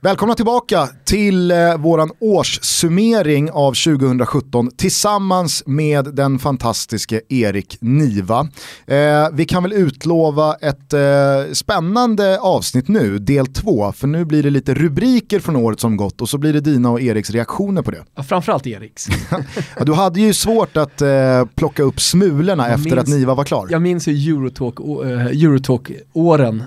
Välkomna 0.00 0.34
tillbaka 0.34 0.88
till 1.04 1.50
eh, 1.50 1.76
våran 1.76 2.10
årssummering 2.20 3.50
av 3.50 3.72
2017 3.72 4.70
tillsammans 4.76 5.62
med 5.66 6.04
den 6.04 6.38
fantastiske 6.38 7.20
Erik 7.28 7.78
Niva. 7.80 8.48
Eh, 8.86 8.96
vi 9.32 9.44
kan 9.44 9.62
väl 9.62 9.72
utlova 9.72 10.54
ett 10.54 10.92
eh, 10.92 11.00
spännande 11.52 12.38
avsnitt 12.40 12.88
nu, 12.88 13.18
del 13.18 13.46
två, 13.46 13.92
för 13.92 14.06
nu 14.06 14.24
blir 14.24 14.42
det 14.42 14.50
lite 14.50 14.74
rubriker 14.74 15.40
från 15.40 15.56
året 15.56 15.80
som 15.80 15.96
gått 15.96 16.20
och 16.20 16.28
så 16.28 16.38
blir 16.38 16.52
det 16.52 16.60
dina 16.60 16.90
och 16.90 17.00
Eriks 17.00 17.30
reaktioner 17.30 17.82
på 17.82 17.90
det. 17.90 18.04
Ja, 18.14 18.22
framförallt 18.22 18.66
Eriks. 18.66 19.08
ja, 19.76 19.84
du 19.84 19.92
hade 19.92 20.20
ju 20.20 20.32
svårt 20.32 20.76
att 20.76 21.02
eh, 21.02 21.08
plocka 21.54 21.82
upp 21.82 22.00
smulorna 22.00 22.68
jag 22.68 22.74
efter 22.74 22.90
minns, 22.90 23.02
att 23.02 23.08
Niva 23.08 23.34
var 23.34 23.44
klar. 23.44 23.68
Jag 23.70 23.82
minns 23.82 24.08
ju 24.08 24.32
Eurotalk-åren 24.32 25.26
Eurotalk 25.30 25.90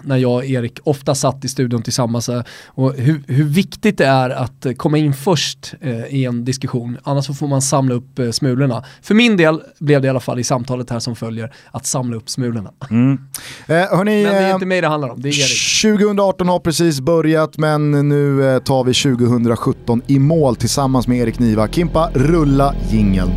när 0.04 0.18
jag 0.18 0.34
och 0.34 0.46
Erik 0.46 0.80
ofta 0.84 1.16
satt 1.16 1.46
i 1.46 1.48
studion 1.48 1.82
tillsammans 1.84 2.30
och 2.66 2.94
hur, 2.94 3.19
hur 3.28 3.44
viktigt 3.44 3.98
det 3.98 4.06
är 4.06 4.30
att 4.30 4.66
komma 4.78 4.98
in 4.98 5.14
först 5.14 5.74
eh, 5.82 6.06
i 6.06 6.26
en 6.26 6.46
diskussion, 6.46 6.98
annars 7.04 7.26
så 7.26 7.34
får 7.34 7.48
man 7.48 7.62
samla 7.62 7.96
upp 7.96 8.20
eh, 8.20 8.32
smulorna. 8.32 8.84
För 9.02 9.16
min 9.16 9.38
del 9.38 9.62
blev 9.80 10.02
det 10.02 10.06
i 10.06 10.10
alla 10.10 10.20
fall 10.20 10.40
i 10.40 10.44
samtalet 10.44 10.90
här 10.90 11.00
som 11.00 11.16
följer 11.16 11.54
att 11.72 11.86
samla 11.86 12.18
upp 12.18 12.30
smulorna. 12.30 12.72
Mm. 12.90 13.20
Eh, 13.68 13.76
hörni, 13.76 14.24
men 14.24 14.34
det 14.34 14.40
är 14.40 14.54
inte 14.54 14.66
mig 14.66 14.82
det 14.82 14.88
handlar 14.88 15.10
om, 15.10 15.22
det 15.22 15.30
är 15.30 15.40
Erik. 15.40 15.82
2018 15.82 16.48
har 16.50 16.60
precis 16.60 17.02
börjat 17.02 17.58
men 17.58 18.10
nu 18.10 18.54
eh, 18.54 18.60
tar 18.60 18.84
vi 18.84 18.94
2017 18.94 20.02
i 20.08 20.20
mål 20.20 20.56
tillsammans 20.56 21.08
med 21.08 21.18
Erik 21.20 21.40
Niva. 21.40 21.68
Kimpa, 21.68 22.10
rulla 22.14 22.76
jingeln. 22.90 23.32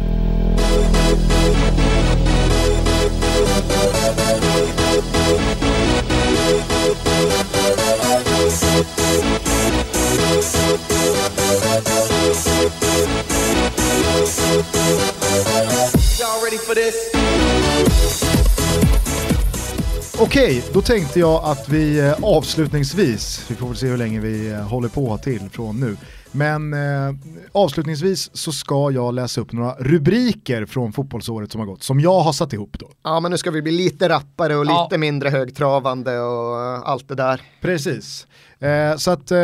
Okej, 20.19 20.65
då 20.73 20.83
tänkte 20.83 21.21
jag 21.21 21.45
att 21.45 21.69
vi 21.69 21.99
eh, 21.99 22.15
avslutningsvis, 22.23 23.47
vi 23.51 23.55
får 23.55 23.67
väl 23.67 23.77
se 23.77 23.87
hur 23.87 23.97
länge 23.97 24.21
vi 24.21 24.51
eh, 24.51 24.59
håller 24.59 24.89
på 24.89 25.19
till 25.19 25.51
från 25.51 25.81
nu, 25.81 25.97
men 26.33 26.73
eh, 26.73 27.15
avslutningsvis 27.53 28.37
så 28.37 28.53
ska 28.53 28.91
jag 28.91 29.15
läsa 29.15 29.41
upp 29.41 29.53
några 29.53 29.75
rubriker 29.75 30.67
från 30.67 30.93
fotbollsåret 30.93 31.53
som 31.53 31.61
har 31.61 31.67
gått, 31.67 31.83
som 31.83 32.01
jag 32.01 32.21
har 32.21 32.33
satt 32.33 32.53
ihop 32.53 32.77
då. 32.79 32.91
Ja, 33.03 33.21
men 33.21 33.31
nu 33.31 33.39
ska 33.39 33.51
vi 33.51 33.63
bli 33.63 33.73
lite 33.73 34.09
rappare 34.09 34.57
och 34.57 34.67
ja. 34.67 34.85
lite 34.85 34.99
mindre 34.99 35.29
högtravande 35.29 36.21
och 36.21 36.89
allt 36.89 37.09
det 37.09 37.15
där. 37.15 37.43
Precis. 37.61 38.27
Eh, 38.59 38.97
så 38.97 39.11
att 39.11 39.31
eh, 39.31 39.37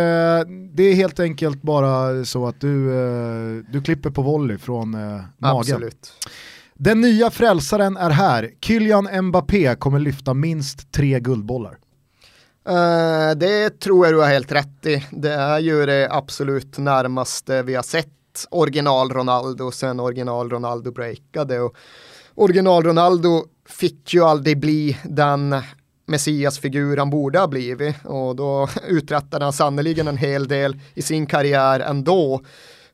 det 0.73 0.83
är 0.83 0.95
helt 0.95 1.21
enkelt 1.21 1.63
bara 1.63 2.25
så 2.25 2.47
att 2.47 2.61
du, 2.61 2.93
eh, 2.93 3.65
du 3.73 3.83
klipper 3.83 4.11
på 4.11 4.23
volley 4.23 4.59
från 4.59 4.91
magen. 4.91 5.29
Absolut. 5.41 6.13
Den 6.81 7.01
nya 7.01 7.31
frälsaren 7.31 7.97
är 7.97 8.11
här. 8.11 8.51
Kylian 8.61 9.09
Mbappé 9.23 9.75
kommer 9.75 9.99
lyfta 9.99 10.35
minst 10.35 10.93
tre 10.93 11.21
guldbollar. 11.21 11.79
Uh, 12.69 13.37
det 13.37 13.81
tror 13.81 14.07
jag 14.07 14.15
du 14.15 14.21
har 14.21 14.29
helt 14.29 14.53
rätt 14.53 14.87
i. 14.87 15.05
Det 15.11 15.33
är 15.33 15.59
ju 15.59 15.87
det 15.87 16.09
absolut 16.11 16.79
närmaste 16.79 17.63
vi 17.63 17.75
har 17.75 17.83
sett 17.83 18.09
original 18.51 19.11
Ronaldo 19.11 19.71
sen 19.71 20.01
original 20.01 20.51
Ronaldo 20.51 20.93
breakade. 20.93 21.61
Och 21.61 21.77
original 22.35 22.83
Ronaldo 22.85 23.45
fick 23.69 24.15
ju 24.15 24.25
aldrig 24.25 24.61
bli 24.61 24.99
den 25.05 25.57
Messias-figur 26.07 26.97
han 26.97 27.11
borde 27.11 27.39
ha 27.39 27.47
blivit 27.47 27.97
och 28.05 28.37
då 28.37 28.69
uträttade 28.89 29.45
han 29.45 29.53
sannerligen 29.53 30.09
en 30.09 30.17
hel 30.17 30.49
del 30.49 30.81
i 30.95 31.03
sin 31.03 31.27
karriär 31.27 31.81
ändå 31.81 32.41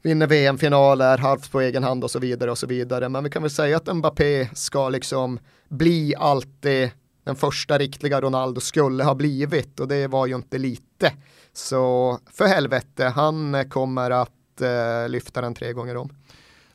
vinner 0.05 0.27
VM-finaler, 0.27 1.19
halvt 1.19 1.53
på 1.53 1.61
egen 1.61 1.83
hand 1.83 2.05
och 2.05 2.11
så 2.11 2.19
vidare 2.19 2.51
och 2.51 2.59
så 2.59 2.67
vidare. 2.67 3.09
Men 3.09 3.25
vi 3.25 3.31
kan 3.31 3.43
väl 3.43 3.51
säga 3.51 3.77
att 3.77 3.97
Mbappé 3.97 4.49
ska 4.55 4.89
liksom 4.89 5.39
bli 5.69 6.15
allt 6.19 6.49
det 6.61 6.93
den 7.25 7.37
första 7.37 7.79
riktiga 7.79 8.21
Ronaldo 8.21 8.61
skulle 8.61 9.05
ha 9.05 9.15
blivit 9.15 9.81
och 9.81 9.89
det 9.89 10.07
var 10.07 10.27
ju 10.27 10.35
inte 10.35 10.59
lite. 10.59 11.13
Så 11.53 12.19
för 12.33 12.47
helvete, 12.47 13.05
han 13.05 13.69
kommer 13.69 14.11
att 14.11 14.61
eh, 14.61 15.09
lyfta 15.09 15.41
den 15.41 15.55
tre 15.55 15.73
gånger 15.73 15.97
om. 15.97 16.17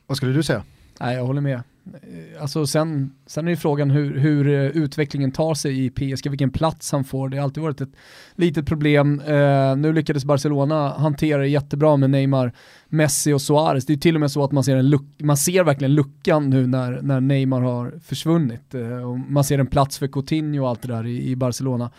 Vad 0.07 0.17
skulle 0.17 0.33
du 0.33 0.43
säga? 0.43 0.63
Nej, 0.99 1.15
jag 1.15 1.23
håller 1.23 1.41
med. 1.41 1.61
Eh, 1.93 2.41
alltså 2.41 2.67
sen, 2.67 3.11
sen 3.25 3.47
är 3.47 3.51
ju 3.51 3.57
frågan 3.57 3.91
hur, 3.91 4.17
hur 4.19 4.47
eh, 4.47 4.83
utvecklingen 4.83 5.31
tar 5.31 5.53
sig 5.53 5.85
i 5.85 5.89
PSG, 5.89 6.29
vilken 6.29 6.49
plats 6.49 6.91
han 6.91 7.03
får. 7.03 7.29
Det 7.29 7.37
har 7.37 7.43
alltid 7.43 7.63
varit 7.63 7.81
ett 7.81 7.95
litet 8.35 8.65
problem. 8.65 9.21
Uh, 9.21 9.75
nu 9.77 9.93
lyckades 9.93 10.25
Barcelona 10.25 10.89
hantera 10.89 11.41
det 11.41 11.47
jättebra 11.47 11.97
med 11.97 12.09
Neymar, 12.09 12.53
Messi 12.87 13.33
och 13.33 13.41
Suarez. 13.41 13.85
Det 13.85 13.93
är 13.93 13.97
till 13.97 14.15
och 14.15 14.21
med 14.21 14.31
så 14.31 14.43
att 14.43 14.51
man 14.51 14.63
ser, 14.63 14.75
en 14.75 14.89
luck, 14.89 15.05
man 15.17 15.37
ser 15.37 15.63
verkligen 15.63 15.95
luckan 15.95 16.49
nu 16.49 16.67
när, 16.67 17.01
när 17.01 17.21
Neymar 17.21 17.61
har 17.61 17.93
försvunnit. 18.03 18.75
Uh, 18.75 19.09
och 19.09 19.19
man 19.19 19.43
ser 19.43 19.59
en 19.59 19.67
plats 19.67 19.97
för 19.97 20.07
Coutinho 20.07 20.63
och 20.63 20.69
allt 20.69 20.81
det 20.81 20.87
där 20.87 21.07
i, 21.07 21.29
i 21.29 21.35
Barcelona. 21.35 21.91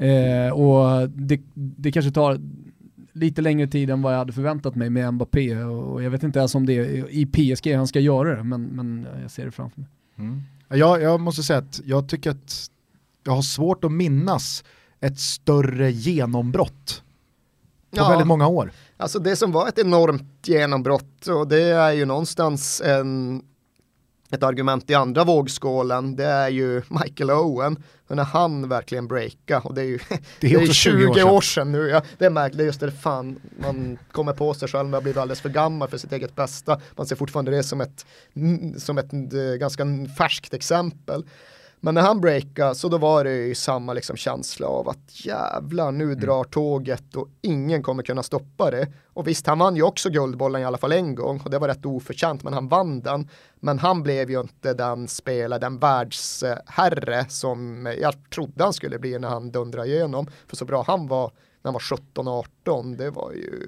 Uh, 0.00 0.52
och 0.52 1.08
det, 1.08 1.40
det 1.54 1.92
kanske 1.92 2.10
tar 2.10 2.38
lite 3.12 3.42
längre 3.42 3.66
tid 3.66 3.90
än 3.90 4.02
vad 4.02 4.12
jag 4.12 4.18
hade 4.18 4.32
förväntat 4.32 4.74
mig 4.74 4.90
med 4.90 5.14
Mbappé 5.14 5.56
och 5.56 6.02
jag 6.02 6.10
vet 6.10 6.22
inte 6.22 6.38
ens 6.38 6.54
om 6.54 6.66
det 6.66 6.72
är 6.72 7.10
i 7.10 7.26
PSG 7.26 7.74
han 7.74 7.86
ska 7.86 8.00
göra 8.00 8.36
det, 8.36 8.44
men, 8.44 8.62
men 8.62 9.06
jag 9.22 9.30
ser 9.30 9.44
det 9.44 9.50
framför 9.50 9.80
mig. 9.80 9.88
Mm. 10.18 10.42
Jag, 10.68 11.02
jag 11.02 11.20
måste 11.20 11.42
säga 11.42 11.58
att 11.58 11.80
jag 11.84 12.08
tycker 12.08 12.30
att 12.30 12.70
jag 13.24 13.32
har 13.32 13.42
svårt 13.42 13.84
att 13.84 13.92
minnas 13.92 14.64
ett 15.00 15.20
större 15.20 15.90
genombrott 15.90 17.02
på 17.90 17.96
ja, 17.96 18.08
väldigt 18.08 18.26
många 18.26 18.48
år. 18.48 18.72
Alltså 18.96 19.18
det 19.18 19.36
som 19.36 19.52
var 19.52 19.68
ett 19.68 19.78
enormt 19.78 20.48
genombrott 20.48 21.26
och 21.26 21.48
det 21.48 21.62
är 21.62 21.92
ju 21.92 22.04
någonstans 22.04 22.80
en 22.84 23.42
ett 24.30 24.42
argument 24.42 24.90
i 24.90 24.94
andra 24.94 25.24
vågskålen, 25.24 26.16
det 26.16 26.24
är 26.24 26.48
ju 26.48 26.82
Michael 26.88 27.30
Owen. 27.30 27.82
När 28.08 28.24
han 28.24 28.68
verkligen 28.68 29.08
breakar, 29.08 29.66
och 29.66 29.74
det 29.74 29.80
är 29.80 29.84
ju 29.84 29.98
det 30.40 30.46
är, 30.46 30.58
det 30.58 30.64
är 30.64 30.72
20, 30.72 30.72
20 30.72 31.06
år 31.06 31.14
sedan, 31.14 31.28
år 31.28 31.40
sedan 31.40 31.72
nu. 31.72 31.88
Ja, 31.88 32.02
det 32.18 32.24
är 32.24 32.30
märkligt, 32.30 32.66
just 32.66 32.80
det, 32.80 32.92
fan, 32.92 33.40
man 33.58 33.98
kommer 34.12 34.32
på 34.32 34.54
sig 34.54 34.68
själv, 34.68 34.88
man 34.88 35.02
blir 35.02 35.18
alldeles 35.18 35.40
för 35.40 35.48
gammal 35.48 35.88
för 35.88 35.98
sitt 35.98 36.12
eget 36.12 36.36
bästa. 36.36 36.80
Man 36.96 37.06
ser 37.06 37.16
fortfarande 37.16 37.50
det 37.50 37.62
som 37.62 37.80
ett, 37.80 38.06
som 38.76 38.98
ett 38.98 39.12
eh, 39.12 39.54
ganska 39.58 39.84
färskt 40.18 40.54
exempel. 40.54 41.24
Men 41.82 41.94
när 41.94 42.02
han 42.02 42.20
breakade 42.20 42.74
så 42.74 42.88
då 42.88 42.98
var 42.98 43.24
det 43.24 43.34
ju 43.34 43.54
samma 43.54 43.92
liksom 43.92 44.16
känsla 44.16 44.66
av 44.66 44.88
att 44.88 45.24
jävlar 45.26 45.92
nu 45.92 46.04
mm. 46.04 46.20
drar 46.20 46.44
tåget 46.44 47.16
och 47.16 47.28
ingen 47.42 47.82
kommer 47.82 48.02
kunna 48.02 48.22
stoppa 48.22 48.70
det. 48.70 48.88
Och 49.06 49.28
visst 49.28 49.46
han 49.46 49.58
vann 49.58 49.76
ju 49.76 49.82
också 49.82 50.10
Guldbollen 50.10 50.62
i 50.62 50.64
alla 50.64 50.78
fall 50.78 50.92
en 50.92 51.14
gång 51.14 51.40
och 51.44 51.50
det 51.50 51.58
var 51.58 51.68
rätt 51.68 51.86
oförtjänt 51.86 52.42
men 52.42 52.52
han 52.52 52.68
vann 52.68 53.00
den. 53.00 53.28
Men 53.60 53.78
han 53.78 54.02
blev 54.02 54.30
ju 54.30 54.40
inte 54.40 54.74
den 54.74 55.08
spelare, 55.08 55.60
den 55.60 55.78
världsherre 55.78 57.24
som 57.28 57.86
jag 58.00 58.30
trodde 58.30 58.64
han 58.64 58.72
skulle 58.72 58.98
bli 58.98 59.18
när 59.18 59.28
han 59.28 59.50
dundrade 59.50 59.88
igenom. 59.88 60.26
För 60.46 60.56
så 60.56 60.64
bra 60.64 60.84
han 60.86 61.06
var 61.06 61.32
när 61.62 61.72
han 61.72 61.72
var 61.72 62.44
17-18, 62.64 62.96
det 62.96 63.10
var 63.10 63.32
ju, 63.32 63.66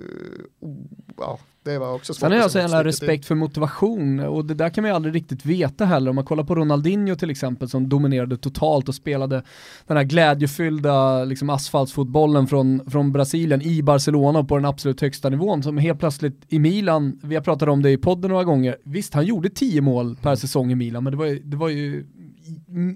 oh, 0.60 0.76
ja, 1.16 1.38
det 1.64 1.78
var 1.78 1.94
också 1.94 2.14
svårt. 2.14 2.20
Sen 2.20 2.32
har 2.32 2.38
jag 2.38 2.50
så 2.50 2.58
jävla 2.58 2.84
respekt 2.84 3.26
för 3.26 3.34
motivation 3.34 4.20
och 4.20 4.44
det 4.44 4.54
där 4.54 4.68
kan 4.68 4.82
man 4.82 4.90
ju 4.90 4.94
aldrig 4.94 5.14
riktigt 5.14 5.46
veta 5.46 5.84
heller. 5.84 6.10
Om 6.10 6.14
man 6.14 6.24
kollar 6.24 6.44
på 6.44 6.54
Ronaldinho 6.54 7.14
till 7.14 7.30
exempel 7.30 7.68
som 7.68 7.88
dominerade 7.88 8.36
totalt 8.36 8.88
och 8.88 8.94
spelade 8.94 9.42
den 9.86 9.96
här 9.96 10.04
glädjefyllda 10.04 11.24
liksom, 11.24 11.50
asfaltsfotbollen 11.50 12.46
från, 12.46 12.90
från 12.90 13.12
Brasilien 13.12 13.62
i 13.62 13.82
Barcelona 13.82 14.44
på 14.44 14.56
den 14.56 14.64
absolut 14.64 15.00
högsta 15.00 15.28
nivån 15.28 15.62
som 15.62 15.78
helt 15.78 15.98
plötsligt 15.98 16.40
i 16.48 16.58
Milan, 16.58 17.18
vi 17.22 17.34
har 17.34 17.42
pratat 17.42 17.68
om 17.68 17.82
det 17.82 17.90
i 17.90 17.96
podden 17.96 18.30
några 18.30 18.44
gånger, 18.44 18.76
visst 18.82 19.14
han 19.14 19.24
gjorde 19.24 19.50
tio 19.50 19.80
mål 19.80 20.16
per 20.22 20.34
säsong 20.34 20.72
i 20.72 20.74
Milan 20.74 21.04
men 21.04 21.10
det 21.10 21.16
var 21.16 21.38
det 21.44 21.56
var 21.56 21.68
ju 21.68 22.06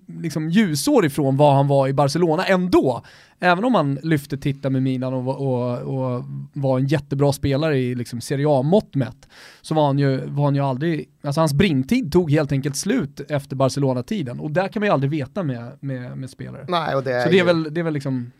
liksom 0.06 0.50
ljusår 0.50 1.06
ifrån 1.06 1.36
vad 1.36 1.54
han 1.54 1.68
var 1.68 1.88
i 1.88 1.92
Barcelona 1.92 2.44
ändå. 2.44 3.02
Även 3.40 3.64
om 3.64 3.74
han 3.74 3.94
lyfte 3.94 4.38
titlar 4.38 4.70
med 4.70 4.82
Milan 4.82 5.14
och, 5.14 5.28
och, 5.28 5.78
och 5.78 6.24
var 6.52 6.78
en 6.78 6.86
jättebra 6.86 7.32
spelare 7.32 7.78
i 7.78 7.94
liksom 7.94 8.20
Serie 8.20 8.46
A-mått 8.48 8.94
mätt, 8.94 9.28
så 9.62 9.74
var 9.74 9.86
han, 9.86 9.98
ju, 9.98 10.26
var 10.26 10.44
han 10.44 10.54
ju 10.54 10.60
aldrig, 10.60 11.08
alltså 11.22 11.40
hans 11.40 11.52
bringtid 11.52 12.12
tog 12.12 12.30
helt 12.30 12.52
enkelt 12.52 12.76
slut 12.76 13.20
efter 13.28 13.56
Barcelona-tiden 13.56 14.40
och 14.40 14.50
där 14.50 14.68
kan 14.68 14.80
man 14.80 14.86
ju 14.86 14.92
aldrig 14.92 15.10
veta 15.10 15.42
med, 15.42 15.72
med, 15.80 16.18
med 16.18 16.30
spelare. 16.30 16.64
Nej, 16.68 16.94
och 16.94 17.02
det 17.02 17.12
är 17.12 17.24
så 17.24 17.30
det 17.30 17.38
är, 17.38 17.44
väl, 17.44 17.74
det 17.74 17.80
är 17.80 17.84
väl 17.84 17.94
liksom 17.94 18.32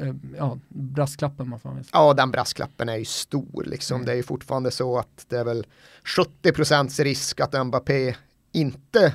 eh, 0.00 0.14
ja, 0.38 0.58
brasklappen 0.68 1.48
man 1.48 1.60
får. 1.60 1.82
Ja, 1.92 2.14
den 2.14 2.30
brasklappen 2.30 2.88
är 2.88 2.96
ju 2.96 3.04
stor 3.04 3.64
liksom. 3.66 3.94
Mm. 3.94 4.06
Det 4.06 4.12
är 4.12 4.16
ju 4.16 4.22
fortfarande 4.22 4.70
så 4.70 4.98
att 4.98 5.26
det 5.28 5.36
är 5.36 5.44
väl 5.44 5.66
70% 6.42 7.04
risk 7.04 7.40
att 7.40 7.66
Mbappé 7.66 8.14
inte 8.52 9.12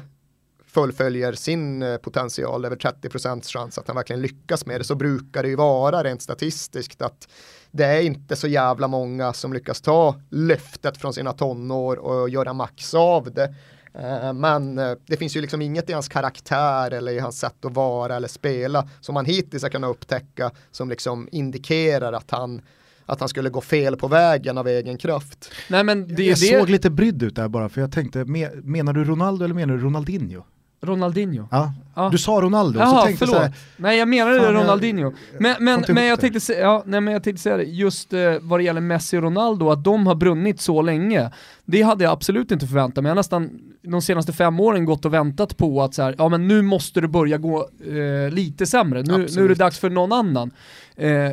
fullföljer 0.74 1.34
sin 1.34 1.82
eh, 1.82 1.98
potential 1.98 2.66
över 2.66 2.76
30% 2.76 3.44
chans 3.44 3.78
att 3.78 3.88
han 3.88 3.96
verkligen 3.96 4.22
lyckas 4.22 4.66
med 4.66 4.80
det 4.80 4.84
så 4.84 4.96
brukar 4.96 5.44
det 5.44 5.50
ju 5.50 5.56
vara 5.56 6.04
rent 6.04 6.22
statistiskt 6.22 7.02
att 7.02 7.28
det 7.72 7.86
är 7.86 8.02
inte 8.02 8.36
så 8.36 8.48
jävla 8.48 8.88
många 8.88 9.34
som 9.34 9.54
lyckas 9.54 9.82
ta 9.82 10.16
löftet 10.30 10.98
från 10.98 11.14
sina 11.14 11.34
tonår 11.34 11.96
och 11.96 12.30
göra 12.30 12.54
max 12.54 12.94
av 12.94 13.34
det. 13.34 13.56
Eh, 13.94 14.34
men 14.34 14.80
eh, 14.80 14.92
det 15.06 15.18
finns 15.18 15.36
ju 15.36 15.42
liksom 15.42 15.62
inget 15.62 15.90
i 15.90 15.94
hans 15.94 16.08
karaktär 16.08 16.92
eller 16.92 17.12
i 17.12 17.20
hans 17.20 17.40
sätt 17.40 17.66
att 17.66 17.74
vara 17.74 18.16
eller 18.16 18.28
spela 18.28 18.88
som 19.02 19.14
man 19.14 19.26
hittills 19.26 19.64
har 19.64 19.70
kunnat 19.70 19.90
upptäcka 19.90 20.52
som 20.72 20.90
liksom 20.90 21.30
indikerar 21.32 22.14
att 22.14 22.32
han 22.32 22.62
att 23.06 23.20
han 23.20 23.30
skulle 23.30 23.50
gå 23.50 23.62
fel 23.62 23.98
på 23.98 24.08
vägen 24.08 24.58
av 24.58 24.68
egen 24.68 24.98
kraft. 24.98 25.52
Nej 25.70 25.84
men 25.84 26.08
det, 26.08 26.24
jag 26.24 26.38
det... 26.40 26.60
såg 26.60 26.70
lite 26.70 26.90
brydd 26.90 27.24
ut 27.24 27.36
där 27.36 27.48
bara 27.48 27.70
för 27.70 27.82
jag 27.82 27.92
tänkte, 27.92 28.26
menar 28.64 28.94
du 28.94 29.04
Ronaldo 29.04 29.46
eller 29.46 29.56
menar 29.56 29.74
du 29.74 29.84
Ronaldinho? 29.84 30.44
Ronaldinho. 30.84 31.48
Ja. 31.52 31.74
ja. 31.96 32.10
Du 32.10 32.18
sa 32.18 32.32
Ronaldo, 32.32 32.80
Jaha, 32.80 33.00
så 33.00 33.06
tänkte 33.06 33.26
förlåt. 33.26 33.36
så 33.36 33.42
här, 33.42 33.54
Nej 33.78 33.98
jag 34.00 34.08
menade 34.08 34.40
Fan, 34.40 34.54
Ronaldinho. 34.54 35.04
jag- 35.04 35.42
men 35.42 35.56
men, 35.60 35.84
men, 35.90 36.06
jag 36.06 36.20
tänkte, 36.20 36.40
se- 36.40 36.60
ja, 36.60 36.84
nej, 36.86 37.02
men 37.02 37.14
jag 37.14 37.24
tänkte 37.24 37.42
säga 37.44 37.58
det, 37.58 37.64
just 37.64 38.14
eh, 38.14 38.20
vad 38.42 38.60
det 38.60 38.64
gäller 38.64 38.82
Messi 38.82 39.18
och 39.18 39.22
Ronaldo, 39.24 39.70
att 39.70 39.84
de 39.84 40.08
har 40.08 40.16
brunnit 40.16 40.62
så 40.62 40.82
länge, 40.82 41.32
det 41.66 41.82
hade 41.82 42.04
jag 42.04 42.14
absolut 42.14 42.52
inte 42.52 42.68
förväntat 42.68 43.04
mig. 43.04 43.10
Jag 43.10 43.12
har 43.16 43.20
nästan 43.20 43.50
de 43.82 44.02
senaste 44.02 44.34
fem 44.34 44.60
åren 44.60 44.86
gått 44.86 45.06
och 45.06 45.14
väntat 45.14 45.58
på 45.58 45.82
att 45.84 45.94
så 45.94 46.02
här, 46.02 46.16
ja 46.18 46.30
men 46.30 46.48
nu 46.48 46.62
måste 46.62 47.02
det 47.02 47.08
börja 47.08 47.38
gå 47.38 47.70
eh, 47.86 48.34
lite 48.34 48.66
sämre, 48.66 49.04
nu, 49.04 49.28
nu 49.36 49.44
är 49.46 49.50
det 49.50 49.56
dags 49.56 49.80
för 49.80 49.90
någon 49.90 50.12
annan. 50.12 50.52
Eh, 50.96 51.32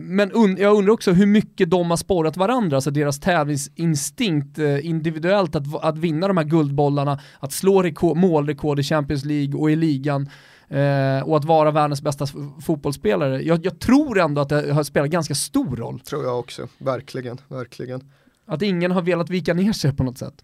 men 0.00 0.32
un 0.32 0.56
jag 0.56 0.76
undrar 0.76 0.92
också 0.92 1.12
hur 1.12 1.26
mycket 1.26 1.70
de 1.70 1.90
har 1.90 1.96
sporrat 1.96 2.36
varandra, 2.36 2.76
alltså 2.76 2.90
deras 2.90 3.20
tävlingsinstinkt 3.20 4.58
eh, 4.58 4.86
individuellt 4.86 5.54
att, 5.54 5.84
att 5.84 5.98
vinna 5.98 6.28
de 6.28 6.36
här 6.36 6.44
guldbollarna, 6.44 7.20
att 7.38 7.52
slå 7.52 7.82
rekord, 7.82 8.16
målrekord 8.16 8.80
i 8.80 8.82
Champions 8.82 9.24
League 9.24 9.60
och 9.60 9.70
i 9.70 9.76
ligan 9.76 10.30
eh, 10.68 11.28
och 11.28 11.36
att 11.36 11.44
vara 11.44 11.70
världens 11.70 12.02
bästa 12.02 12.26
fotbollsspelare. 12.66 13.42
Jag, 13.42 13.66
jag 13.66 13.80
tror 13.80 14.18
ändå 14.20 14.40
att 14.40 14.48
det 14.48 14.72
har 14.72 14.82
spelat 14.82 15.10
ganska 15.10 15.34
stor 15.34 15.76
roll. 15.76 16.00
Tror 16.00 16.24
jag 16.24 16.38
också, 16.38 16.68
verkligen, 16.78 17.38
verkligen. 17.48 18.10
Att 18.46 18.62
ingen 18.62 18.90
har 18.90 19.02
velat 19.02 19.30
vika 19.30 19.54
ner 19.54 19.72
sig 19.72 19.96
på 19.96 20.04
något 20.04 20.18
sätt. 20.18 20.34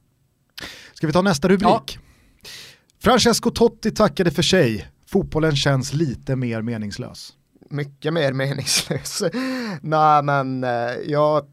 Ska 0.94 1.06
vi 1.06 1.12
ta 1.12 1.22
nästa 1.22 1.48
rubrik? 1.48 1.98
Francesco 3.00 3.50
Totti 3.50 3.90
tackade 3.90 4.30
för 4.30 4.42
sig. 4.42 4.88
Fotbollen 5.06 5.56
känns 5.56 5.92
lite 5.92 6.36
mer 6.36 6.62
meningslös 6.62 7.32
mycket 7.70 8.12
mer 8.12 8.32
meningslös. 8.32 9.22
Nej 9.82 10.22
men 10.22 10.64
eh, 10.64 10.92
jag 11.06 11.46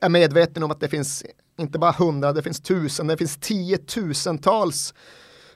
är 0.00 0.08
medveten 0.08 0.62
om 0.62 0.70
att 0.70 0.80
det 0.80 0.88
finns 0.88 1.24
inte 1.58 1.78
bara 1.78 1.92
hundra, 1.92 2.32
det 2.32 2.42
finns 2.42 2.60
tusen, 2.60 3.06
det 3.06 3.16
finns 3.16 3.36
tiotusentals 3.36 4.94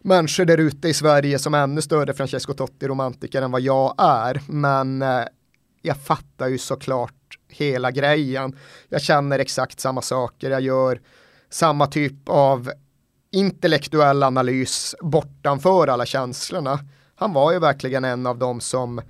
människor 0.01 0.45
där 0.45 0.59
ute 0.59 0.89
i 0.89 0.95
Sverige 0.95 1.39
som 1.39 1.55
är 1.55 1.63
ännu 1.63 1.83
större 1.83 2.15
Francesco 2.15 2.53
Totti-romantiker 2.53 3.43
än 3.43 3.51
vad 3.51 3.61
jag 3.61 3.95
är. 3.99 4.43
Men 4.47 5.03
eh, 5.03 5.25
jag 5.83 5.97
fattar 5.97 6.49
ju 6.49 6.59
såklart 6.59 7.39
hela 7.49 7.91
grejen. 7.91 8.57
Jag 8.89 9.03
känner 9.03 9.39
exakt 9.39 9.81
samma 9.81 10.03
saker, 10.03 10.51
jag 10.51 10.61
gör 10.61 11.01
samma 11.51 11.87
typ 11.87 12.29
av 12.29 12.71
intellektuell 13.33 14.23
analys 14.23 14.95
bortanför 15.01 15.89
alla 15.89 16.07
känslorna. 16.07 16.79
Han 17.15 17.33
var 17.33 17.53
ju 17.53 17.59
verkligen 17.59 18.05
en 18.05 18.27
av 18.27 18.39
dem 18.39 18.61
som 18.61 19.01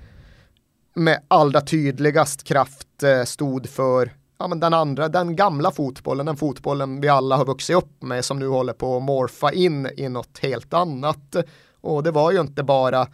med 0.95 1.23
allra 1.29 1.61
tydligast 1.61 2.43
kraft 2.45 3.03
eh, 3.03 3.25
stod 3.25 3.69
för 3.69 4.13
ja, 4.39 4.49
men 4.49 4.61
den 4.61 4.75
andra, 4.75 5.09
den 5.09 5.37
gamla 5.37 5.71
fotbollen, 5.71 6.27
den 6.27 6.37
fotbollen 6.37 7.01
vi 7.01 7.09
alla 7.09 7.37
har 7.37 7.45
vuxit 7.45 7.77
upp 7.77 8.03
med 8.03 8.25
som 8.25 8.39
nu 8.39 8.49
håller 8.49 8.73
på 8.73 8.97
att 8.97 9.03
morfa 9.03 9.53
in 9.53 9.89
i 9.97 10.09
något 10.09 10.39
helt 10.39 10.75
annat. 10.75 11.37
Och 11.81 12.03
det 12.03 12.11
var 12.11 12.33
ju 12.33 12.41
inte 12.41 12.63
bara 12.63 13.09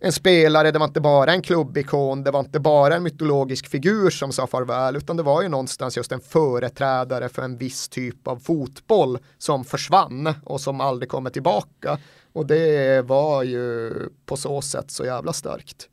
en 0.00 0.12
spelare, 0.12 0.70
det 0.70 0.78
var 0.78 0.86
inte 0.86 1.00
bara 1.00 1.32
en 1.32 1.42
klubbikon, 1.42 2.24
det 2.24 2.30
var 2.30 2.40
inte 2.40 2.60
bara 2.60 2.96
en 2.96 3.02
mytologisk 3.02 3.68
figur 3.68 4.10
som 4.10 4.32
sa 4.32 4.46
farväl, 4.46 4.96
utan 4.96 5.16
det 5.16 5.22
var 5.22 5.42
ju 5.42 5.48
någonstans 5.48 5.96
just 5.96 6.12
en 6.12 6.20
företrädare 6.20 7.28
för 7.28 7.42
en 7.42 7.56
viss 7.56 7.88
typ 7.88 8.28
av 8.28 8.36
fotboll 8.36 9.18
som 9.38 9.64
försvann 9.64 10.34
och 10.44 10.60
som 10.60 10.80
aldrig 10.80 11.08
kommer 11.08 11.30
tillbaka. 11.30 11.98
Och 12.32 12.46
det 12.46 13.04
var 13.06 13.42
ju 13.42 13.92
på 14.26 14.36
så 14.36 14.62
sätt 14.62 14.90
så 14.90 15.04
jävla 15.04 15.32
starkt. 15.32 15.88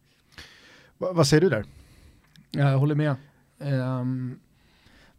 Va- 0.97 1.11
vad 1.13 1.27
säger 1.27 1.41
du 1.41 1.49
där? 1.49 1.65
Ja, 2.51 2.71
jag 2.71 2.77
håller 2.77 2.95
med. 2.95 3.15
Ehm, 3.63 4.39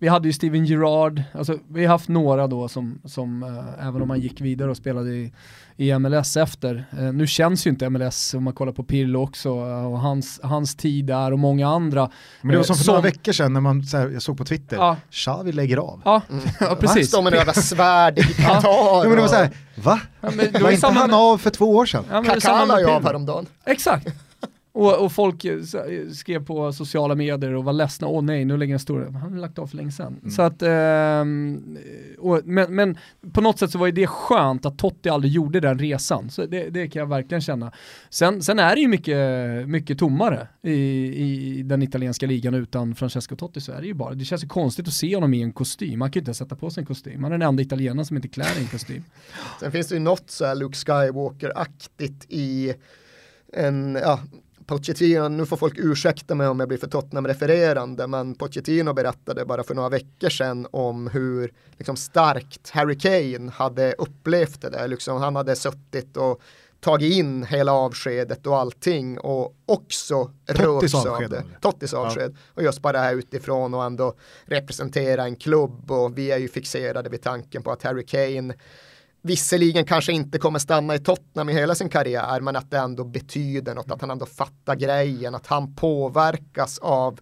vi 0.00 0.08
hade 0.08 0.28
ju 0.28 0.32
Steven 0.32 0.64
Gerrard, 0.64 1.22
alltså 1.32 1.58
vi 1.68 1.84
har 1.84 1.92
haft 1.92 2.08
några 2.08 2.46
då 2.46 2.68
som, 2.68 3.00
som 3.04 3.42
eh, 3.42 3.86
även 3.88 4.02
om 4.02 4.08
man 4.08 4.20
gick 4.20 4.40
vidare 4.40 4.70
och 4.70 4.76
spelade 4.76 5.10
i, 5.10 5.32
i 5.76 5.98
MLS 5.98 6.36
efter, 6.36 6.84
eh, 6.98 7.12
nu 7.12 7.26
känns 7.26 7.66
ju 7.66 7.70
inte 7.70 7.90
MLS 7.90 8.34
om 8.34 8.44
man 8.44 8.52
kollar 8.54 8.72
på 8.72 8.84
Pirlo 8.84 9.22
också 9.22 9.48
eh, 9.48 9.86
och 9.92 10.00
hans, 10.00 10.40
hans 10.42 10.74
tid 10.76 11.04
där 11.06 11.32
och 11.32 11.38
många 11.38 11.68
andra. 11.68 12.10
Men 12.42 12.50
det 12.50 12.56
var 12.56 12.64
som 12.64 12.76
för 12.76 12.84
som- 12.84 12.92
några 12.94 13.02
veckor 13.02 13.32
sedan 13.32 13.52
när 13.52 13.60
man, 13.60 13.82
så 13.84 13.96
här, 13.96 14.08
jag 14.08 14.22
såg 14.22 14.38
på 14.38 14.44
Twitter, 14.44 14.76
Ja, 14.76 14.96
Xavi 15.10 15.52
lägger 15.52 15.76
av. 15.76 16.02
ja, 16.04 16.22
ja 16.60 16.76
precis. 16.80 17.08
Står 17.08 17.22
med 17.22 17.32
röda 17.32 17.52
svärd 17.52 18.18
i 18.18 18.22
Qatar. 18.22 18.70
Jo, 19.04 19.08
men 19.08 19.10
det 19.16 19.20
var 19.20 19.28
så 19.28 19.36
här, 19.36 19.50
va? 19.74 20.00
Ja, 20.20 20.30
men 20.36 20.52
Var 20.52 20.60
ju 20.60 20.66
inte 20.68 20.76
samma 20.80 21.00
han 21.00 21.10
med- 21.10 21.18
av 21.18 21.38
för 21.38 21.50
två 21.50 21.76
år 21.76 21.86
sedan? 21.86 22.04
Ja, 22.10 22.22
Kakala 22.22 22.66
med 22.66 22.78
är 22.84 22.84
av 22.96 23.02
häromdagen. 23.04 23.46
Exakt. 23.64 24.08
Och, 24.72 25.04
och 25.04 25.12
folk 25.12 25.44
eh, 25.44 25.58
s- 25.58 26.18
skrev 26.18 26.44
på 26.44 26.72
sociala 26.72 27.14
medier 27.14 27.54
och 27.54 27.64
var 27.64 27.72
ledsna, 27.72 28.06
åh 28.06 28.22
nej, 28.22 28.44
nu 28.44 28.56
lägger 28.56 28.72
en 28.74 28.78
stor, 28.80 29.04
han 29.04 29.32
har 29.32 29.38
lagt 29.38 29.58
av 29.58 29.66
för 29.66 29.76
länge 29.76 29.92
sedan. 29.92 30.16
Mm. 30.20 30.30
Så 30.30 30.42
att, 30.42 30.62
ehm, 30.62 31.78
och, 32.18 32.40
men, 32.44 32.74
men 32.74 32.98
på 33.32 33.40
något 33.40 33.58
sätt 33.58 33.70
så 33.70 33.78
var 33.78 33.86
ju 33.86 33.92
det 33.92 34.06
skönt 34.06 34.66
att 34.66 34.78
Totti 34.78 35.08
aldrig 35.08 35.32
gjorde 35.32 35.60
den 35.60 35.78
resan, 35.78 36.30
så 36.30 36.46
det, 36.46 36.70
det 36.70 36.88
kan 36.88 37.00
jag 37.00 37.06
verkligen 37.06 37.40
känna. 37.40 37.72
Sen, 38.10 38.42
sen 38.42 38.58
är 38.58 38.74
det 38.74 38.80
ju 38.80 38.88
mycket, 38.88 39.68
mycket 39.68 39.98
tommare 39.98 40.48
i, 40.62 40.72
i 40.72 41.62
den 41.62 41.82
italienska 41.82 42.26
ligan 42.26 42.54
utan 42.54 42.94
Francesco 42.94 43.36
Totti, 43.36 43.60
så 43.60 43.72
är 43.72 43.80
det 43.80 43.86
ju 43.86 43.94
bara. 43.94 44.14
Det 44.14 44.24
känns 44.24 44.44
ju 44.44 44.48
konstigt 44.48 44.88
att 44.88 44.94
se 44.94 45.14
honom 45.14 45.34
i 45.34 45.42
en 45.42 45.52
kostym, 45.52 46.00
han 46.00 46.10
kan 46.10 46.20
ju 46.20 46.22
inte 46.22 46.34
sätta 46.34 46.56
på 46.56 46.70
sig 46.70 46.80
en 46.80 46.86
kostym, 46.86 47.22
han 47.24 47.32
är 47.32 47.38
den 47.38 47.48
enda 47.48 47.62
italienaren 47.62 48.06
som 48.06 48.16
inte 48.16 48.28
klär 48.28 48.58
i 48.58 48.60
en 48.62 48.66
kostym. 48.68 49.04
Sen 49.60 49.72
finns 49.72 49.86
det 49.88 49.94
ju 49.94 50.00
något 50.00 50.30
så 50.30 50.44
här 50.44 50.54
Luke 50.54 50.76
Skywalker-aktigt 50.76 52.26
i 52.28 52.72
en, 53.52 53.98
ja, 54.02 54.20
Pochettino, 54.68 55.28
nu 55.28 55.46
får 55.46 55.56
folk 55.56 55.78
ursäkta 55.78 56.34
mig 56.34 56.48
om 56.48 56.60
jag 56.60 56.68
blir 56.68 56.78
för 56.78 56.86
Tottenham-refererande, 56.86 58.06
men 58.06 58.34
Pochettino 58.34 58.92
berättade 58.92 59.44
bara 59.44 59.62
för 59.62 59.74
några 59.74 59.88
veckor 59.88 60.28
sedan 60.28 60.66
om 60.70 61.06
hur 61.06 61.52
liksom, 61.76 61.96
starkt 61.96 62.70
Harry 62.70 62.98
Kane 62.98 63.50
hade 63.50 63.92
upplevt 63.92 64.60
det 64.60 64.70
där. 64.70 64.88
Liksom, 64.88 65.20
han 65.20 65.36
hade 65.36 65.56
suttit 65.56 66.16
och 66.16 66.40
tagit 66.80 67.12
in 67.12 67.44
hela 67.44 67.72
avskedet 67.72 68.46
och 68.46 68.58
allting 68.58 69.18
och 69.18 69.54
också 69.66 70.30
rörts 70.46 70.94
av 70.94 71.28
det. 71.28 71.44
Tottis 71.60 71.94
avsked. 71.94 72.36
Och 72.54 72.62
just 72.62 72.82
bara 72.82 72.98
här 72.98 73.14
utifrån 73.14 73.74
och 73.74 73.84
ändå 73.84 74.14
representera 74.44 75.24
en 75.24 75.36
klubb 75.36 75.90
och 75.90 76.18
vi 76.18 76.30
är 76.30 76.38
ju 76.38 76.48
fixerade 76.48 77.10
vid 77.10 77.22
tanken 77.22 77.62
på 77.62 77.70
att 77.70 77.82
Harry 77.82 78.06
Kane 78.06 78.54
visserligen 79.22 79.84
kanske 79.84 80.12
inte 80.12 80.38
kommer 80.38 80.58
stanna 80.58 80.94
i 80.94 80.98
Tottenham 80.98 81.48
i 81.48 81.52
hela 81.52 81.74
sin 81.74 81.88
karriär, 81.88 82.40
men 82.40 82.56
att 82.56 82.70
det 82.70 82.78
ändå 82.78 83.04
betyder 83.04 83.74
något, 83.74 83.90
att 83.90 84.00
han 84.00 84.10
ändå 84.10 84.26
fattar 84.26 84.74
grejen, 84.74 85.34
att 85.34 85.46
han 85.46 85.74
påverkas 85.74 86.78
av 86.78 87.20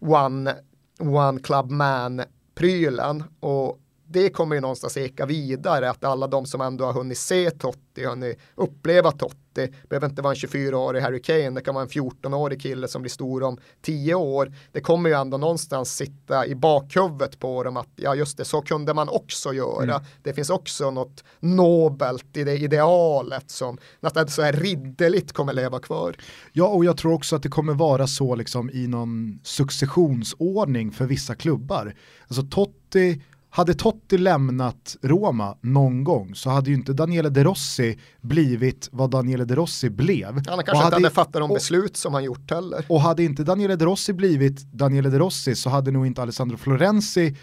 one, 0.00 0.54
one 1.00 1.40
club 1.40 1.70
man-prylen. 1.70 3.24
Och 3.40 3.78
det 4.06 4.30
kommer 4.30 4.54
ju 4.54 4.60
någonstans 4.60 4.96
eka 4.96 5.26
vidare, 5.26 5.90
att 5.90 6.04
alla 6.04 6.26
de 6.26 6.46
som 6.46 6.60
ändå 6.60 6.84
har 6.84 6.92
hunnit 6.92 7.18
se 7.18 7.50
Totti, 7.50 8.04
hunnit 8.04 8.38
uppleva 8.54 9.10
Totti, 9.10 9.72
behöver 9.88 10.08
inte 10.08 10.22
vara 10.22 10.32
en 10.32 10.36
24-årig 10.36 11.00
Harry 11.00 11.22
Kane, 11.22 11.50
det 11.50 11.60
kan 11.60 11.74
vara 11.74 11.84
en 11.84 11.90
14-årig 11.90 12.62
kille 12.62 12.88
som 12.88 13.02
blir 13.02 13.10
stor 13.10 13.42
om 13.42 13.58
10 13.82 14.14
år. 14.14 14.52
Det 14.72 14.80
kommer 14.80 15.10
ju 15.10 15.16
ändå 15.16 15.36
någonstans 15.36 15.96
sitta 15.96 16.46
i 16.46 16.54
bakhuvudet 16.54 17.38
på 17.38 17.62
dem 17.62 17.76
att 17.76 17.88
ja 17.96 18.14
just 18.14 18.36
det, 18.36 18.44
så 18.44 18.62
kunde 18.62 18.94
man 18.94 19.08
också 19.08 19.52
göra. 19.52 20.02
Det 20.22 20.32
finns 20.32 20.50
också 20.50 20.90
något 20.90 21.24
nobelt 21.40 22.36
i 22.36 22.44
det 22.44 22.58
idealet 22.58 23.50
som 23.50 23.78
nästan 24.00 24.28
så 24.28 24.42
här 24.42 24.52
ridderligt 24.52 25.32
kommer 25.32 25.52
leva 25.52 25.78
kvar. 25.78 26.16
Ja, 26.52 26.66
och 26.66 26.84
jag 26.84 26.96
tror 26.96 27.12
också 27.12 27.36
att 27.36 27.42
det 27.42 27.48
kommer 27.48 27.74
vara 27.74 28.06
så 28.06 28.34
liksom 28.34 28.70
i 28.70 28.86
någon 28.86 29.40
successionsordning 29.42 30.92
för 30.92 31.06
vissa 31.06 31.34
klubbar. 31.34 31.94
Alltså 32.28 32.42
Totti, 32.42 33.22
hade 33.56 33.74
Totti 33.74 34.18
lämnat 34.18 34.96
Roma 35.02 35.56
någon 35.60 36.04
gång 36.04 36.34
så 36.34 36.50
hade 36.50 36.70
ju 36.70 36.76
inte 36.76 36.92
Daniele 36.92 37.28
De 37.28 37.44
Rossi 37.44 37.98
blivit 38.20 38.88
vad 38.92 39.10
Daniele 39.10 39.44
De 39.44 39.54
Rossi 39.54 39.90
blev. 39.90 40.24
Han 40.34 40.42
kanske 40.44 40.60
Och 40.60 40.68
inte 40.76 40.76
hade- 40.84 40.96
hade 40.96 41.10
fattat 41.10 41.32
de 41.32 41.48
beslut 41.54 41.96
som 41.96 42.14
han 42.14 42.24
gjort 42.24 42.50
heller. 42.50 42.84
Och 42.88 43.00
hade 43.00 43.24
inte 43.24 43.44
Daniele 43.44 43.76
De 43.76 43.84
Rossi 43.84 44.12
blivit 44.12 44.72
Daniele 44.72 45.10
De 45.10 45.18
Rossi 45.18 45.54
så 45.54 45.70
hade 45.70 45.90
nog 45.90 46.06
inte 46.06 46.22
Alessandro 46.22 46.56
Florenzi 46.56 47.36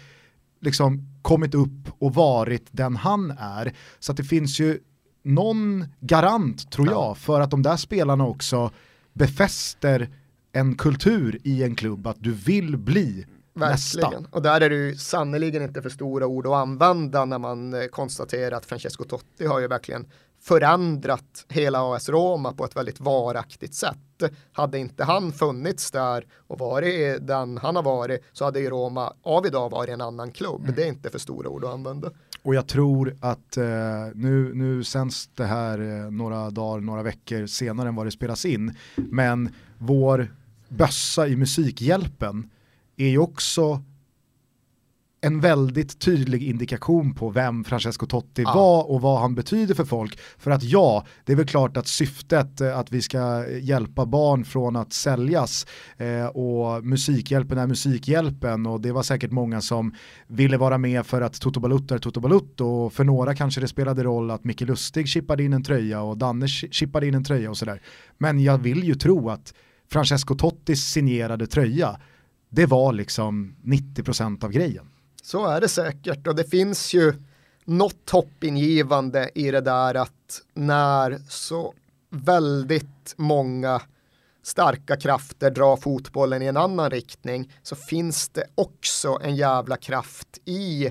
liksom 0.60 1.08
kommit 1.22 1.54
upp 1.54 1.88
och 1.98 2.14
varit 2.14 2.66
den 2.70 2.96
han 2.96 3.30
är. 3.38 3.72
Så 3.98 4.12
det 4.12 4.24
finns 4.24 4.60
ju 4.60 4.78
någon 5.24 5.84
garant 6.00 6.70
tror 6.70 6.86
Ja. 6.86 6.92
jag 6.92 7.18
för 7.18 7.40
att 7.40 7.50
de 7.50 7.62
där 7.62 7.76
spelarna 7.76 8.26
också 8.26 8.70
befäster 9.12 10.08
en 10.52 10.74
kultur 10.74 11.38
i 11.44 11.62
en 11.62 11.74
klubb 11.74 12.06
att 12.06 12.16
du 12.20 12.32
vill 12.32 12.76
bli 12.76 13.26
nästa. 13.54 14.00
Verkligen. 14.00 14.26
Och 14.26 14.42
där 14.42 14.60
är 14.60 14.70
det 14.70 14.76
ju 14.76 14.96
sannerligen 14.96 15.62
inte 15.62 15.82
för 15.82 15.90
stora 15.90 16.26
ord 16.26 16.46
att 16.46 16.52
använda 16.52 17.24
när 17.24 17.38
man 17.38 17.74
eh, 17.74 17.86
konstaterar 17.86 18.56
att 18.56 18.66
Francesco 18.66 19.04
Totti 19.04 19.46
har 19.46 19.60
ju 19.60 19.68
verkligen 19.68 20.06
förändrat 20.42 21.46
hela 21.48 21.94
AS 21.94 22.08
Roma 22.08 22.52
på 22.52 22.64
ett 22.64 22.76
väldigt 22.76 23.00
varaktigt 23.00 23.74
sätt. 23.74 23.98
Hade 24.52 24.78
inte 24.78 25.04
han 25.04 25.32
funnits 25.32 25.90
där 25.90 26.26
och 26.46 26.58
varit 26.58 27.26
den 27.26 27.58
han 27.58 27.76
har 27.76 27.82
varit 27.82 28.24
så 28.32 28.44
hade 28.44 28.60
ju 28.60 28.70
Roma 28.70 29.12
av 29.22 29.46
idag 29.46 29.70
varit 29.70 29.90
en 29.90 30.00
annan 30.00 30.32
klubb. 30.32 30.72
Det 30.76 30.82
är 30.82 30.88
inte 30.88 31.10
för 31.10 31.18
stora 31.18 31.48
ord 31.48 31.64
att 31.64 31.74
använda. 31.74 32.10
Och 32.42 32.54
jag 32.54 32.66
tror 32.66 33.16
att 33.20 33.56
eh, 33.56 33.64
nu, 34.14 34.54
nu 34.54 34.84
sänds 34.84 35.30
det 35.34 35.44
här 35.44 35.78
eh, 35.78 36.10
några 36.10 36.50
dagar, 36.50 36.80
några 36.80 37.02
veckor 37.02 37.46
senare 37.46 37.88
än 37.88 37.94
vad 37.94 38.06
det 38.06 38.10
spelas 38.10 38.44
in. 38.44 38.74
Men 38.96 39.54
vår 39.78 40.34
bössa 40.68 41.28
i 41.28 41.36
Musikhjälpen 41.36 42.50
är 43.04 43.10
ju 43.10 43.18
också 43.18 43.82
en 45.24 45.40
väldigt 45.40 45.98
tydlig 45.98 46.42
indikation 46.42 47.14
på 47.14 47.30
vem 47.30 47.64
Francesco 47.64 48.06
Totti 48.06 48.42
ja. 48.42 48.54
var 48.54 48.90
och 48.90 49.00
vad 49.00 49.20
han 49.20 49.34
betyder 49.34 49.74
för 49.74 49.84
folk. 49.84 50.18
För 50.38 50.50
att 50.50 50.62
ja, 50.62 51.06
det 51.24 51.32
är 51.32 51.36
väl 51.36 51.46
klart 51.46 51.76
att 51.76 51.86
syftet 51.86 52.60
eh, 52.60 52.78
att 52.78 52.92
vi 52.92 53.02
ska 53.02 53.48
hjälpa 53.48 54.06
barn 54.06 54.44
från 54.44 54.76
att 54.76 54.92
säljas 54.92 55.66
eh, 55.96 56.26
och 56.26 56.84
Musikhjälpen 56.84 57.58
är 57.58 57.66
Musikhjälpen 57.66 58.66
och 58.66 58.80
det 58.80 58.92
var 58.92 59.02
säkert 59.02 59.30
många 59.30 59.60
som 59.60 59.94
ville 60.26 60.56
vara 60.56 60.78
med 60.78 61.06
för 61.06 61.20
att 61.20 61.40
Toto 61.40 61.60
Balutto 61.60 61.94
är 61.94 61.98
Toto 61.98 62.20
Balutto 62.20 62.66
och 62.66 62.92
för 62.92 63.04
några 63.04 63.34
kanske 63.34 63.60
det 63.60 63.68
spelade 63.68 64.02
roll 64.02 64.30
att 64.30 64.44
Micke 64.44 64.60
Lustig 64.60 65.08
chippade 65.08 65.44
in 65.44 65.52
en 65.52 65.64
tröja 65.64 66.02
och 66.02 66.18
Danne 66.18 66.48
chippade 66.48 67.06
in 67.06 67.14
en 67.14 67.24
tröja 67.24 67.50
och 67.50 67.56
sådär. 67.56 67.82
Men 68.18 68.40
jag 68.40 68.58
vill 68.58 68.84
ju 68.84 68.94
tro 68.94 69.30
att 69.30 69.54
Francesco 69.92 70.34
Tottis 70.34 70.84
signerade 70.84 71.46
tröja 71.46 72.00
det 72.54 72.66
var 72.66 72.92
liksom 72.92 73.56
90% 73.62 74.44
av 74.44 74.50
grejen. 74.50 74.86
Så 75.22 75.46
är 75.46 75.60
det 75.60 75.68
säkert 75.68 76.26
och 76.26 76.34
det 76.34 76.44
finns 76.44 76.94
ju 76.94 77.14
något 77.64 78.10
hoppingivande 78.10 79.30
i 79.34 79.50
det 79.50 79.60
där 79.60 79.94
att 79.94 80.42
när 80.54 81.20
så 81.28 81.74
väldigt 82.10 83.14
många 83.16 83.82
starka 84.42 84.96
krafter 84.96 85.50
drar 85.50 85.76
fotbollen 85.76 86.42
i 86.42 86.46
en 86.46 86.56
annan 86.56 86.90
riktning 86.90 87.52
så 87.62 87.76
finns 87.76 88.28
det 88.28 88.44
också 88.54 89.18
en 89.22 89.36
jävla 89.36 89.76
kraft 89.76 90.38
i 90.44 90.90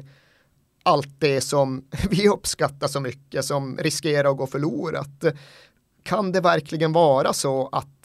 allt 0.83 1.19
det 1.19 1.41
som 1.41 1.83
vi 2.09 2.29
uppskattar 2.29 2.87
så 2.87 2.99
mycket 2.99 3.45
som 3.45 3.77
riskerar 3.77 4.31
att 4.31 4.37
gå 4.37 4.47
förlorat. 4.47 5.23
Kan 6.03 6.31
det 6.31 6.41
verkligen 6.41 6.93
vara 6.93 7.33
så 7.33 7.69
att 7.71 8.00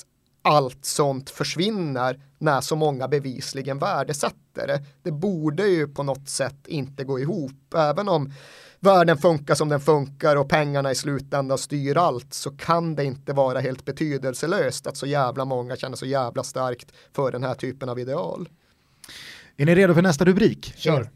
allt 0.47 0.85
sånt 0.85 1.31
försvinner 1.31 2.21
när 2.39 2.61
så 2.61 2.77
många 2.77 3.09
bevisligen 3.09 3.79
värdesätter 3.79 4.67
det. 4.67 4.83
Det 5.03 5.11
borde 5.11 5.67
ju 5.67 5.89
på 5.89 6.03
något 6.03 6.29
sätt 6.29 6.67
inte 6.67 7.05
gå 7.05 7.21
ihop, 7.21 7.75
även 7.75 8.09
om 8.09 8.33
världen 8.81 9.19
funkar 9.19 9.55
som 9.55 9.69
den 9.69 9.81
funkar 9.81 10.37
och 10.37 10.49
pengarna 10.49 10.91
i 10.91 10.95
slutändan 10.95 11.59
styr 11.59 11.97
allt 11.97 12.35
så 12.35 12.51
kan 12.51 12.95
det 12.95 13.05
inte 13.05 13.33
vara 13.33 13.61
helt 13.61 13.85
betydelselöst 13.85 14.87
att 14.87 14.97
så 14.97 15.07
jävla 15.07 15.45
många 15.45 15.77
känner 15.77 15.97
så 15.97 16.07
jävla 16.07 16.43
starkt 16.43 16.93
för 17.13 17.33
den 17.33 17.43
här 17.43 17.55
typen 17.55 17.89
av 17.89 17.99
ideal. 17.99 18.49
Är 19.57 19.67
ni 19.67 19.75
redo 19.75 19.95
för 19.95 20.03
nästa 20.03 20.25
rubrik? 20.25 20.73
Kör. 20.77 21.11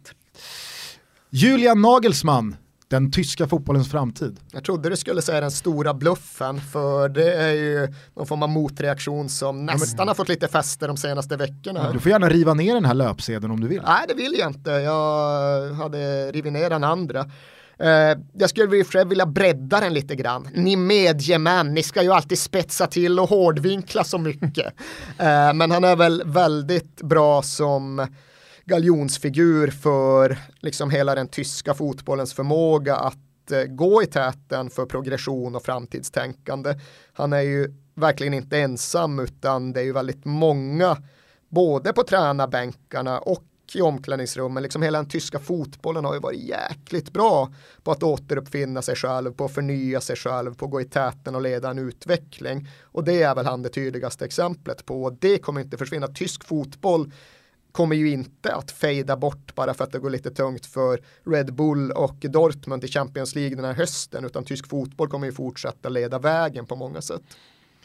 Julian 1.31 1.83
Nagelsmann 1.83 2.57
den 2.91 3.11
tyska 3.11 3.47
fotbollens 3.47 3.91
framtid. 3.91 4.41
Jag 4.53 4.65
trodde 4.65 4.89
du 4.89 4.97
skulle 4.97 5.23
säga 5.23 5.41
den 5.41 5.51
stora 5.51 5.95
bluffen, 5.95 6.61
för 6.61 7.09
det 7.09 7.35
är 7.35 7.53
ju 7.53 7.89
någon 8.17 8.27
form 8.27 8.43
av 8.43 8.49
motreaktion 8.49 9.29
som 9.29 9.67
nästan 9.67 9.97
men... 9.97 10.09
har 10.09 10.15
fått 10.15 10.29
lite 10.29 10.49
fäste 10.49 10.87
de 10.87 10.97
senaste 10.97 11.37
veckorna. 11.37 11.81
Ja, 11.85 11.93
du 11.93 12.01
får 12.01 12.13
gärna 12.13 12.29
riva 12.29 12.55
ner 12.55 12.75
den 12.75 12.85
här 12.85 12.95
löpsedeln 12.95 13.53
om 13.53 13.61
du 13.61 13.69
vill. 13.69 13.83
Nej, 13.83 14.05
det 14.09 14.15
vill 14.15 14.35
jag 14.39 14.51
inte. 14.51 14.71
Jag 14.71 15.73
hade 15.73 16.33
rivit 16.33 16.53
ner 16.53 16.71
den 16.71 16.85
andra. 16.85 17.21
Uh, 17.83 18.23
jag 18.33 18.51
skulle 18.51 18.85
vilja 19.05 19.27
bredda 19.27 19.81
den 19.81 19.95
lite 19.95 20.17
grann. 20.17 20.49
Ni 20.55 20.77
mediemän, 20.77 21.75
ni 21.75 21.83
ska 21.83 22.03
ju 22.03 22.13
alltid 22.13 22.39
spetsa 22.39 22.87
till 22.87 23.21
och 23.21 23.29
hårdvinkla 23.29 24.05
så 24.05 24.19
mycket. 24.19 24.67
uh, 24.67 24.75
men 25.55 25.71
han 25.71 25.85
är 25.85 25.97
väl 25.97 26.23
väldigt 26.27 27.03
bra 27.03 27.43
som 27.43 28.07
galjonsfigur 28.65 29.71
för 29.71 30.39
liksom 30.61 30.91
hela 30.91 31.15
den 31.15 31.29
tyska 31.29 31.75
fotbollens 31.75 32.35
förmåga 32.35 32.97
att 32.97 33.53
eh, 33.53 33.65
gå 33.65 34.03
i 34.03 34.07
täten 34.07 34.71
för 34.71 34.87
progression 34.87 35.57
och 35.57 35.63
framtidstänkande. 35.63 36.75
Han 37.13 37.33
är 37.33 37.41
ju 37.41 37.75
verkligen 37.95 38.35
inte 38.35 38.59
ensam 38.59 39.19
utan 39.19 39.73
det 39.73 39.81
är 39.81 39.85
ju 39.85 39.93
väldigt 39.93 40.25
många 40.25 40.97
både 41.49 41.93
på 41.93 42.03
tränarbänkarna 42.03 43.19
och 43.19 43.45
i 43.75 43.81
omklädningsrummen. 43.81 44.63
Liksom 44.63 44.83
hela 44.83 44.99
den 44.99 45.09
tyska 45.09 45.39
fotbollen 45.39 46.05
har 46.05 46.15
ju 46.15 46.21
varit 46.21 46.41
jäkligt 46.41 47.13
bra 47.13 47.55
på 47.83 47.91
att 47.91 48.03
återuppfinna 48.03 48.83
sig 48.83 48.97
själv, 48.97 49.33
på 49.33 49.45
att 49.45 49.55
förnya 49.55 50.01
sig 50.01 50.17
själv, 50.17 50.55
på 50.55 50.65
att 50.65 50.71
gå 50.71 50.81
i 50.81 50.85
täten 50.85 51.35
och 51.35 51.43
leda 51.43 51.71
en 51.71 51.79
utveckling. 51.79 52.69
Och 52.83 53.05
det 53.05 53.23
är 53.23 53.35
väl 53.35 53.47
han 53.47 53.63
det 53.63 53.69
tydligaste 53.69 54.25
exemplet 54.25 54.87
på. 54.87 55.11
Det 55.11 55.39
kommer 55.39 55.61
inte 55.61 55.77
försvinna. 55.77 56.09
Tysk 56.09 56.45
fotboll 56.45 57.13
kommer 57.73 57.97
ju 57.97 58.11
inte 58.11 58.55
att 58.55 58.71
fejda 58.71 59.17
bort 59.17 59.55
bara 59.55 59.75
för 59.75 59.85
att 59.85 59.93
det 59.93 59.99
går 59.99 60.11
lite 60.11 60.31
tungt 60.31 60.67
för 60.67 61.01
Red 61.27 61.55
Bull 61.55 61.91
och 61.91 62.17
Dortmund 62.21 62.85
i 62.85 62.89
Champions 62.89 63.35
League 63.35 63.57
den 63.57 63.65
här 63.65 63.75
hösten 63.75 64.25
utan 64.25 64.45
tysk 64.45 64.69
fotboll 64.69 65.09
kommer 65.09 65.27
ju 65.27 65.33
fortsätta 65.33 65.89
leda 65.89 66.19
vägen 66.19 66.67
på 66.67 66.77
många 66.77 67.01
sätt. 67.01 67.23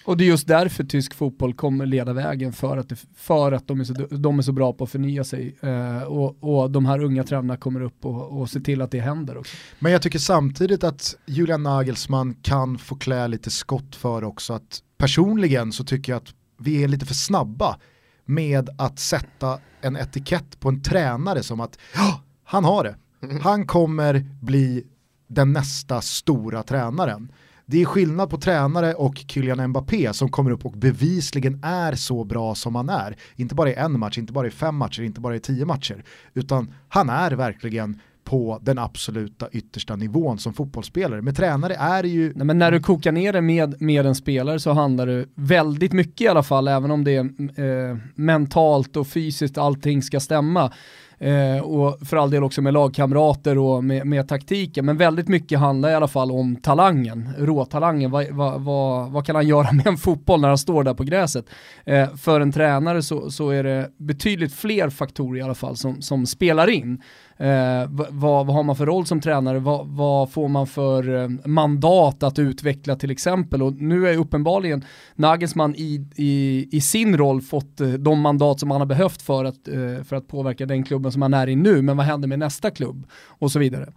Och 0.06 0.18
det 0.18 0.24
är 0.24 0.27
just 0.27 0.48
därför 0.48 0.84
tysk 0.84 1.13
fotboll 1.13 1.54
kommer 1.54 1.86
leda 1.86 2.13
vägen 2.13 2.54
för 2.54 2.77
att, 2.77 2.89
det, 2.89 2.96
för 3.15 3.51
att 3.51 3.68
de, 3.68 3.80
är 3.80 3.84
så, 3.84 3.94
de 3.94 4.39
är 4.39 4.44
så 4.44 4.51
bra 4.51 4.74
på 4.74 4.84
att 4.84 4.89
förnya 4.89 5.24
sig 5.24 5.56
eh, 5.62 6.04
och, 6.04 6.36
och 6.39 6.72
de 6.72 6.86
här 6.86 7.04
unga 7.04 7.24
tränarna 7.24 7.58
kommer 7.58 7.82
upp 7.82 8.06
och, 8.06 8.39
och 8.39 8.50
ser 8.50 8.60
till 8.60 8.82
att 8.82 8.92
det 8.92 9.00
händer 9.00 9.38
också. 9.38 9.58
Men 9.80 9.92
jag 9.92 10.01
tycker 10.01 10.20
samtidigt 10.20 10.84
att 10.84 11.18
Julian 11.25 11.63
Nagelsmann 11.63 12.34
kan 12.42 12.77
få 12.77 12.96
klä 12.96 13.27
lite 13.27 13.51
skott 13.51 13.96
för 13.96 14.24
också 14.24 14.54
att 14.54 14.80
personligen 14.98 15.72
så 15.72 15.84
tycker 15.84 16.12
jag 16.12 16.18
att 16.18 16.34
vi 16.58 16.84
är 16.84 16.88
lite 16.88 17.06
för 17.06 17.13
snabba 17.13 17.80
med 18.25 18.70
att 18.77 19.00
sätta 19.00 19.60
en 19.82 19.96
etikett 19.96 20.60
på 20.60 20.70
en 20.70 20.82
tränare 20.82 21.44
som 21.44 21.60
att 21.60 21.79
ja, 21.96 22.22
han 22.44 22.63
har 22.63 22.84
det. 22.84 22.96
Han 23.41 23.67
kommer 23.67 24.25
bli 24.41 24.84
den 25.27 25.53
nästa 25.53 26.01
stora 26.01 26.63
tränaren. 26.63 27.32
Det 27.65 27.82
är 27.82 27.86
skillnad 27.86 28.29
på 28.29 28.38
tränare 28.38 28.94
och 28.94 29.24
Kylian 29.27 29.67
Mbappé 29.67 30.13
som 30.13 30.29
kommer 30.29 30.51
upp 30.51 30.65
och 30.65 30.77
bevisligen 30.77 31.60
är 31.63 31.96
så 31.96 32.24
bra 32.24 32.55
som 32.55 32.75
han 32.75 32.89
är. 32.89 33.17
Inte 33.36 33.55
bara 33.55 33.70
i 33.70 33.74
en 33.74 34.00
match, 34.00 34.17
inte 34.17 34.34
bara 34.34 34.48
i 34.48 34.51
fem 34.51 34.75
matcher, 34.75 35.03
inte 35.03 35.22
bara 35.22 35.36
i 35.36 35.39
tio 35.39 35.65
matcher. 35.65 36.03
Utan 36.34 36.74
han 36.89 37.10
är 37.10 37.32
verkligen 37.32 38.00
på 38.25 38.60
den 38.62 38.79
absoluta 38.79 39.50
yttersta 39.51 39.96
nivån 39.96 40.38
som 40.38 40.53
fotbollsspelare. 40.53 41.22
Med 41.22 41.36
tränare 41.36 41.75
är 41.75 42.03
det 42.03 42.10
ju... 42.10 42.34
Nej, 42.36 42.46
men 42.46 42.58
när 42.58 42.72
du 42.72 42.79
kokar 42.79 43.12
ner 43.12 43.34
det 43.34 43.41
med, 43.41 43.82
med 43.82 44.05
en 44.05 44.15
spelare 44.15 44.60
så 44.60 44.72
handlar 44.72 45.08
det 45.08 45.25
väldigt 45.36 45.94
mycket 45.94 46.22
i 46.22 46.27
alla 46.27 46.44
fall, 46.44 46.67
även 46.67 46.91
om 46.91 47.03
det 47.03 47.15
är 47.15 47.91
eh, 47.91 47.98
mentalt 48.15 48.98
och 48.98 49.08
fysiskt 49.08 49.58
allting 49.58 50.01
ska 50.01 50.20
stämma 50.20 50.72
Eh, 51.20 51.63
och 51.63 52.08
för 52.08 52.17
all 52.17 52.29
del 52.29 52.44
också 52.44 52.62
med 52.62 52.74
lagkamrater 52.74 53.58
och 53.58 53.84
med, 53.84 54.08
med 54.08 54.27
taktiken. 54.27 54.86
Men 54.86 54.98
väldigt 54.98 55.27
mycket 55.27 55.60
handlar 55.60 55.89
i 55.89 55.94
alla 55.94 56.08
fall 56.08 56.32
om 56.32 56.55
talangen, 56.55 57.29
råtalangen. 57.38 58.12
Vad, 58.12 58.27
va, 58.27 58.58
va, 58.58 59.08
vad 59.12 59.25
kan 59.25 59.36
han 59.36 59.48
göra 59.48 59.72
med 59.74 59.88
en 59.88 59.98
fotboll 59.98 60.41
när 60.41 60.48
han 60.48 60.58
står 60.58 60.84
där 60.84 60.94
på 60.94 61.03
gräset? 61.03 61.46
Eh, 61.86 62.15
för 62.15 62.41
en 62.41 62.51
tränare 62.51 63.01
så, 63.01 63.32
så 63.32 63.50
är 63.50 63.63
det 63.63 63.91
betydligt 63.98 64.53
fler 64.53 64.89
faktorer 64.89 65.39
i 65.39 65.41
alla 65.41 65.55
fall 65.55 65.77
som, 65.77 66.01
som 66.01 66.25
spelar 66.25 66.70
in. 66.70 67.01
Eh, 67.38 67.86
vad, 67.89 68.08
vad, 68.12 68.48
har 68.48 68.63
man 68.63 68.75
för 68.75 68.86
roll 68.86 69.06
som 69.06 69.22
tränare? 69.22 69.60
Vad, 69.60 69.88
vad 69.88 70.32
får 70.32 70.48
man 70.48 70.68
för 70.68 71.24
eh, 71.24 71.30
mandat 71.46 72.24
att 72.24 72.39
utveckla 72.39 72.96
till 72.96 73.12
exempel? 73.12 73.63
Och 73.63 73.74
nu 73.74 74.08
är 74.08 74.18
uppenbarligen 74.18 74.86
Nagelsmann 75.15 75.75
i, 75.75 76.08
i, 76.15 76.68
i 76.72 76.82
sin 76.82 77.18
roll 77.18 77.42
fått 77.42 77.82
eh, 77.82 77.88
de 77.88 78.22
mandat 78.22 78.60
som 78.60 78.72
han 78.72 78.82
har 78.82 78.86
behövt 78.86 79.22
för 79.22 79.46
att, 79.46 79.68
eh, 79.68 80.04
för 80.04 80.15
att 80.15 80.27
påverka 80.27 80.65
den 80.65 80.84
klubben 80.84 81.12
som 81.12 81.22
han 81.22 81.34
är 81.34 81.50
i 81.50 81.56
nu. 81.56 81.82
Men 81.82 81.98
vad 81.98 82.06
händer 82.06 82.27
med 82.27 82.39
nästa 82.39 82.72
klubb? 82.72 83.08
Och 83.27 83.51
så 83.51 83.60
vidare. 83.60 83.94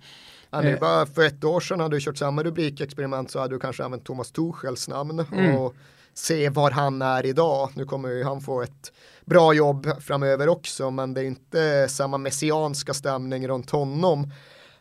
Ja, 0.51 0.61
det 0.61 0.81
var 0.81 1.07
för 1.07 1.27
ett 1.27 1.45
år 1.45 1.61
sedan 1.61 1.81
hade 1.81 1.97
du 1.97 2.01
kört 2.01 2.17
samma 2.17 2.43
rubrikexperiment 2.43 3.31
så 3.31 3.39
hade 3.39 3.55
du 3.55 3.59
kanske 3.61 3.85
använt 3.85 4.05
Thomas 4.05 4.31
Tuchels 4.31 4.89
namn 4.89 5.25
mm. 5.33 5.57
och 5.57 5.75
se 6.19 6.49
var 6.49 6.71
han 6.71 7.03
är 7.03 7.27
idag. 7.27 7.71
Nu 7.75 7.85
kommer 7.85 8.09
ju 8.09 8.25
han 8.25 8.41
få 8.41 8.63
ett 8.63 8.93
bra 9.25 9.53
jobb 9.53 9.87
framöver 10.01 10.49
också, 10.49 10.91
men 10.91 11.15
det 11.15 11.21
är 11.21 11.25
inte 11.25 11.89
samma 11.89 12.19
messianska 12.19 12.95
stämning 12.95 13.49
runt 13.49 13.71
honom. 13.71 14.33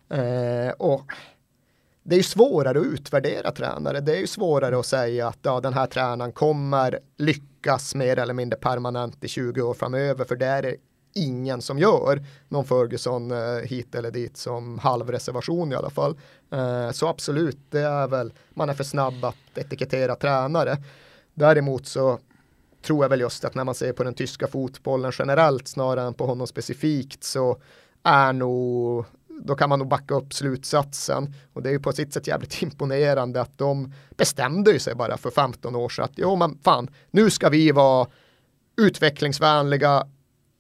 Eh, 0.09 0.69
och 0.77 1.11
det 2.03 2.15
är 2.15 2.17
ju 2.17 2.23
svårare 2.23 2.79
att 2.79 2.85
utvärdera 2.85 3.51
tränare. 3.51 3.99
Det 3.99 4.15
är 4.15 4.19
ju 4.19 4.27
svårare 4.27 4.79
att 4.79 4.85
säga 4.85 5.27
att 5.27 5.39
ja, 5.41 5.59
den 5.59 5.73
här 5.73 5.87
tränaren 5.87 6.31
kommer 6.31 6.99
lyckas 7.17 7.95
mer 7.95 8.19
eller 8.19 8.33
mindre 8.33 8.59
permanent 8.59 9.23
i 9.23 9.27
20 9.27 9.61
år 9.61 9.73
framöver, 9.73 10.25
för 10.25 10.35
det 10.35 10.45
är 10.45 10.61
det 10.61 10.75
ingen 11.13 11.61
som 11.61 11.79
gör 11.79 12.25
någon 12.49 12.65
Ferguson 12.65 13.31
eh, 13.31 13.63
hit 13.63 13.95
eller 13.95 14.11
dit 14.11 14.37
som 14.37 14.79
halvreservation 14.79 15.71
i 15.71 15.75
alla 15.75 15.89
fall. 15.89 16.17
Eh, 16.51 16.91
så 16.91 17.07
absolut, 17.07 17.57
det 17.69 17.81
är 17.81 18.07
väl, 18.07 18.33
man 18.49 18.69
är 18.69 18.73
för 18.73 18.83
snabb 18.83 19.25
att 19.25 19.57
etikettera 19.57 20.15
tränare. 20.15 20.77
Däremot 21.37 21.87
så 21.87 22.19
tror 22.81 23.03
jag 23.03 23.09
väl 23.09 23.19
just 23.19 23.45
att 23.45 23.55
när 23.55 23.63
man 23.63 23.75
ser 23.75 23.93
på 23.93 24.03
den 24.03 24.13
tyska 24.13 24.47
fotbollen 24.47 25.11
generellt 25.19 25.67
snarare 25.67 26.07
än 26.07 26.13
på 26.13 26.25
honom 26.25 26.47
specifikt 26.47 27.23
så 27.23 27.61
är 28.03 28.33
nog 28.33 29.05
då 29.41 29.55
kan 29.55 29.69
man 29.69 29.79
nog 29.79 29.87
backa 29.87 30.15
upp 30.15 30.33
slutsatsen. 30.33 31.33
Och 31.53 31.63
det 31.63 31.69
är 31.69 31.73
ju 31.73 31.79
på 31.79 31.91
sitt 31.91 32.13
sätt 32.13 32.27
jävligt 32.27 32.61
imponerande 32.61 33.41
att 33.41 33.57
de 33.57 33.93
bestämde 34.17 34.71
ju 34.71 34.79
sig 34.79 34.95
bara 34.95 35.17
för 35.17 35.29
15 35.29 35.75
år 35.75 35.89
sedan 35.89 36.05
att 36.05 36.11
jo 36.15 36.35
men 36.35 36.57
fan 36.63 36.89
nu 37.11 37.29
ska 37.29 37.49
vi 37.49 37.71
vara 37.71 38.07
utvecklingsvänliga 38.77 40.07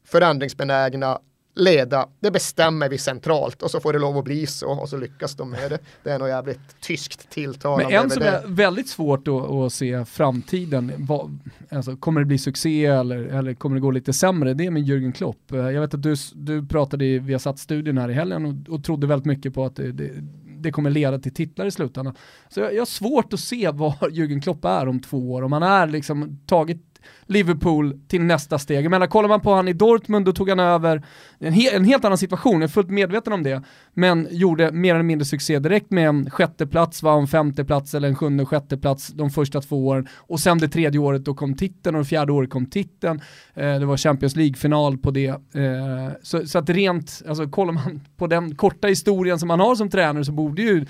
förändringsbenägna 0.05 1.19
leda, 1.57 2.07
det 2.19 2.31
bestämmer 2.31 2.89
vi 2.89 2.97
centralt 2.97 3.61
och 3.61 3.71
så 3.71 3.79
får 3.79 3.93
det 3.93 3.99
lov 3.99 4.17
att 4.17 4.23
bli 4.23 4.47
så 4.47 4.69
och 4.69 4.89
så 4.89 4.97
lyckas 4.97 5.35
de 5.35 5.49
med 5.49 5.71
det. 5.71 5.79
Det 6.03 6.09
är 6.09 6.19
nog 6.19 6.27
jävligt 6.27 6.81
tyskt 6.81 7.29
tilltalande. 7.29 7.85
Men 7.85 8.03
en 8.03 8.09
som 8.09 8.23
är 8.23 8.47
väldigt 8.47 8.89
svårt 8.89 9.27
att, 9.27 9.33
att 9.33 9.73
se 9.73 10.05
framtiden, 10.05 10.91
vad, 10.97 11.39
alltså, 11.69 11.95
kommer 11.95 12.21
det 12.21 12.25
bli 12.25 12.37
succé 12.37 12.85
eller, 12.85 13.17
eller 13.17 13.53
kommer 13.53 13.75
det 13.75 13.81
gå 13.81 13.91
lite 13.91 14.13
sämre? 14.13 14.53
Det 14.53 14.65
är 14.65 14.71
med 14.71 14.83
Jürgen 14.83 15.11
Klopp. 15.11 15.51
Eh, 15.51 15.57
jag 15.57 15.81
vet 15.81 15.93
att 15.93 16.03
du, 16.03 16.15
du 16.33 16.65
pratade 16.65 17.05
i 17.05 17.19
Viasat-studion 17.19 17.97
här 17.97 18.09
i 18.09 18.13
helgen 18.13 18.45
och, 18.45 18.73
och 18.73 18.83
trodde 18.83 19.07
väldigt 19.07 19.25
mycket 19.25 19.53
på 19.53 19.65
att 19.65 19.75
det, 19.75 19.91
det, 19.91 20.11
det 20.59 20.71
kommer 20.71 20.89
leda 20.89 21.19
till 21.19 21.33
titlar 21.33 21.65
i 21.65 21.71
slutändan. 21.71 22.15
Så 22.49 22.59
jag, 22.59 22.73
jag 22.73 22.81
har 22.81 22.85
svårt 22.85 23.33
att 23.33 23.39
se 23.39 23.71
var 23.71 23.91
Jürgen 24.11 24.41
Klopp 24.41 24.65
är 24.65 24.87
om 24.87 24.99
två 24.99 25.31
år. 25.31 25.41
Om 25.41 25.51
han 25.51 25.63
är 25.63 25.87
liksom 25.87 26.39
tagit 26.45 26.86
Liverpool 27.25 27.99
till 28.07 28.21
nästa 28.21 28.59
steg. 28.59 28.85
Jag 28.85 28.89
menar, 28.89 29.07
kollar 29.07 29.29
man 29.29 29.41
på 29.41 29.53
han 29.53 29.67
i 29.67 29.73
Dortmund, 29.73 30.25
då 30.25 30.33
tog 30.33 30.49
han 30.49 30.59
över 30.59 31.03
en, 31.39 31.53
he 31.53 31.75
en 31.75 31.85
helt 31.85 32.05
annan 32.05 32.17
situation, 32.17 32.53
jag 32.53 32.63
är 32.63 32.67
fullt 32.67 32.89
medveten 32.89 33.33
om 33.33 33.43
det, 33.43 33.63
men 33.93 34.27
gjorde 34.31 34.71
mer 34.71 34.93
eller 34.93 35.03
mindre 35.03 35.25
succé 35.25 35.59
direkt 35.59 35.91
med 35.91 36.07
en 36.07 36.29
sjätteplats, 36.29 37.03
var 37.03 37.19
en 37.19 37.27
femteplats 37.27 37.93
eller 37.93 38.07
en 38.07 38.15
sjunde 38.15 38.45
sjätteplats 38.45 39.07
de 39.07 39.29
första 39.29 39.61
två 39.61 39.87
åren 39.87 40.07
och 40.15 40.39
sen 40.39 40.57
det 40.57 40.67
tredje 40.67 40.99
året 40.99 41.25
då 41.25 41.33
kom 41.33 41.55
titeln 41.55 41.95
och 41.95 42.01
det 42.01 42.07
fjärde 42.07 42.31
året 42.31 42.49
kom 42.49 42.65
titeln. 42.65 43.21
Eh, 43.53 43.79
det 43.79 43.85
var 43.85 43.97
Champions 43.97 44.35
League-final 44.35 44.97
på 44.97 45.11
det. 45.11 45.27
Eh, 45.27 46.11
så, 46.21 46.47
så 46.47 46.59
att 46.59 46.69
rent, 46.69 47.21
alltså 47.27 47.47
kollar 47.47 47.73
man 47.73 48.01
på 48.17 48.27
den 48.27 48.55
korta 48.55 48.87
historien 48.87 49.39
som 49.39 49.47
man 49.47 49.59
har 49.59 49.75
som 49.75 49.89
tränare 49.89 50.25
så 50.25 50.31
borde 50.31 50.61
ju 50.61 50.85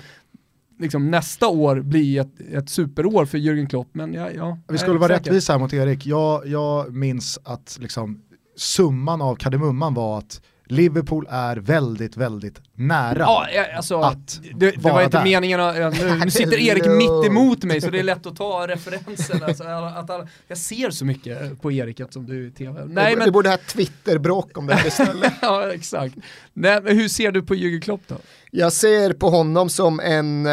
liksom, 0.78 1.10
nästa 1.10 1.48
år 1.48 1.80
bli 1.80 2.18
ett, 2.18 2.40
ett 2.52 2.68
superår 2.68 3.24
för 3.24 3.38
Jürgen 3.38 3.66
Klopp. 3.66 3.88
Men 3.92 4.14
ja, 4.14 4.30
ja, 4.30 4.58
Vi 4.68 4.78
skulle 4.78 4.98
vara 4.98 5.12
rättvisa 5.12 5.52
här 5.52 5.60
mot 5.60 5.72
Erik. 5.72 6.06
Jag, 6.06 6.46
jag 6.46 6.94
minns 6.94 7.38
att 7.44 7.78
liksom, 7.80 8.22
summan 8.56 9.22
av 9.22 9.36
kardemumman 9.36 9.94
var 9.94 10.18
att 10.18 10.40
Liverpool 10.68 11.26
är 11.30 11.56
väldigt, 11.56 12.16
väldigt 12.16 12.60
nära 12.74 13.26
ja, 13.54 13.66
alltså, 13.76 14.00
att 14.00 14.40
det, 14.54 14.70
det 14.70 14.80
var 14.80 15.02
inte 15.02 15.16
där. 15.16 15.24
meningen 15.24 15.60
att, 15.60 15.76
nu, 15.76 16.20
nu 16.24 16.30
sitter 16.30 16.58
Erik 16.58 16.86
mitt 16.86 17.30
emot 17.30 17.64
mig 17.64 17.80
så 17.80 17.90
det 17.90 17.98
är 17.98 18.02
lätt 18.02 18.26
att 18.26 18.36
ta 18.36 18.66
referensen. 18.68 19.42
Alltså, 19.42 19.64
att, 19.64 20.10
att, 20.10 20.28
jag 20.48 20.58
ser 20.58 20.90
så 20.90 21.04
mycket 21.04 21.62
på 21.62 21.72
Erik 21.72 22.00
eftersom 22.00 22.26
du 22.26 22.46
i 22.46 22.50
tv. 22.50 22.84
Nej, 22.86 23.16
men... 23.16 23.26
Du 23.26 23.32
borde 23.32 23.50
ha 23.50 23.56
Twitter-bråk 23.56 24.58
om 24.58 24.66
det 24.66 24.74
här 24.74 24.86
istället. 24.86 25.32
ja, 25.42 25.72
exakt. 25.72 26.14
Nej, 26.52 26.80
men 26.82 26.96
hur 26.96 27.08
ser 27.08 27.32
du 27.32 27.42
på 27.42 27.54
Jürgen 27.54 27.80
Klopp 27.80 28.02
då? 28.06 28.16
Jag 28.50 28.72
ser 28.72 29.12
på 29.12 29.30
honom 29.30 29.68
som 29.68 30.00
en 30.00 30.46
eh, 30.46 30.52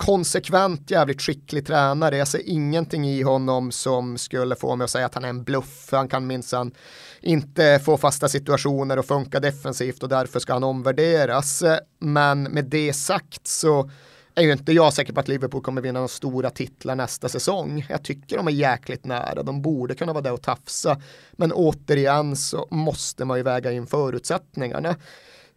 konsekvent 0.00 0.90
jävligt 0.90 1.22
skicklig 1.22 1.66
tränare. 1.66 2.16
Jag 2.16 2.28
ser 2.28 2.48
ingenting 2.48 3.08
i 3.08 3.22
honom 3.22 3.72
som 3.72 4.18
skulle 4.18 4.56
få 4.56 4.76
mig 4.76 4.84
att 4.84 4.90
säga 4.90 5.06
att 5.06 5.14
han 5.14 5.24
är 5.24 5.28
en 5.28 5.44
bluff. 5.44 5.88
Han 5.90 6.08
kan 6.08 6.26
minsann 6.26 6.72
inte 7.20 7.80
få 7.84 7.96
fasta 7.96 8.28
situationer 8.28 8.98
och 8.98 9.06
funka 9.06 9.40
defensivt 9.40 10.02
och 10.02 10.08
därför 10.08 10.40
ska 10.40 10.52
han 10.52 10.64
omvärderas. 10.64 11.62
Men 11.98 12.42
med 12.42 12.64
det 12.64 12.92
sagt 12.92 13.46
så 13.46 13.90
är 14.34 14.42
ju 14.42 14.52
inte 14.52 14.72
jag 14.72 14.92
säker 14.92 15.12
på 15.12 15.20
att 15.20 15.28
Liverpool 15.28 15.62
kommer 15.62 15.82
vinna 15.82 15.98
några 15.98 16.08
stora 16.08 16.50
titlar 16.50 16.94
nästa 16.94 17.28
säsong. 17.28 17.86
Jag 17.88 18.04
tycker 18.04 18.36
de 18.36 18.46
är 18.46 18.52
jäkligt 18.52 19.04
nära, 19.04 19.42
de 19.42 19.62
borde 19.62 19.94
kunna 19.94 20.12
vara 20.12 20.22
där 20.22 20.32
och 20.32 20.42
tafsa. 20.42 21.00
Men 21.32 21.52
återigen 21.52 22.36
så 22.36 22.68
måste 22.70 23.24
man 23.24 23.36
ju 23.36 23.42
väga 23.42 23.72
in 23.72 23.86
förutsättningarna. 23.86 24.96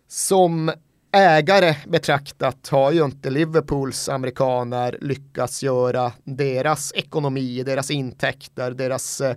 Som 0.07 0.71
ägare 1.13 1.75
betraktat 1.87 2.67
har 2.67 2.91
ju 2.91 3.05
inte 3.05 3.29
Liverpools 3.29 4.09
amerikaner 4.09 4.97
lyckats 5.01 5.63
göra 5.63 6.11
deras 6.23 6.93
ekonomi, 6.95 7.63
deras 7.63 7.91
intäkter, 7.91 8.71
deras 8.71 9.21
eh, 9.21 9.35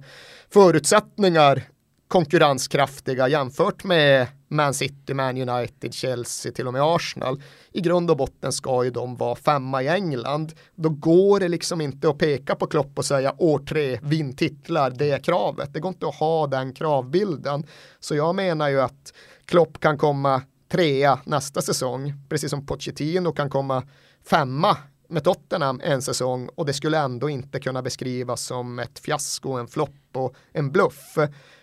förutsättningar 0.51 1.63
konkurrenskraftiga 2.09 3.29
jämfört 3.29 3.85
med 3.85 4.27
Man 4.49 4.75
City, 4.75 5.15
Man 5.15 5.49
United, 5.49 5.95
Chelsea, 5.95 6.53
till 6.53 6.67
och 6.67 6.73
med 6.73 6.83
Arsenal. 6.83 7.43
I 7.73 7.81
grund 7.81 8.11
och 8.11 8.17
botten 8.17 8.53
ska 8.53 8.85
ju 8.85 8.91
de 8.91 9.17
vara 9.17 9.37
femma 9.37 9.83
i 9.83 9.89
England. 9.89 10.53
Då 10.75 10.89
går 10.89 11.41
det 11.41 11.49
liksom 11.49 11.81
inte 11.81 12.09
att 12.09 12.19
peka 12.19 12.55
på 12.55 12.67
Klopp 12.67 12.99
och 12.99 13.05
säga 13.05 13.35
år 13.39 13.59
tre, 13.59 13.99
vinn 14.03 14.37
titlar, 14.37 14.91
det 14.91 15.11
är 15.11 15.19
kravet. 15.19 15.73
Det 15.73 15.81
går 15.81 15.89
inte 15.89 16.07
att 16.07 16.15
ha 16.15 16.47
den 16.47 16.73
kravbilden. 16.73 17.67
Så 18.01 18.15
jag 18.15 18.35
menar 18.35 18.69
ju 18.69 18.81
att 18.81 19.13
Klopp 19.45 19.81
kan 19.81 19.99
komma 19.99 20.43
trea 20.69 21.21
nästa 21.25 21.63
säsong, 21.63 22.15
precis 22.29 22.51
som 22.51 22.67
Pochettino 22.67 23.33
kan 23.33 23.51
komma 23.51 23.83
femma 24.25 24.77
med 25.09 25.25
Tottenham 25.25 25.81
en 25.85 26.03
säsong 26.03 26.49
och 26.55 26.67
det 26.67 26.73
skulle 26.73 26.99
ändå 26.99 27.29
inte 27.29 27.61
kunna 27.61 27.83
beskrivas 27.83 28.43
som 28.43 28.79
ett 28.79 28.99
fiasko, 28.99 29.53
en 29.53 29.69
flopp 29.69 29.91
och 30.13 30.35
en 30.53 30.73
bluff. 30.73 31.19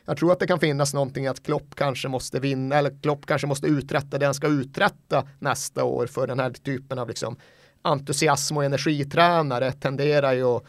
Jag 0.06 0.18
tror 0.18 0.32
att 0.32 0.40
det 0.40 0.48
kan 0.48 0.60
finnas 0.60 0.94
någonting 0.94 1.28
att 1.28 1.44
Klopp 1.44 1.76
kanske 1.76 2.08
måste 2.08 2.40
vinna 2.40 2.76
eller 2.76 3.02
Klopp 3.02 3.26
kanske 3.26 3.48
måste 3.48 3.68
uträtta 3.68 4.18
det 4.18 4.26
han 4.26 4.34
ska 4.34 4.48
uträtta 4.48 5.28
nästa 5.40 5.84
år 5.84 6.08
för 6.08 6.28
den 6.28 6.40
här 6.40 6.52
typen 6.52 7.00
av 7.00 7.08
liksom 7.08 7.38
entusiasm 7.84 8.58
och 8.58 8.66
energitränare 8.66 9.72
tenderar 9.72 10.34
ju 10.34 10.44
att 10.44 10.64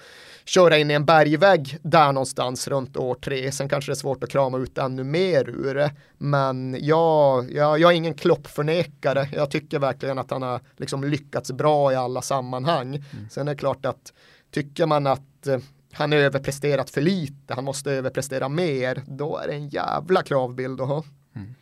köra 0.45 0.79
in 0.79 0.91
i 0.91 0.95
en 0.95 1.05
bergvägg 1.05 1.79
där 1.83 2.13
någonstans 2.13 2.69
runt 2.69 2.97
år 2.97 3.15
tre. 3.15 3.53
Sen 3.53 3.69
kanske 3.69 3.91
det 3.91 3.93
är 3.93 3.97
svårt 3.97 4.25
att 4.25 4.31
krama 4.31 4.59
ut 4.59 4.79
ännu 4.79 5.05
mer 5.05 5.49
ur 5.49 5.75
det. 5.75 5.93
Men 6.19 6.77
jag, 6.81 7.53
jag, 7.53 7.79
jag 7.79 7.93
är 7.93 7.97
ingen 7.97 8.15
kloppförnekare. 8.15 9.29
Jag 9.33 9.51
tycker 9.51 9.79
verkligen 9.79 10.19
att 10.19 10.31
han 10.31 10.43
har 10.43 10.61
liksom 10.77 11.05
lyckats 11.05 11.53
bra 11.53 11.93
i 11.93 11.97
alla 11.97 12.23
sammanhang. 12.23 12.89
Mm. 12.89 13.29
Sen 13.31 13.49
är 13.49 13.55
det 13.55 13.59
klart 13.59 13.87
att 13.87 14.13
tycker 14.51 14.87
man 14.87 15.07
att 15.07 15.47
eh, 15.47 15.59
han 15.93 16.13
har 16.13 16.19
överpresterat 16.19 16.91
för 16.91 17.01
lite, 17.01 17.55
han 17.55 17.65
måste 17.65 17.93
överprestera 17.93 18.49
mer, 18.49 19.03
då 19.07 19.39
är 19.39 19.49
det 19.49 19.55
en 19.55 19.69
jävla 19.69 20.23
kravbild 20.23 20.81
att 20.81 20.89
ha. 20.89 21.05
Mm. 21.37 21.55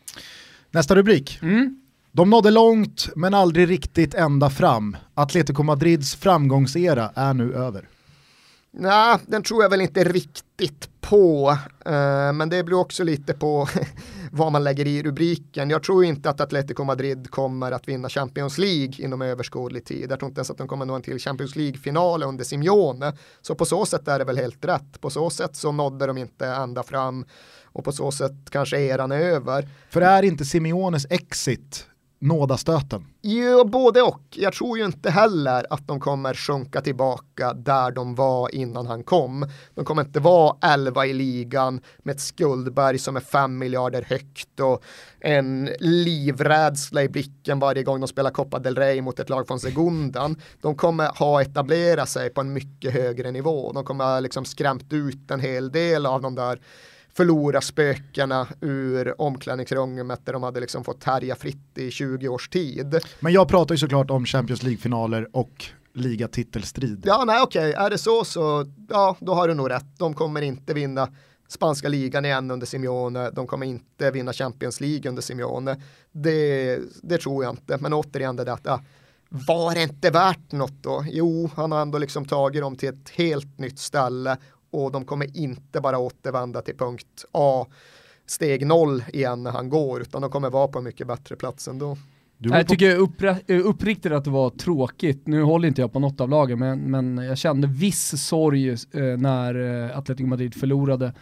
Nästa 0.71 0.95
rubrik. 0.95 1.39
Mm. 1.43 1.82
De 2.15 2.31
nådde 2.31 2.51
långt 2.51 3.09
men 3.17 3.35
aldrig 3.35 3.71
riktigt 3.71 4.15
ända 4.15 4.51
fram. 4.51 4.97
Atletico 5.15 5.63
Madrids 5.63 6.17
framgångsera 6.17 7.11
är 7.15 7.35
nu 7.35 7.55
över. 7.55 7.89
Nej, 8.71 9.19
den 9.27 9.43
tror 9.43 9.63
jag 9.63 9.71
väl 9.71 9.81
inte 9.81 10.05
riktigt 10.05 10.89
på, 11.01 11.51
uh, 11.87 12.33
men 12.33 12.49
det 12.49 12.65
beror 12.65 12.81
också 12.81 13.05
lite 13.05 13.35
på 13.35 13.69
vad 14.33 14.53
man 14.53 14.65
lägger 14.65 14.87
i 14.87 15.03
rubriken. 15.03 15.71
Jag 15.71 15.83
tror 15.83 16.05
inte 16.05 16.31
att 16.31 16.41
Atletico 16.41 16.85
Madrid 16.85 17.31
kommer 17.31 17.73
att 17.73 17.89
vinna 17.89 18.09
Champions 18.09 18.59
League 18.59 18.95
inom 18.99 19.23
överskådlig 19.23 19.85
tid. 19.85 20.11
Jag 20.11 20.19
tror 20.19 20.29
inte 20.29 20.39
ens 20.39 20.51
att 20.51 20.59
de 20.59 20.69
kommer 20.69 20.87
nå 20.87 20.95
en 20.95 21.03
till 21.03 21.19
Champions 21.19 21.57
League-final 21.57 22.23
under 22.23 22.45
Simeone. 22.45 23.13
Så 23.43 23.55
på 23.55 23.65
så 23.65 23.87
sätt 23.87 24.09
är 24.09 24.19
det 24.19 24.25
väl 24.25 24.39
helt 24.39 24.65
rätt. 24.65 25.01
På 25.01 25.11
så 25.11 25.31
sätt 25.31 25.57
så 25.57 25.73
nådde 25.73 26.07
de 26.07 26.19
inte 26.19 26.47
ända 26.47 26.83
fram 26.83 27.25
och 27.65 27.85
på 27.85 27.93
så 27.93 28.13
sätt 28.13 28.51
kanske 28.51 28.81
eran 28.81 29.13
är 29.13 29.21
över. 29.21 29.69
För 29.91 30.01
är 30.01 30.23
inte 30.23 30.45
Simeones 30.45 31.07
exit 31.11 31.87
nådastöten? 32.23 33.07
Jo, 33.23 33.65
både 33.65 34.03
och. 34.03 34.23
Jag 34.31 34.53
tror 34.53 34.79
ju 34.79 34.85
inte 34.85 35.11
heller 35.11 35.67
att 35.71 35.87
de 35.87 36.01
kommer 36.01 36.35
sjunka 36.35 36.81
tillbaka 36.81 37.53
där 37.53 37.91
de 37.91 38.15
var 38.15 38.55
innan 38.55 38.87
han 38.87 39.03
kom. 39.03 39.47
De 39.75 39.85
kommer 39.85 40.03
inte 40.03 40.21
vara 40.21 40.57
11 40.63 41.07
i 41.07 41.13
ligan 41.13 41.81
med 41.99 42.15
ett 42.15 42.21
skuldberg 42.21 42.99
som 42.99 43.17
är 43.17 43.21
5 43.21 43.59
miljarder 43.59 44.03
högt 44.03 44.61
och 44.61 44.85
en 45.21 45.71
livrädsla 45.81 47.03
i 47.03 47.09
blicken 47.09 47.59
varje 47.59 47.83
gång 47.83 48.01
de 48.01 48.09
spelar 48.09 48.31
Copa 48.31 48.59
del 48.59 48.77
Rey 48.77 49.01
mot 49.01 49.21
ett 49.21 49.31
lag 49.31 49.47
från 49.47 49.61
Segundan. 49.61 50.37
De 50.61 50.75
kommer 50.75 51.19
ha 51.19 51.43
etablerat 51.43 52.09
sig 52.09 52.31
på 52.31 52.41
en 52.41 52.53
mycket 52.53 52.93
högre 52.93 53.31
nivå. 53.31 53.73
De 53.73 53.85
kommer 53.85 54.05
ha 54.05 54.21
liksom 54.21 54.45
skrämt 54.45 54.93
ut 54.93 55.31
en 55.31 55.41
hel 55.41 55.73
del 55.73 56.07
av 56.07 56.23
de 56.23 56.35
där 56.35 56.61
förlora 57.17 57.61
spökena 57.61 58.47
ur 58.61 59.21
omklädningsrummet 59.21 60.27
där 60.27 60.33
de 60.33 60.43
hade 60.43 60.61
liksom 60.61 60.85
fått 60.85 61.05
härja 61.05 61.37
fritt 61.37 61.79
i 61.79 61.91
20 61.91 62.29
års 62.29 62.49
tid. 62.49 63.01
Men 63.21 63.33
jag 63.33 63.49
pratar 63.49 63.75
ju 63.75 63.79
såklart 63.79 64.11
om 64.11 64.27
Champions 64.27 64.63
League-finaler 64.63 65.29
och 65.33 65.65
ligatitelstrid. 65.95 67.03
Ja, 67.07 67.25
nej 67.25 67.43
okej, 67.43 67.71
okay. 67.71 67.85
är 67.87 67.91
det 67.91 67.99
så 67.99 68.25
så, 68.25 68.67
ja, 68.89 69.17
då 69.21 69.35
har 69.35 69.49
du 69.49 69.55
nog 69.55 69.71
rätt. 69.71 69.99
De 69.99 70.15
kommer 70.15 70.43
inte 70.43 70.75
vinna 70.75 71.09
spanska 71.49 71.89
ligan 71.89 72.25
igen 72.25 72.51
under 72.51 72.67
Simeone, 72.67 73.31
de 73.31 73.47
kommer 73.47 73.67
inte 73.67 74.11
vinna 74.11 74.33
Champions 74.33 74.81
League 74.81 75.09
under 75.09 75.23
Simeone. 75.23 75.81
Det, 76.13 76.79
det 77.03 77.19
tror 77.19 77.45
jag 77.45 77.53
inte, 77.53 77.79
men 77.81 77.93
återigen 77.93 78.37
det 78.37 78.45
där 78.45 78.53
att 78.53 78.65
ja, 78.65 78.81
var 79.29 79.75
det 79.75 79.83
inte 79.83 80.11
värt 80.11 80.53
något 80.53 80.83
då? 80.83 81.05
Jo, 81.11 81.51
han 81.57 81.73
har 81.73 81.83
ändå 81.83 81.99
liksom 81.99 82.25
tagit 82.25 82.63
dem 82.63 82.77
till 82.77 82.89
ett 82.89 83.11
helt 83.11 83.59
nytt 83.59 83.79
ställe 83.79 84.37
och 84.73 84.93
de 84.93 85.05
kommer 85.05 85.37
inte 85.37 85.81
bara 85.81 85.99
återvända 85.99 86.63
till 86.63 86.77
punkt 86.77 87.25
A 87.33 87.67
steg 88.27 88.67
noll 88.67 89.05
igen 89.13 89.43
när 89.43 89.51
han 89.51 89.69
går 89.69 90.01
utan 90.01 90.23
de 90.23 90.31
kommer 90.31 90.51
vara 90.51 90.69
på 90.69 90.79
en 90.79 90.85
mycket 90.85 91.07
bättre 91.07 91.37
plats 91.37 91.69
ändå. 91.69 91.97
Jag 92.39 92.69
tycker 92.69 92.97
uppr 92.97 93.53
uppriktigt 93.53 94.13
att 94.13 94.25
det 94.25 94.31
var 94.31 94.51
tråkigt, 94.51 95.27
nu 95.27 95.43
håller 95.43 95.69
inte 95.69 95.81
jag 95.81 95.93
på 95.93 95.99
något 95.99 96.21
av 96.21 96.29
lagen 96.29 96.59
men, 96.59 96.79
men 96.91 97.17
jag 97.19 97.39
kände 97.39 97.67
viss 97.67 98.27
sorg 98.27 98.71
eh, 98.71 98.77
när 99.19 99.85
eh, 99.91 99.99
Atletico 99.99 100.27
Madrid 100.27 100.55
förlorade 100.55 101.13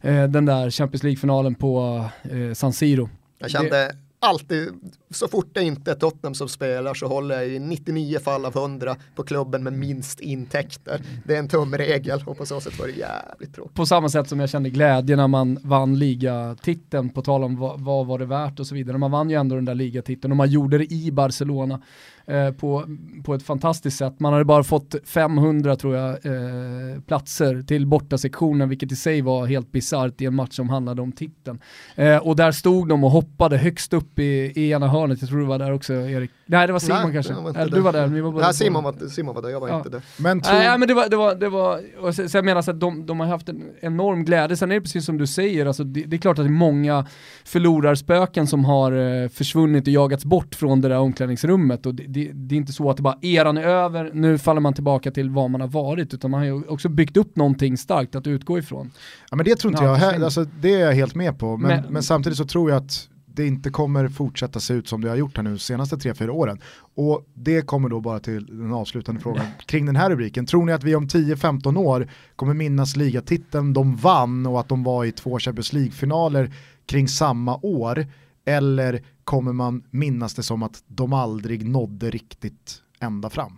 eh, 0.00 0.24
den 0.24 0.46
där 0.46 0.70
Champions 0.70 1.02
League-finalen 1.02 1.54
på 1.54 2.04
eh, 2.22 2.52
San 2.54 2.72
Siro. 2.72 3.08
Jag 3.38 3.50
kände 3.50 3.70
det 3.70 3.96
alltid, 4.24 4.68
så 5.10 5.28
fort 5.28 5.48
det 5.52 5.62
inte 5.62 5.90
är 5.90 5.94
Tottenham 5.94 6.34
som 6.34 6.48
spelar 6.48 6.94
så 6.94 7.06
håller 7.06 7.34
jag 7.34 7.48
i 7.48 7.58
99 7.58 8.18
fall 8.18 8.44
av 8.44 8.56
100 8.56 8.96
på 9.14 9.22
klubben 9.22 9.62
med 9.64 9.72
minst 9.72 10.20
intäkter. 10.20 11.00
Det 11.26 11.34
är 11.34 11.38
en 11.38 11.48
tumregel 11.48 12.22
och 12.26 12.38
på 12.38 12.46
så 12.46 12.60
sätt 12.60 12.78
var 12.78 12.86
det 12.86 12.92
jävligt 12.92 13.54
tråkigt. 13.54 13.74
På 13.74 13.86
samma 13.86 14.08
sätt 14.08 14.28
som 14.28 14.40
jag 14.40 14.50
kände 14.50 14.70
glädje 14.70 15.16
när 15.16 15.28
man 15.28 15.58
vann 15.62 15.98
ligatiteln, 15.98 17.10
på 17.10 17.22
tal 17.22 17.44
om 17.44 17.56
vad, 17.56 17.80
vad 17.80 18.06
var 18.06 18.18
det 18.18 18.26
värt 18.26 18.60
och 18.60 18.66
så 18.66 18.74
vidare. 18.74 18.98
Man 18.98 19.10
vann 19.10 19.30
ju 19.30 19.36
ändå 19.36 19.54
den 19.54 19.64
där 19.64 19.74
ligatiteln 19.74 20.32
och 20.32 20.36
man 20.36 20.50
gjorde 20.50 20.78
det 20.78 20.92
i 20.92 21.12
Barcelona. 21.12 21.80
Eh, 22.26 22.50
på, 22.50 22.84
på 23.24 23.34
ett 23.34 23.42
fantastiskt 23.42 23.98
sätt. 23.98 24.20
Man 24.20 24.32
hade 24.32 24.44
bara 24.44 24.64
fått 24.64 24.94
500 25.04 25.76
tror 25.76 25.96
jag 25.96 26.10
eh, 26.10 27.00
platser 27.06 27.62
till 27.62 27.86
bortasektionen 27.86 28.68
vilket 28.68 28.92
i 28.92 28.96
sig 28.96 29.22
var 29.22 29.46
helt 29.46 29.72
bisarrt 29.72 30.20
i 30.20 30.24
en 30.24 30.34
match 30.34 30.56
som 30.56 30.68
handlade 30.68 31.02
om 31.02 31.12
titeln. 31.12 31.60
Eh, 31.94 32.16
och 32.16 32.36
där 32.36 32.52
stod 32.52 32.88
de 32.88 33.04
och 33.04 33.10
hoppade 33.10 33.56
högst 33.56 33.92
upp 33.92 34.18
i, 34.18 34.52
i 34.54 34.70
ena 34.70 34.88
hörnet, 34.88 35.20
jag 35.20 35.28
tror 35.28 35.38
du 35.38 35.44
var 35.44 35.58
där 35.58 35.72
också 35.72 35.94
Erik. 35.94 36.30
Nej 36.46 36.66
det 36.66 36.72
var 36.72 36.80
Simon 36.80 37.00
Nej, 37.04 37.12
kanske. 37.12 37.34
var 37.34 37.50
Eller, 37.50 37.76
du 37.76 37.80
var 37.80 37.92
där. 37.92 38.20
Var 38.20 38.40
Nej 38.40 38.54
Simon 38.54 38.84
var, 38.84 39.08
Simon 39.08 39.34
var 39.34 39.42
där, 39.42 39.48
jag 39.48 39.60
var 39.60 39.68
ja. 39.68 39.76
inte 39.76 39.88
där. 39.88 40.02
Men 40.16 40.40
tror... 40.40 40.54
Nej 40.54 40.78
men 40.78 40.88
det 40.88 40.94
var, 40.94 41.08
det 41.08 41.16
var, 41.16 41.34
det 41.34 41.48
var 41.48 41.80
och 42.00 42.14
så, 42.14 42.28
så 42.28 42.36
jag 42.36 42.44
menar 42.44 42.62
så 42.62 42.70
att 42.70 42.80
de, 42.80 43.06
de 43.06 43.20
har 43.20 43.26
haft 43.26 43.48
en 43.48 43.70
enorm 43.80 44.24
glädje, 44.24 44.56
sen 44.56 44.70
är 44.70 44.74
det 44.74 44.80
precis 44.80 45.04
som 45.04 45.18
du 45.18 45.26
säger, 45.26 45.66
alltså, 45.66 45.84
det, 45.84 46.02
det 46.02 46.16
är 46.16 46.18
klart 46.18 46.38
att 46.38 46.44
det 46.44 46.48
är 46.48 46.50
många 46.50 47.06
förlorarspöken 47.44 48.46
som 48.46 48.64
har 48.64 48.92
eh, 48.92 49.28
försvunnit 49.28 49.86
och 49.86 49.92
jagats 49.92 50.24
bort 50.24 50.54
från 50.54 50.80
det 50.80 50.88
där 50.88 50.98
omklädningsrummet 50.98 51.86
och 51.86 51.94
det, 51.94 52.13
det 52.14 52.32
det 52.32 52.54
är 52.54 52.56
inte 52.56 52.72
så 52.72 52.90
att 52.90 52.96
det 52.96 53.02
bara 53.02 53.18
eran 53.22 53.56
är 53.56 53.62
över, 53.62 54.10
nu 54.14 54.38
faller 54.38 54.60
man 54.60 54.74
tillbaka 54.74 55.10
till 55.10 55.30
vad 55.30 55.50
man 55.50 55.60
har 55.60 55.68
varit, 55.68 56.14
utan 56.14 56.30
man 56.30 56.40
har 56.40 56.46
ju 56.46 56.64
också 56.64 56.88
byggt 56.88 57.16
upp 57.16 57.36
någonting 57.36 57.76
starkt 57.76 58.14
att 58.14 58.26
utgå 58.26 58.58
ifrån. 58.58 58.90
Ja 59.30 59.36
men 59.36 59.44
det 59.44 59.56
tror 59.56 59.72
inte 59.72 59.84
ja, 59.84 59.98
jag, 59.98 60.22
alltså, 60.22 60.44
det 60.60 60.74
är 60.74 60.86
jag 60.86 60.92
helt 60.92 61.14
med 61.14 61.38
på, 61.38 61.56
men, 61.56 61.68
men, 61.68 61.92
men 61.92 62.02
samtidigt 62.02 62.38
så 62.38 62.44
tror 62.44 62.70
jag 62.70 62.76
att 62.76 63.08
det 63.34 63.46
inte 63.46 63.70
kommer 63.70 64.08
fortsätta 64.08 64.60
se 64.60 64.74
ut 64.74 64.88
som 64.88 65.00
det 65.00 65.08
har 65.08 65.16
gjort 65.16 65.36
här 65.36 65.44
nu 65.44 65.50
de 65.50 65.58
senaste 65.58 65.96
3-4 65.96 66.28
åren. 66.28 66.60
Och 66.94 67.24
det 67.34 67.62
kommer 67.62 67.88
då 67.88 68.00
bara 68.00 68.20
till 68.20 68.46
den 68.46 68.72
avslutande 68.72 69.20
frågan 69.20 69.46
kring 69.66 69.86
den 69.86 69.96
här 69.96 70.10
rubriken. 70.10 70.46
Tror 70.46 70.64
ni 70.64 70.72
att 70.72 70.84
vi 70.84 70.94
om 70.94 71.06
10-15 71.06 71.78
år 71.78 72.08
kommer 72.36 72.54
minnas 72.54 72.96
ligatiteln 72.96 73.72
de 73.72 73.96
vann 73.96 74.46
och 74.46 74.60
att 74.60 74.68
de 74.68 74.82
var 74.82 75.04
i 75.04 75.12
två 75.12 75.38
Champions 75.38 75.72
League-finaler 75.72 76.52
kring 76.86 77.08
samma 77.08 77.58
år? 77.62 78.06
Eller 78.44 79.04
kommer 79.24 79.52
man 79.52 79.84
minnas 79.90 80.34
det 80.34 80.42
som 80.42 80.62
att 80.62 80.82
de 80.86 81.12
aldrig 81.12 81.68
nådde 81.68 82.10
riktigt 82.10 82.82
ända 83.00 83.30
fram? 83.30 83.56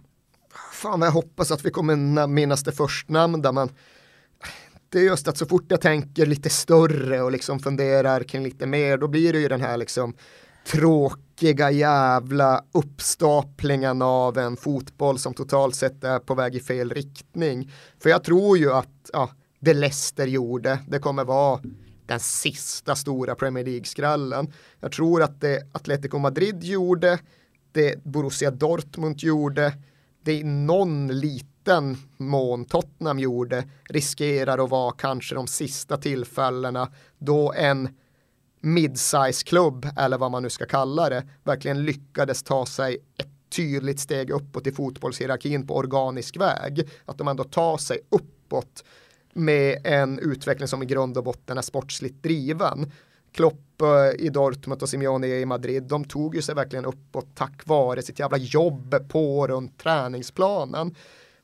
Fan 0.72 1.02
jag 1.02 1.10
hoppas 1.10 1.50
att 1.50 1.64
vi 1.64 1.70
kommer 1.70 2.26
minnas 2.26 2.62
det 2.62 2.72
förstnämnda 2.72 3.52
men 3.52 3.68
det 4.88 4.98
är 4.98 5.02
just 5.02 5.28
att 5.28 5.38
så 5.38 5.46
fort 5.46 5.64
jag 5.68 5.80
tänker 5.80 6.26
lite 6.26 6.50
större 6.50 7.22
och 7.22 7.32
liksom 7.32 7.58
funderar 7.58 8.22
kring 8.22 8.42
lite 8.42 8.66
mer 8.66 8.98
då 8.98 9.08
blir 9.08 9.32
det 9.32 9.38
ju 9.38 9.48
den 9.48 9.60
här 9.60 9.76
liksom 9.76 10.14
tråkiga 10.66 11.70
jävla 11.70 12.64
uppstaplingen 12.72 14.02
av 14.02 14.38
en 14.38 14.56
fotboll 14.56 15.18
som 15.18 15.34
totalt 15.34 15.74
sett 15.74 16.04
är 16.04 16.18
på 16.18 16.34
väg 16.34 16.54
i 16.54 16.60
fel 16.60 16.90
riktning. 16.90 17.72
För 18.02 18.10
jag 18.10 18.24
tror 18.24 18.58
ju 18.58 18.72
att 18.72 19.10
ja, 19.12 19.30
det 19.60 19.74
Leicester 19.74 20.26
gjorde, 20.26 20.78
det 20.88 20.98
kommer 20.98 21.24
vara 21.24 21.60
den 22.06 22.20
sista 22.20 22.96
stora 22.96 23.34
Premier 23.34 23.64
League-skrällen. 23.64 24.52
Jag 24.80 24.92
tror 24.92 25.22
att 25.22 25.40
det 25.40 25.62
Atletico 25.72 26.18
Madrid 26.18 26.64
gjorde, 26.64 27.18
det 27.72 28.04
Borussia 28.04 28.50
Dortmund 28.50 29.22
gjorde, 29.22 29.72
det 30.24 30.34
i 30.34 30.44
någon 30.44 31.08
liten 31.08 31.96
mån 32.16 32.64
Tottenham 32.64 33.18
gjorde 33.18 33.64
riskerar 33.88 34.64
att 34.64 34.70
vara 34.70 34.92
kanske 34.92 35.34
de 35.34 35.46
sista 35.46 35.96
tillfällena 35.96 36.92
då 37.18 37.52
en 37.52 37.88
mid-size-klubb, 38.60 39.88
eller 39.96 40.18
vad 40.18 40.30
man 40.30 40.42
nu 40.42 40.50
ska 40.50 40.66
kalla 40.66 41.08
det, 41.08 41.26
verkligen 41.44 41.84
lyckades 41.84 42.42
ta 42.42 42.66
sig 42.66 42.98
ett 43.18 43.28
tydligt 43.56 44.00
steg 44.00 44.30
uppåt 44.30 44.66
i 44.66 44.72
fotbollshierarkin 44.72 45.66
på 45.66 45.76
organisk 45.76 46.36
väg. 46.36 46.88
Att 47.04 47.18
de 47.18 47.28
ändå 47.28 47.44
tar 47.44 47.76
sig 47.76 48.00
uppåt 48.08 48.84
med 49.36 49.78
en 49.84 50.18
utveckling 50.18 50.68
som 50.68 50.82
i 50.82 50.86
grund 50.86 51.18
och 51.18 51.24
botten 51.24 51.58
är 51.58 51.62
sportsligt 51.62 52.22
driven. 52.22 52.92
Klopp 53.32 53.82
eh, 53.82 54.24
i 54.26 54.28
Dortmund 54.28 54.82
och 54.82 54.88
Simeone 54.88 55.26
i 55.26 55.46
Madrid, 55.46 55.82
de 55.82 56.04
tog 56.04 56.34
ju 56.34 56.42
sig 56.42 56.54
verkligen 56.54 56.84
uppåt 56.84 57.26
tack 57.34 57.66
vare 57.66 58.02
sitt 58.02 58.18
jävla 58.18 58.36
jobb 58.36 59.08
på 59.08 59.38
och 59.38 59.48
runt 59.48 59.78
träningsplanen. 59.78 60.94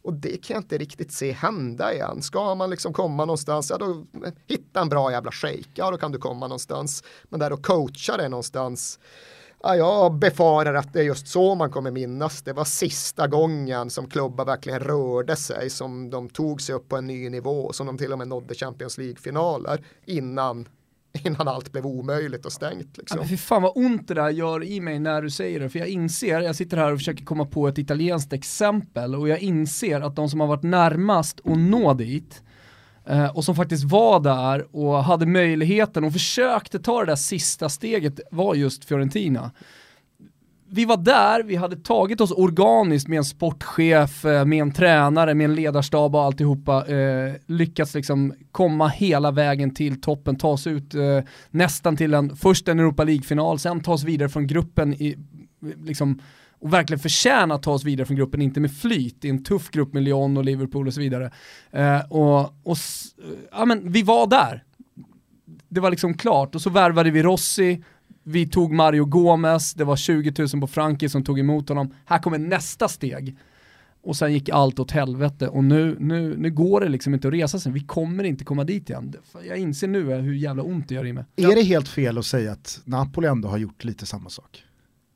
Och 0.02 0.14
det 0.14 0.44
kan 0.44 0.54
jag 0.54 0.60
inte 0.60 0.78
riktigt 0.78 1.12
se 1.12 1.32
hända 1.32 1.94
igen. 1.94 2.22
Ska 2.22 2.54
man 2.54 2.70
liksom 2.70 2.92
komma 2.92 3.24
någonstans, 3.24 3.70
ja 3.70 3.78
då 3.78 3.90
eh, 4.26 4.32
hitta 4.46 4.80
en 4.80 4.88
bra 4.88 5.12
jävla 5.12 5.32
shake, 5.32 5.70
ja 5.74 5.90
då 5.90 5.96
kan 5.96 6.12
du 6.12 6.18
komma 6.18 6.46
någonstans. 6.46 7.04
Men 7.24 7.40
där 7.40 7.52
och 7.52 7.62
coacha 7.62 8.16
det 8.16 8.28
någonstans, 8.28 8.98
Ja, 9.62 9.76
jag 9.76 10.14
befarar 10.14 10.74
att 10.74 10.92
det 10.92 11.00
är 11.00 11.04
just 11.04 11.28
så 11.28 11.54
man 11.54 11.70
kommer 11.70 11.90
minnas. 11.90 12.42
Det 12.42 12.52
var 12.52 12.64
sista 12.64 13.26
gången 13.26 13.90
som 13.90 14.08
klubbar 14.08 14.44
verkligen 14.44 14.80
rörde 14.80 15.36
sig, 15.36 15.70
som 15.70 16.10
de 16.10 16.28
tog 16.28 16.60
sig 16.62 16.74
upp 16.74 16.88
på 16.88 16.96
en 16.96 17.06
ny 17.06 17.30
nivå, 17.30 17.72
som 17.72 17.86
de 17.86 17.98
till 17.98 18.12
och 18.12 18.18
med 18.18 18.28
nådde 18.28 18.54
Champions 18.54 18.98
League-finaler 18.98 19.84
innan 20.04 20.68
innan 21.24 21.48
allt 21.48 21.72
blev 21.72 21.86
omöjligt 21.86 22.46
och 22.46 22.52
stängt. 22.52 22.98
Liksom. 22.98 23.18
Ja, 23.20 23.28
fy 23.28 23.36
fan 23.36 23.62
vad 23.62 23.72
ont 23.74 24.08
det 24.08 24.14
där 24.14 24.30
gör 24.30 24.64
i 24.64 24.80
mig 24.80 24.98
när 24.98 25.22
du 25.22 25.30
säger 25.30 25.60
det, 25.60 25.68
för 25.68 25.78
jag 25.78 25.88
inser, 25.88 26.40
jag 26.40 26.56
sitter 26.56 26.76
här 26.76 26.92
och 26.92 26.98
försöker 26.98 27.24
komma 27.24 27.46
på 27.46 27.68
ett 27.68 27.78
italienskt 27.78 28.32
exempel 28.32 29.14
och 29.14 29.28
jag 29.28 29.38
inser 29.38 30.00
att 30.00 30.16
de 30.16 30.28
som 30.28 30.40
har 30.40 30.46
varit 30.46 30.62
närmast 30.62 31.40
att 31.44 31.58
nå 31.58 31.94
dit, 31.94 32.42
Eh, 33.06 33.36
och 33.36 33.44
som 33.44 33.54
faktiskt 33.54 33.84
var 33.84 34.20
där 34.20 34.76
och 34.76 35.04
hade 35.04 35.26
möjligheten 35.26 36.04
och 36.04 36.12
försökte 36.12 36.78
ta 36.78 37.00
det 37.00 37.06
där 37.06 37.16
sista 37.16 37.68
steget 37.68 38.20
var 38.30 38.54
just 38.54 38.84
Fiorentina. 38.84 39.50
Vi 40.74 40.84
var 40.84 40.96
där, 40.96 41.42
vi 41.42 41.56
hade 41.56 41.76
tagit 41.76 42.20
oss 42.20 42.32
organiskt 42.32 43.08
med 43.08 43.16
en 43.16 43.24
sportchef, 43.24 44.24
eh, 44.24 44.44
med 44.44 44.62
en 44.62 44.72
tränare, 44.72 45.34
med 45.34 45.44
en 45.44 45.54
ledarstab 45.54 46.14
och 46.14 46.22
alltihopa, 46.22 46.86
eh, 46.86 47.32
lyckats 47.46 47.94
liksom 47.94 48.34
komma 48.52 48.88
hela 48.88 49.30
vägen 49.30 49.74
till 49.74 50.00
toppen, 50.00 50.36
ta 50.36 50.48
oss 50.48 50.66
ut 50.66 50.94
eh, 50.94 51.20
nästan 51.50 51.96
till 51.96 52.14
en, 52.14 52.36
först 52.36 52.68
en 52.68 52.80
Europa 52.80 53.04
League-final, 53.04 53.58
sen 53.58 53.80
ta 53.80 53.92
oss 53.92 54.04
vidare 54.04 54.28
från 54.28 54.46
gruppen 54.46 54.94
i, 54.94 55.16
liksom, 55.84 56.20
och 56.62 56.72
verkligen 56.72 57.00
förtjäna 57.00 57.54
att 57.54 57.62
ta 57.62 57.72
oss 57.72 57.84
vidare 57.84 58.06
från 58.06 58.16
gruppen, 58.16 58.42
inte 58.42 58.60
med 58.60 58.76
flyt 58.76 59.24
i 59.24 59.28
en 59.28 59.44
tuff 59.44 59.70
grupp 59.70 59.92
med 59.92 60.02
Lyon 60.02 60.36
och 60.36 60.44
Liverpool 60.44 60.86
och 60.86 60.94
så 60.94 61.00
vidare. 61.00 61.30
Eh, 61.70 62.00
och, 62.08 62.40
och 62.40 62.76
eh, 63.18 63.38
ja, 63.50 63.64
men 63.64 63.92
vi 63.92 64.02
var 64.02 64.26
där. 64.26 64.64
Det 65.68 65.80
var 65.80 65.90
liksom 65.90 66.14
klart 66.14 66.54
och 66.54 66.62
så 66.62 66.70
värvade 66.70 67.10
vi 67.10 67.22
Rossi, 67.22 67.84
vi 68.22 68.48
tog 68.48 68.72
Mario 68.72 69.04
Gomez, 69.04 69.74
det 69.74 69.84
var 69.84 69.96
20 69.96 70.32
000 70.52 70.60
på 70.60 70.66
Frankie 70.66 71.08
som 71.08 71.24
tog 71.24 71.38
emot 71.38 71.68
honom. 71.68 71.94
Här 72.06 72.18
kommer 72.18 72.38
nästa 72.38 72.88
steg. 72.88 73.36
Och 74.02 74.16
sen 74.16 74.32
gick 74.32 74.48
allt 74.48 74.78
åt 74.78 74.90
helvete 74.90 75.48
och 75.48 75.64
nu, 75.64 75.96
nu, 76.00 76.36
nu 76.36 76.50
går 76.50 76.80
det 76.80 76.88
liksom 76.88 77.14
inte 77.14 77.28
att 77.28 77.34
resa 77.34 77.58
sig. 77.58 77.72
Vi 77.72 77.80
kommer 77.80 78.24
inte 78.24 78.44
komma 78.44 78.64
dit 78.64 78.90
igen. 78.90 79.14
Jag 79.48 79.58
inser 79.58 79.88
nu 79.88 80.12
eh, 80.12 80.18
hur 80.18 80.34
jävla 80.34 80.62
ont 80.62 80.88
det 80.88 80.94
gör 80.94 81.06
i 81.06 81.12
mig. 81.12 81.24
Är 81.36 81.54
det 81.54 81.62
helt 81.62 81.88
fel 81.88 82.18
att 82.18 82.26
säga 82.26 82.52
att 82.52 82.80
Napoli 82.84 83.28
ändå 83.28 83.48
har 83.48 83.58
gjort 83.58 83.84
lite 83.84 84.06
samma 84.06 84.30
sak? 84.30 84.64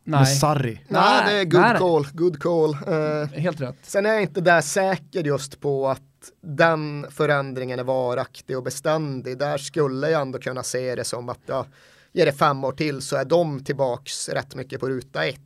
Nej. 0.09 0.21
Med 0.21 0.29
Sarri. 0.29 0.81
Nej, 0.89 1.23
det 1.27 1.41
är 1.41 1.45
good 1.45 1.61
nej, 1.61 1.79
call. 1.79 2.07
Good 2.13 2.43
call. 2.43 2.71
Uh, 2.71 3.25
Helt 3.27 3.61
rätt. 3.61 3.77
Sen 3.83 4.07
är 4.07 4.13
jag 4.13 4.23
inte 4.23 4.41
där 4.41 4.61
säker 4.61 5.25
just 5.25 5.61
på 5.61 5.89
att 5.89 6.01
den 6.43 7.07
förändringen 7.11 7.79
är 7.79 7.85
varaktig 7.85 8.57
och 8.57 8.63
beständig. 8.63 9.39
Där 9.39 9.59
skulle 9.59 10.11
jag 10.11 10.23
ändå 10.23 10.39
kunna 10.39 10.63
se 10.63 10.95
det 10.95 11.05
som 11.05 11.29
att 11.29 11.41
ja, 11.47 11.67
ger 12.13 12.27
det 12.27 12.33
fem 12.33 12.65
år 12.65 12.73
till 12.73 13.03
så 13.03 13.17
är 13.17 13.25
de 13.25 13.65
tillbaks 13.65 14.29
rätt 14.29 14.55
mycket 14.55 14.81
på 14.81 14.89
ruta 14.89 15.25
ett. 15.25 15.41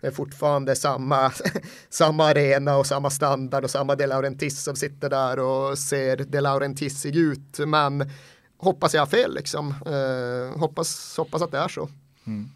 Det 0.00 0.06
är 0.06 0.10
fortfarande 0.10 0.76
samma, 0.76 1.32
samma 1.90 2.24
arena 2.24 2.76
och 2.76 2.86
samma 2.86 3.10
standard 3.10 3.64
och 3.64 3.70
samma 3.70 3.94
De 3.94 4.06
Laurentiis 4.06 4.64
som 4.64 4.76
sitter 4.76 5.10
där 5.10 5.38
och 5.38 5.78
ser 5.78 6.16
De 6.16 6.40
Laurentiisig 6.40 7.16
ut. 7.16 7.58
Men 7.58 8.10
hoppas 8.58 8.94
jag 8.94 9.00
har 9.00 9.06
fel 9.06 9.34
liksom. 9.34 9.74
Uh, 9.86 10.58
hoppas, 10.58 11.16
hoppas 11.16 11.42
att 11.42 11.50
det 11.50 11.58
är 11.58 11.68
så. 11.68 11.88
Mm. 12.26 12.50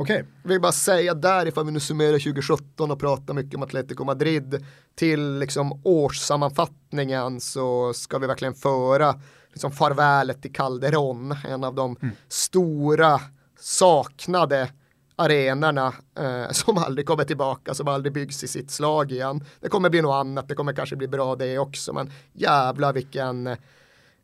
Okej. 0.00 0.20
Okay. 0.20 0.26
Vill 0.42 0.60
bara 0.60 0.72
säga 0.72 1.14
där 1.14 1.46
ifall 1.46 1.64
vi 1.64 1.72
nu 1.72 1.80
summerar 1.80 2.18
2017 2.18 2.90
och 2.90 3.00
pratar 3.00 3.34
mycket 3.34 3.54
om 3.54 3.62
Atletico 3.62 4.04
Madrid 4.04 4.66
till 4.94 5.38
liksom 5.38 5.80
årssammanfattningen 5.84 7.40
så 7.40 7.92
ska 7.92 8.18
vi 8.18 8.26
verkligen 8.26 8.54
föra 8.54 9.14
liksom 9.52 9.72
farvälet 9.72 10.42
till 10.42 10.52
Calderon, 10.52 11.34
en 11.48 11.64
av 11.64 11.74
de 11.74 11.96
mm. 12.02 12.14
stora 12.28 13.20
saknade 13.60 14.68
arenorna 15.16 15.92
eh, 16.18 16.50
som 16.50 16.78
aldrig 16.78 17.06
kommer 17.06 17.24
tillbaka, 17.24 17.74
som 17.74 17.88
aldrig 17.88 18.12
byggs 18.12 18.44
i 18.44 18.48
sitt 18.48 18.70
slag 18.70 19.12
igen. 19.12 19.44
Det 19.60 19.68
kommer 19.68 19.90
bli 19.90 20.02
något 20.02 20.14
annat, 20.14 20.48
det 20.48 20.54
kommer 20.54 20.72
kanske 20.72 20.96
bli 20.96 21.08
bra 21.08 21.36
det 21.36 21.58
också, 21.58 21.92
men 21.92 22.12
jävla 22.32 22.92
vilken 22.92 23.56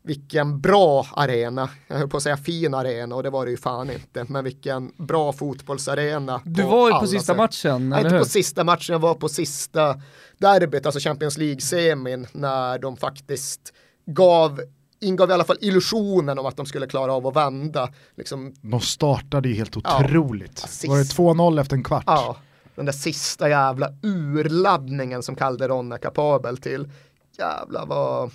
vilken 0.05 0.59
bra 0.61 1.05
arena, 1.13 1.69
jag 1.87 1.97
höll 1.97 2.09
på 2.09 2.17
att 2.17 2.23
säga 2.23 2.37
fin 2.37 2.73
arena 2.73 3.15
och 3.15 3.23
det 3.23 3.29
var 3.29 3.45
det 3.45 3.51
ju 3.51 3.57
fan 3.57 3.89
inte, 3.91 4.25
men 4.29 4.43
vilken 4.43 4.91
bra 4.97 5.33
fotbollsarena. 5.33 6.41
Du 6.45 6.63
var 6.63 6.87
ju 6.87 6.99
på 6.99 7.07
sista 7.07 7.33
sätt. 7.33 7.37
matchen, 7.37 7.89
Nej, 7.89 8.01
inte 8.01 8.13
hur? 8.13 8.19
på 8.19 8.25
sista 8.25 8.63
matchen, 8.63 8.93
jag 8.93 8.99
var 8.99 9.13
på 9.13 9.29
sista 9.29 10.01
derbyt, 10.37 10.85
alltså 10.85 10.99
Champions 10.99 11.37
League-semin, 11.37 12.27
när 12.31 12.79
de 12.79 12.97
faktiskt 12.97 13.73
gav 14.05 14.61
ingav 14.99 15.29
i 15.29 15.33
alla 15.33 15.43
fall 15.43 15.57
illusionen 15.61 16.39
om 16.39 16.45
att 16.45 16.57
de 16.57 16.65
skulle 16.65 16.87
klara 16.87 17.13
av 17.13 17.27
att 17.27 17.35
vända. 17.35 17.89
Liksom, 18.17 18.53
de 18.61 18.79
startade 18.81 19.49
ju 19.49 19.55
helt 19.55 19.77
otroligt. 19.77 20.65
Ja, 20.83 20.89
Var 20.89 20.97
det 20.97 21.03
2-0 21.03 21.61
efter 21.61 21.75
en 21.75 21.83
kvart? 21.83 22.03
Ja, 22.07 22.37
den 22.75 22.85
där 22.85 22.93
sista 22.93 23.49
jävla 23.49 23.89
urladdningen 24.03 25.23
som 25.23 25.35
Calderon 25.35 25.91
är 25.91 25.97
kapabel 25.97 26.57
till. 26.57 26.89
Jävlar 27.37 27.85
vad, 27.85 28.31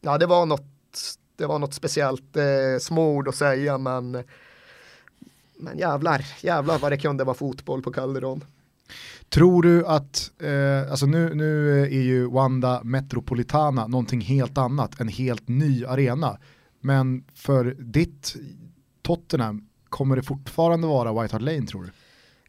ja 0.00 0.18
det 0.18 0.26
var 0.26 0.46
något, 0.46 0.64
det 1.36 1.46
var 1.46 1.58
något 1.58 1.74
speciellt 1.74 2.36
eh, 2.36 2.78
småord 2.80 3.28
att 3.28 3.34
säga 3.36 3.78
men 3.78 4.24
men 5.56 5.78
jävlar, 5.78 6.26
jävlar 6.40 6.78
vad 6.78 6.92
det 6.92 6.96
kunde 6.96 7.24
vara 7.24 7.34
fotboll 7.34 7.82
på 7.82 7.92
Calderon. 7.92 8.44
Tror 9.28 9.62
du 9.62 9.86
att, 9.86 10.30
eh, 10.38 10.90
alltså 10.90 11.06
nu, 11.06 11.34
nu 11.34 11.80
är 11.82 12.02
ju 12.02 12.26
Wanda 12.26 12.80
Metropolitana 12.84 13.86
någonting 13.86 14.20
helt 14.20 14.58
annat, 14.58 15.00
en 15.00 15.08
helt 15.08 15.48
ny 15.48 15.84
arena. 15.84 16.38
Men 16.80 17.24
för 17.34 17.76
ditt 17.78 18.36
Tottenham, 19.02 19.68
kommer 19.88 20.16
det 20.16 20.22
fortfarande 20.22 20.86
vara 20.86 21.22
White 21.22 21.34
Hart 21.34 21.42
Lane 21.42 21.66
tror 21.66 21.82
du? 21.82 21.90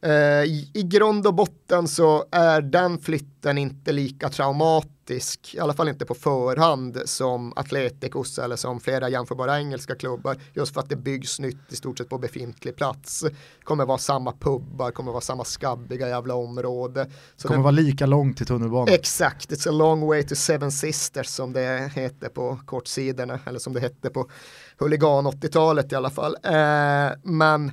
Eh, 0.06 0.44
i, 0.44 0.70
I 0.74 0.84
grund 0.84 1.28
och 1.28 1.34
botten 1.34 1.88
så 1.88 2.26
är 2.32 2.62
den 2.62 3.00
flytten 3.00 3.58
inte 3.58 3.92
lika 3.92 4.30
traumatisk, 4.30 5.56
i 5.56 5.60
alla 5.60 5.74
fall 5.74 5.90
inte 5.90 6.06
på 6.06 6.14
förhand 6.14 7.02
som 7.06 7.54
Atleticos 7.56 8.40
eller 8.40 8.56
som 8.56 8.80
flera 8.80 9.10
jämförbara 9.10 9.60
engelska 9.60 9.96
klubbar, 9.96 10.38
just 10.54 10.74
för 10.74 10.82
att 10.82 10.90
det 10.90 10.96
byggs 10.96 11.40
nytt 11.40 11.58
i 11.74 11.76
stort 11.76 11.98
sett 11.98 12.10
på 12.10 12.18
befintlig 12.18 12.76
plats. 12.76 13.26
Kommer 13.64 13.86
vara 13.86 13.98
samma 13.98 14.32
pubbar, 14.32 14.92
kommer 14.92 15.12
vara 15.12 15.22
samma 15.22 15.44
skabbiga 15.44 16.10
jävla 16.10 16.36
område. 16.36 17.06
Så 17.06 17.12
det 17.36 17.48
kommer 17.48 17.58
det... 17.58 17.64
vara 17.64 17.72
lika 17.72 18.06
långt 18.06 18.38
till 18.38 18.46
tunnelbanan. 18.46 18.94
Exakt, 18.94 19.52
it's 19.52 19.70
a 19.70 19.72
long 19.72 20.08
way 20.08 20.24
to 20.24 20.36
Seven 20.36 20.72
Sisters 20.72 21.28
som 21.28 21.54
det 21.54 21.92
heter 21.96 22.30
på 22.30 22.60
kortsidorna, 22.66 23.40
eller 23.46 23.60
som 23.60 23.74
det 23.74 23.80
hette 23.80 24.10
på 24.10 24.30
huligan 24.78 25.28
80-talet 25.28 25.92
i 25.92 25.96
alla 25.96 26.10
fall. 26.10 26.38
Eh, 26.44 27.12
men 27.24 27.72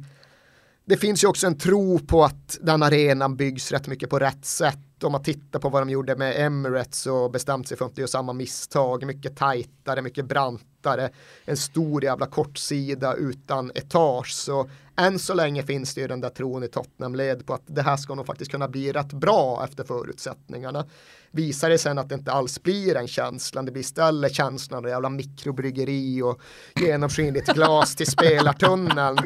det 0.84 0.96
finns 0.96 1.24
ju 1.24 1.28
också 1.28 1.46
en 1.46 1.58
tro 1.58 1.98
på 1.98 2.24
att 2.24 2.58
den 2.62 2.82
arenan 2.82 3.36
byggs 3.36 3.72
rätt 3.72 3.86
mycket 3.86 4.10
på 4.10 4.18
rätt 4.18 4.44
sätt. 4.44 5.04
Om 5.04 5.12
man 5.12 5.22
tittar 5.22 5.58
på 5.58 5.68
vad 5.68 5.82
de 5.82 5.90
gjorde 5.90 6.16
med 6.16 6.46
Emirates 6.46 7.06
och 7.06 7.30
bestämt 7.30 7.68
sig 7.68 7.76
för 7.76 7.84
att 7.84 7.90
inte 7.90 8.00
göra 8.00 8.08
samma 8.08 8.32
misstag. 8.32 9.06
Mycket 9.06 9.36
tajtare, 9.36 10.02
mycket 10.02 10.24
brantare. 10.82 11.10
En 11.44 11.56
stor 11.56 12.04
jävla 12.04 12.26
kortsida 12.26 13.14
utan 13.14 13.70
etage. 13.74 14.32
Så 14.32 14.70
än 14.96 15.18
så 15.18 15.34
länge 15.34 15.62
finns 15.62 15.94
det 15.94 16.00
ju 16.00 16.08
den 16.08 16.20
där 16.20 16.30
tron 16.30 16.64
i 16.64 16.68
Tottenham-led 16.68 17.46
på 17.46 17.54
att 17.54 17.62
det 17.66 17.82
här 17.82 17.96
ska 17.96 18.14
nog 18.14 18.26
faktiskt 18.26 18.50
kunna 18.50 18.68
bli 18.68 18.92
rätt 18.92 19.12
bra 19.12 19.64
efter 19.64 19.84
förutsättningarna. 19.84 20.84
Visar 21.30 21.70
det 21.70 21.78
sen 21.78 21.98
att 21.98 22.08
det 22.08 22.14
inte 22.14 22.32
alls 22.32 22.62
blir 22.62 22.94
den 22.94 23.08
känslan, 23.08 23.64
det 23.64 23.72
blir 23.72 23.80
istället 23.80 24.34
känslan 24.34 24.84
av 24.84 24.90
jävla 24.90 25.08
mikrobryggeri 25.08 26.22
och 26.22 26.40
genomskinligt 26.76 27.54
glas 27.54 27.96
till 27.96 28.06
spelartunneln 28.06 29.18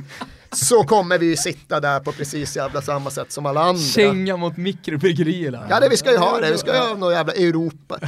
så 0.52 0.84
kommer 0.84 1.18
vi 1.18 1.26
ju 1.26 1.36
sitta 1.36 1.80
där 1.80 2.00
på 2.00 2.12
precis 2.12 2.56
jävla 2.56 2.82
samma 2.82 3.10
sätt 3.10 3.32
som 3.32 3.46
alla 3.46 3.60
andra. 3.60 3.82
Känga 3.82 4.36
mot 4.36 4.56
mikrobryggerierna. 4.56 5.66
Ja, 5.70 5.80
det, 5.80 5.88
vi 5.88 5.96
ska 5.96 6.10
ju 6.10 6.18
ha 6.18 6.40
det. 6.40 6.50
Vi 6.52 6.58
ska 6.58 6.74
ju 6.74 6.80
ha 6.80 6.96
något 6.96 7.12
jävla 7.12 7.32
Europa. 7.32 7.98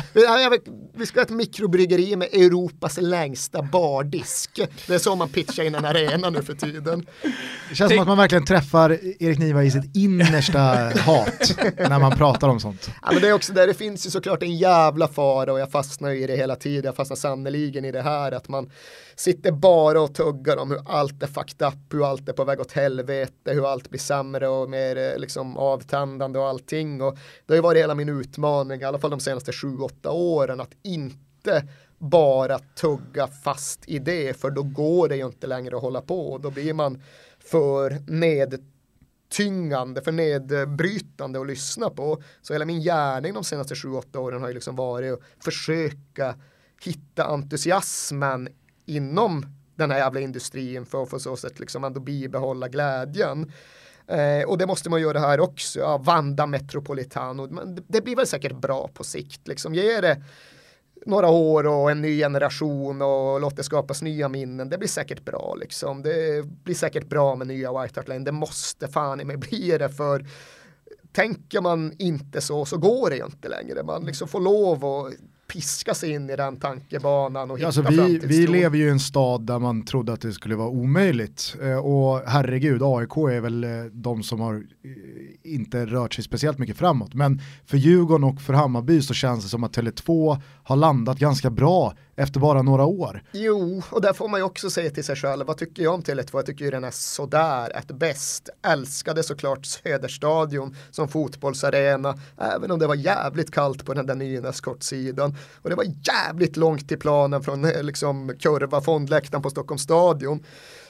Vi 0.95 1.07
ska 1.07 1.21
ha 1.21 1.25
ett 1.25 1.31
mikrobryggeri 1.31 2.17
med 2.17 2.29
Europas 2.33 2.99
längsta 3.39 3.63
bardisk. 3.63 4.61
Det 4.87 4.95
är 4.95 4.99
så 4.99 5.17
man 5.17 5.29
pitchar 5.29 5.65
in 5.65 5.75
en 5.75 5.85
arena 5.85 6.31
nu 6.31 6.43
för 6.43 6.55
tiden. 6.55 7.07
Det 7.69 7.75
känns 7.75 7.93
som 7.93 8.01
att 8.01 8.09
man 8.09 8.17
verkligen 8.17 8.45
träffar 8.45 8.91
Erik 9.23 9.39
Niva 9.39 9.65
i 9.65 9.71
sitt 9.71 9.97
innersta 9.97 10.59
hat 11.07 11.55
när 11.79 11.99
man 11.99 12.17
pratar 12.17 12.49
om 12.49 12.61
sånt. 12.61 12.91
Ja, 13.03 13.13
men 13.13 13.23
det 13.23 13.29
är 13.29 13.33
också 13.33 13.53
där 13.53 13.67
det 13.67 13.75
finns 13.75 14.07
ju 14.07 14.11
såklart 14.11 14.43
en 14.43 14.57
jävla 14.57 15.09
fara 15.09 15.53
och 15.53 15.61
jag 15.61 15.71
fastnar 15.71 16.11
i 16.11 16.27
det 16.27 16.37
hela 16.37 16.57
tiden. 16.57 16.85
Jag 16.85 16.97
fastnar 16.97 17.17
sannoliken 17.17 17.85
i 17.85 17.93
det 17.93 18.03
här 18.03 18.33
att 18.33 18.49
man 18.49 18.71
sitter 19.17 19.53
bara 19.53 20.01
och 20.01 20.15
tuggar 20.15 20.57
om 20.57 20.71
hur 20.71 20.81
allt 20.87 21.23
är 21.23 21.27
fucked 21.27 21.69
up, 21.69 21.75
hur 21.93 22.11
allt 22.11 22.29
är 22.29 22.33
på 22.33 22.45
väg 22.45 22.61
åt 22.61 22.73
helvete, 22.73 23.53
hur 23.53 23.73
allt 23.73 23.91
blir 23.91 24.01
sämre 24.01 24.49
och 24.49 24.71
mer 24.71 24.97
eh, 24.97 25.19
liksom 25.19 25.57
avtändande 25.57 26.39
och 26.39 26.49
allting. 26.49 27.03
Och 27.03 27.19
det 27.47 27.53
har 27.53 27.57
ju 27.57 27.63
varit 27.63 27.83
hela 27.83 27.95
min 27.95 28.09
utmaning, 28.09 28.81
i 28.81 28.85
alla 28.85 28.99
fall 28.99 29.11
de 29.11 29.21
senaste 29.21 29.53
sju, 29.53 29.79
åtta 29.79 30.11
åren, 30.11 30.61
att 30.61 30.71
inte 30.85 31.28
bara 31.99 32.59
tugga 32.59 33.27
fast 33.27 33.89
i 33.89 33.99
det, 33.99 34.41
för 34.41 34.51
då 34.51 34.63
går 34.63 35.09
det 35.09 35.17
ju 35.17 35.27
inte 35.27 35.47
längre 35.47 35.77
att 35.77 35.83
hålla 35.83 36.01
på. 36.01 36.39
Då 36.39 36.51
blir 36.51 36.75
man 36.75 37.03
för 37.39 37.91
nedtyngande, 38.07 40.03
för 40.03 40.13
nedbrytande 40.13 41.41
att 41.41 41.47
lyssna 41.47 41.91
på. 41.91 42.23
Så 42.43 42.53
hela 42.53 42.65
min 42.65 42.81
gärning 42.81 43.35
de 43.35 43.45
senaste 43.45 43.75
sju, 43.75 43.93
åtta 43.93 44.21
åren 44.21 44.41
har 44.41 44.49
ju 44.49 44.55
liksom 44.55 44.77
varit 44.77 45.13
att 45.13 45.21
försöka 45.45 46.35
hitta 46.83 47.25
entusiasmen 47.25 48.49
inom 48.87 49.47
den 49.77 49.91
här 49.91 49.99
jävla 49.99 50.21
industrin 50.21 50.87
för 50.87 51.03
att 51.03 51.11
på 51.11 51.19
så 51.19 51.37
sätt 51.37 51.61
liksom 51.61 51.85
ändå 51.85 52.01
bibehålla 52.01 52.69
glädjen. 52.69 53.53
Eh, 54.07 54.49
och 54.49 54.59
det 54.59 54.67
måste 54.67 54.91
man 54.91 55.01
göra 55.01 55.19
här 55.19 55.41
också, 55.41 55.79
ja, 55.79 55.99
Vanda 55.99 56.47
Metropolitano, 56.47 57.47
det 57.89 58.01
blir 58.01 58.17
väl 58.17 58.27
säkert 58.27 58.61
bra 58.61 58.89
på 58.89 59.05
sikt, 59.05 59.49
liksom 59.49 59.75
ge 59.75 60.01
det 60.01 60.23
några 61.09 61.29
år 61.29 61.67
och 61.67 61.91
en 61.91 62.03
ny 62.03 62.19
generation 62.19 63.03
och 63.03 63.41
låt 63.41 63.57
det 63.57 63.63
skapas 63.63 64.03
nya 64.03 64.29
minnen. 64.29 64.69
Det 64.69 64.79
blir 64.79 64.89
säkert 64.89 65.25
bra 65.25 65.57
liksom. 65.61 66.03
Det 66.03 66.47
blir 66.65 66.75
säkert 66.75 67.09
bra 67.09 67.37
med 67.37 67.47
nya 67.47 67.83
White 67.83 68.01
Hart 68.01 68.09
Lane. 68.09 68.25
Det 68.25 68.33
måste 68.33 68.89
fan 68.89 69.21
i 69.21 69.25
mig 69.25 69.37
bli 69.37 69.79
det 69.79 69.89
för 69.89 70.27
tänker 71.13 71.61
man 71.61 71.93
inte 71.99 72.41
så 72.41 72.65
så 72.65 72.79
går 72.79 73.11
det 73.11 73.17
ju 73.17 73.25
inte 73.25 73.49
längre. 73.49 73.83
Man 73.83 74.05
liksom 74.05 74.29
får 74.29 74.41
lov 74.41 74.85
att 74.85 75.13
piska 75.49 75.95
sig 75.95 76.11
in 76.11 76.31
i 76.31 76.37
den 76.37 76.57
tankebanan 76.57 77.51
och 77.51 77.59
hitta 77.59 77.67
alltså 77.67 77.83
vi, 77.83 78.19
vi 78.19 78.47
lever 78.47 78.79
ju 78.79 78.87
i 78.87 78.91
en 78.91 79.01
stad 79.01 79.47
där 79.47 79.59
man 79.59 79.85
trodde 79.85 80.13
att 80.13 80.21
det 80.21 80.33
skulle 80.33 80.57
vara 80.57 80.69
omöjligt 80.69 81.57
eh, 81.63 81.79
och 81.79 82.23
herregud 82.27 82.83
AIK 82.83 83.17
är 83.17 83.41
väl 83.41 83.65
eh, 83.65 83.71
de 83.93 84.23
som 84.23 84.41
har 84.41 84.55
eh, 84.55 85.53
inte 85.53 85.87
rört 85.87 86.15
sig 86.15 86.25
speciellt 86.25 86.59
mycket 86.59 86.77
framåt 86.77 87.15
men 87.15 87.41
för 87.67 87.77
Djurgården 87.77 88.25
och 88.25 88.41
för 88.41 88.53
Hammarby 88.53 89.03
så 89.03 89.15
känns 89.15 89.45
det 89.45 89.51
som 89.51 89.65
att 89.65 89.77
Tele2 89.77 90.41
har 90.69 90.77
landat 90.77 91.19
ganska 91.19 91.51
bra 91.51 91.95
efter 92.17 92.41
bara 92.41 92.63
några 92.63 92.85
år. 92.85 93.23
Jo, 93.33 93.83
och 93.91 94.01
där 94.01 94.13
får 94.13 94.29
man 94.29 94.41
ju 94.41 94.45
också 94.45 94.71
säga 94.71 94.91
till 94.91 95.05
sig 95.05 95.17
själv, 95.17 95.47
vad 95.47 95.57
tycker 95.57 95.83
jag 95.83 95.95
om 95.95 96.03
Tele2? 96.03 96.31
Jag 96.33 96.47
tycker 96.47 96.65
ju 96.65 96.71
den 96.71 96.85
är 96.85 96.91
sådär, 96.91 97.77
ett 97.77 97.87
bäst. 97.87 98.49
Älskade 98.67 99.23
såklart 99.23 99.67
Söderstadion 99.67 100.77
som 100.91 101.09
fotbollsarena, 101.09 102.19
även 102.39 102.71
om 102.71 102.79
det 102.79 102.87
var 102.87 102.95
jävligt 102.95 103.51
kallt 103.51 103.87
på 103.87 103.95
den 103.95 104.07
där 104.07 104.15
Nynäskortsidan. 104.15 105.37
Och 105.63 105.71
det 105.71 105.77
var 105.77 105.85
jävligt 105.85 106.57
långt 106.57 106.89
till 106.89 106.99
planen 106.99 107.43
från 107.43 107.65
eh, 107.65 107.83
liksom 107.83 108.33
kurva 108.41 108.81
fondläktaren 108.81 109.43
på 109.43 109.51
Stockholms 109.51 109.83
stadion. 109.83 110.45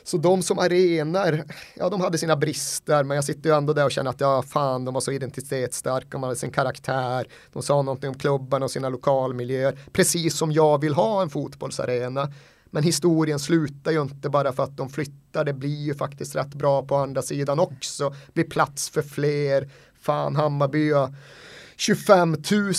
Så 0.08 0.16
de 0.16 0.42
som 0.42 0.58
arenor, 0.58 1.44
ja 1.74 1.88
de 1.88 2.00
hade 2.00 2.18
sina 2.18 2.36
brister 2.36 3.04
men 3.04 3.14
jag 3.14 3.24
sitter 3.24 3.50
ju 3.50 3.56
ändå 3.56 3.72
där 3.72 3.84
och 3.84 3.90
känner 3.90 4.10
att 4.10 4.20
ja 4.20 4.42
fan 4.42 4.84
de 4.84 4.94
var 4.94 5.00
så 5.00 5.12
identitetsstarka, 5.12 6.08
de 6.10 6.22
hade 6.22 6.36
sin 6.36 6.50
karaktär, 6.50 7.26
de 7.52 7.62
sa 7.62 7.82
någonting 7.82 8.08
om 8.08 8.14
klubbarna 8.14 8.64
och 8.64 8.70
sina 8.70 8.88
lokalmiljöer, 8.88 9.78
precis 9.92 10.36
som 10.36 10.52
jag 10.52 10.80
vill 10.80 10.94
ha 10.94 11.22
en 11.22 11.30
fotbollsarena. 11.30 12.32
Men 12.70 12.82
historien 12.82 13.38
slutar 13.38 13.90
ju 13.90 14.02
inte 14.02 14.28
bara 14.28 14.52
för 14.52 14.62
att 14.62 14.76
de 14.76 14.88
flyttar, 14.88 15.44
det 15.44 15.52
blir 15.52 15.82
ju 15.82 15.94
faktiskt 15.94 16.36
rätt 16.36 16.54
bra 16.54 16.82
på 16.82 16.96
andra 16.96 17.22
sidan 17.22 17.58
också, 17.58 18.14
blir 18.32 18.44
plats 18.44 18.90
för 18.90 19.02
fler, 19.02 19.70
fan 20.00 20.36
Hammarby 20.36 20.92
25 21.80 22.36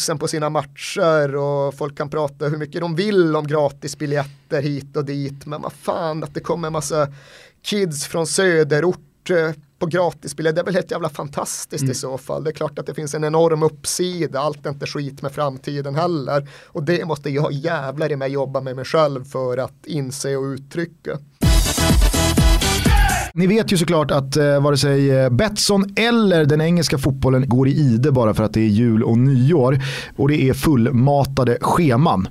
000 0.10 0.18
på 0.20 0.28
sina 0.28 0.50
matcher 0.50 1.36
och 1.36 1.76
folk 1.76 1.98
kan 1.98 2.10
prata 2.10 2.48
hur 2.48 2.58
mycket 2.58 2.82
de 2.82 2.96
vill 2.96 3.36
om 3.36 3.48
gratisbiljetter 3.48 4.62
hit 4.62 4.98
och 4.98 5.06
dit. 5.06 5.46
Men 5.46 5.62
vad 5.62 5.74
fan 5.74 6.24
att 6.24 6.34
det 6.34 6.40
kommer 6.40 6.68
en 6.68 6.74
massa 6.74 7.08
kids 7.62 8.06
från 8.06 8.28
söderort 8.28 9.30
eh, 9.30 9.52
på 9.80 9.86
gratisbiljetter, 9.86 10.56
det 10.56 10.62
är 10.62 10.66
väl 10.66 10.76
helt 10.76 10.92
jävla 10.92 11.10
fantastiskt 11.10 11.82
mm. 11.82 11.92
i 11.92 11.96
så 11.96 12.18
fall. 12.18 12.44
Det 12.44 12.50
är 12.50 12.54
klart 12.54 12.80
att 12.80 12.86
det 12.86 12.94
finns 12.94 13.14
en 13.14 13.24
enorm 13.24 13.64
uppsida, 13.64 14.40
allt 14.40 14.66
är 14.66 14.70
inte 14.70 14.88
skit 14.88 15.22
med 15.22 15.32
framtiden 15.32 15.96
heller. 15.96 16.50
Och 16.66 16.84
det 16.84 17.06
måste 17.06 17.30
jag 17.30 17.52
jävlar 17.52 18.12
i 18.12 18.16
mig 18.16 18.32
jobba 18.32 18.62
med 18.62 18.76
mig 18.76 18.86
själv 18.86 19.26
för 19.26 19.58
att 19.58 19.86
inse 19.86 20.36
och 20.36 20.44
uttrycka. 20.44 21.20
Ni 23.40 23.48
vet 23.48 23.72
ju 23.72 23.78
såklart 23.78 24.12
att 24.12 24.38
eh, 24.38 24.62
vare 24.62 24.78
sig 24.78 25.12
eh, 25.12 25.30
Betsson 25.30 25.86
eller 25.96 26.46
den 26.46 26.62
engelska 26.62 26.98
fotbollen 26.98 27.50
går 27.50 27.68
i 27.68 27.72
ide 27.72 28.12
bara 28.12 28.34
för 28.34 28.44
att 28.44 28.54
det 28.54 28.62
är 28.62 28.68
jul 28.68 29.04
och 29.04 29.18
nyår. 29.18 29.80
Och 30.18 30.28
det 30.28 30.50
är 30.50 30.54
fullmatade 30.54 31.58
scheman. 31.62 32.28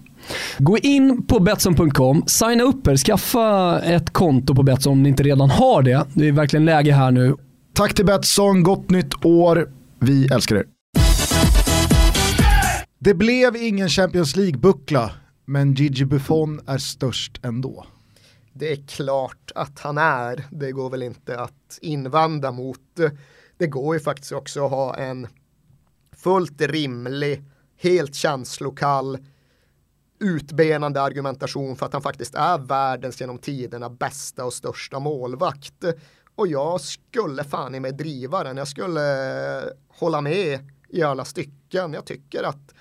Gå 0.59 0.79
in 0.79 1.27
på 1.27 1.41
Betsson.com, 1.41 2.23
signa 2.27 2.63
upp 2.63 2.87
er, 2.87 2.97
skaffa 2.97 3.79
ett 3.81 4.11
konto 4.11 4.55
på 4.55 4.63
Betsson 4.63 4.93
om 4.93 5.03
ni 5.03 5.09
inte 5.09 5.23
redan 5.23 5.51
har 5.51 5.83
det. 5.83 6.07
Det 6.15 6.29
är 6.29 6.33
verkligen 6.33 6.65
läge 6.65 6.93
här 6.93 7.11
nu. 7.11 7.37
Tack 7.75 7.95
till 7.95 8.07
Betsson, 8.07 8.63
gott 8.63 8.91
nytt 8.91 9.25
år. 9.25 9.69
Vi 10.01 10.27
älskar 10.27 10.57
er. 10.57 10.65
Det 12.99 13.15
blev 13.15 13.57
ingen 13.57 13.89
Champions 13.89 14.37
League-buckla, 14.37 15.11
men 15.47 15.75
Gigi 15.75 16.05
Buffon 16.05 16.61
är 16.67 16.79
störst 16.79 17.41
ändå 17.45 17.85
det 18.59 18.73
är 18.73 18.87
klart 18.87 19.53
att 19.55 19.79
han 19.79 19.99
är. 19.99 20.45
Det 20.51 20.73
går 20.73 20.91
väl 20.91 21.03
inte 21.03 21.41
att 21.41 21.79
invända 21.81 22.53
mot. 22.53 22.81
Det 23.57 23.67
går 23.67 23.95
ju 23.95 24.01
faktiskt 24.01 24.33
också 24.33 24.65
att 24.65 24.71
ha 24.71 24.97
en 24.97 25.27
fullt 26.17 26.61
rimlig, 26.61 27.45
helt 27.77 28.15
känslokall, 28.15 29.19
utbenande 30.21 31.03
argumentation 31.03 31.77
för 31.77 31.87
att 31.87 31.93
han 31.93 32.03
faktiskt 32.03 32.35
är 32.35 32.59
världens 32.59 33.21
genom 33.21 33.39
tiderna 33.39 33.91
bästa 33.91 34.45
och 34.45 34.55
största 34.55 34.99
målvakt. 34.99 35.85
Och 36.35 36.49
jag 36.49 36.81
skulle 36.81 37.45
fan 37.45 37.75
i 37.75 37.81
mig 37.81 37.93
driva 37.93 38.45
den. 38.45 38.57
Jag 38.57 38.69
skulle 38.69 39.59
eh, 39.59 39.65
hålla 39.89 40.21
med 40.21 40.71
i 40.89 41.03
alla 41.03 41.25
stycken. 41.25 41.93
Jag 41.93 42.07
tycker 42.07 42.43
att 42.43 42.75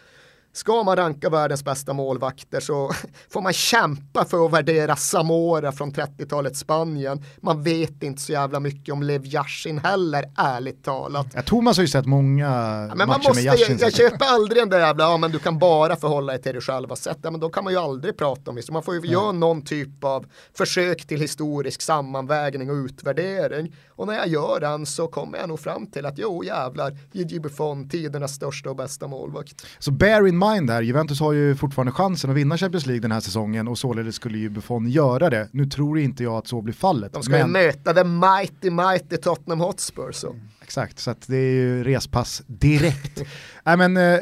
Ska 0.58 0.84
man 0.84 0.96
ranka 0.96 1.30
världens 1.30 1.64
bästa 1.64 1.94
målvakter 1.94 2.60
så 2.60 2.92
får 3.30 3.42
man 3.42 3.54
kämpa 3.54 4.26
för 4.26 4.46
att 4.46 4.54
värdera 4.54 4.96
Zamora 4.96 5.72
från 5.72 5.94
30-talet 5.94 6.58
Spanien. 6.58 7.24
Man 7.42 7.64
vet 7.64 8.04
inte 8.04 8.22
så 8.22 8.32
jävla 8.32 8.60
mycket 8.60 8.94
om 8.94 9.04
Lev 9.04 9.26
Yashin 9.26 9.80
heller, 9.80 10.24
ärligt 10.38 10.84
talat. 10.84 11.28
Ja, 11.34 11.42
Thomas 11.42 11.78
har 11.78 11.82
ju 11.82 11.88
sett 11.88 12.06
många 12.06 12.46
ja, 12.90 12.96
men 12.96 12.98
matcher 12.98 13.08
man 13.08 13.18
måste, 13.18 13.34
med 13.34 13.44
Yashin. 13.44 13.78
Jag, 13.80 13.88
jag 13.88 13.94
köper 13.94 14.26
aldrig 14.26 14.62
den 14.62 14.70
där 14.70 14.80
jävla, 14.80 15.04
ja 15.04 15.18
men 15.18 15.32
du 15.32 15.40
kan 15.40 15.60
bara 15.60 15.96
förhålla 15.96 16.34
dig 16.34 16.42
till 16.42 16.54
dig 16.54 16.62
själva 16.62 16.96
sätt. 16.96 17.18
Ja, 17.22 17.32
men 17.32 17.40
då 17.40 17.50
kan 17.50 17.64
man 17.64 17.74
ju 17.74 17.80
aldrig 17.80 18.18
prata 18.18 18.52
om 18.52 18.56
det. 18.56 18.64
Så 18.64 18.74
man 18.74 18.84
får 18.84 18.96
ju 18.96 19.02
ja. 19.04 19.12
göra 19.12 19.32
någon 19.32 19.62
typ 19.62 20.04
av 20.04 20.26
försök 20.58 21.08
till 21.08 21.20
historisk 21.20 21.82
sammanvägning 21.82 22.70
och 22.70 22.76
utvärdering. 22.76 23.76
Och 23.90 24.08
när 24.08 24.14
jag 24.14 24.28
gör 24.28 24.60
den 24.60 24.86
så 24.86 25.08
kommer 25.08 25.38
jag 25.38 25.50
nog 25.50 25.60
fram 25.60 25.88
till 25.88 26.06
att 26.06 26.18
jo 26.18 26.44
jävlar, 26.44 26.98
Gigi 27.12 27.40
Buffon, 27.40 27.90
tidernas 27.90 28.34
största 28.34 28.70
och 28.70 28.76
bästa 28.76 29.08
målvakt. 29.08 29.66
Så 29.80 29.92
bear 29.92 30.28
in 30.28 30.38
mind 30.52 30.68
där, 30.68 30.82
Juventus 30.82 31.20
har 31.20 31.34
ju 31.34 31.56
fortfarande 31.56 31.92
chansen 31.92 32.30
att 32.30 32.36
vinna 32.36 32.58
Champions 32.58 32.86
League 32.86 33.02
den 33.02 33.12
här 33.12 33.20
säsongen 33.20 33.68
och 33.68 33.78
således 33.78 34.16
skulle 34.16 34.38
ju 34.38 34.50
Buffon 34.50 34.90
göra 34.90 35.30
det. 35.30 35.50
Nu 35.52 35.66
tror 35.66 36.00
inte 36.00 36.24
jag 36.24 36.34
att 36.34 36.48
så 36.48 36.62
blir 36.62 36.74
fallet. 36.74 37.14
De 37.14 37.24
ska 37.24 37.32
men... 37.32 37.42
ju 37.42 37.48
möta 37.48 37.94
the 37.94 38.04
mighty 38.04 38.70
mighty 38.70 39.18
Tottenham 39.18 39.60
Hotspur. 39.60 40.12
Så. 40.12 40.30
Mm, 40.30 40.42
exakt, 40.62 41.00
så 41.00 41.16
det 41.26 41.38
är 41.38 41.54
ju 41.54 41.84
respass 41.84 42.44
direkt. 42.48 43.24
Nej 43.64 43.78
men, 43.78 43.98
eh, 43.98 44.20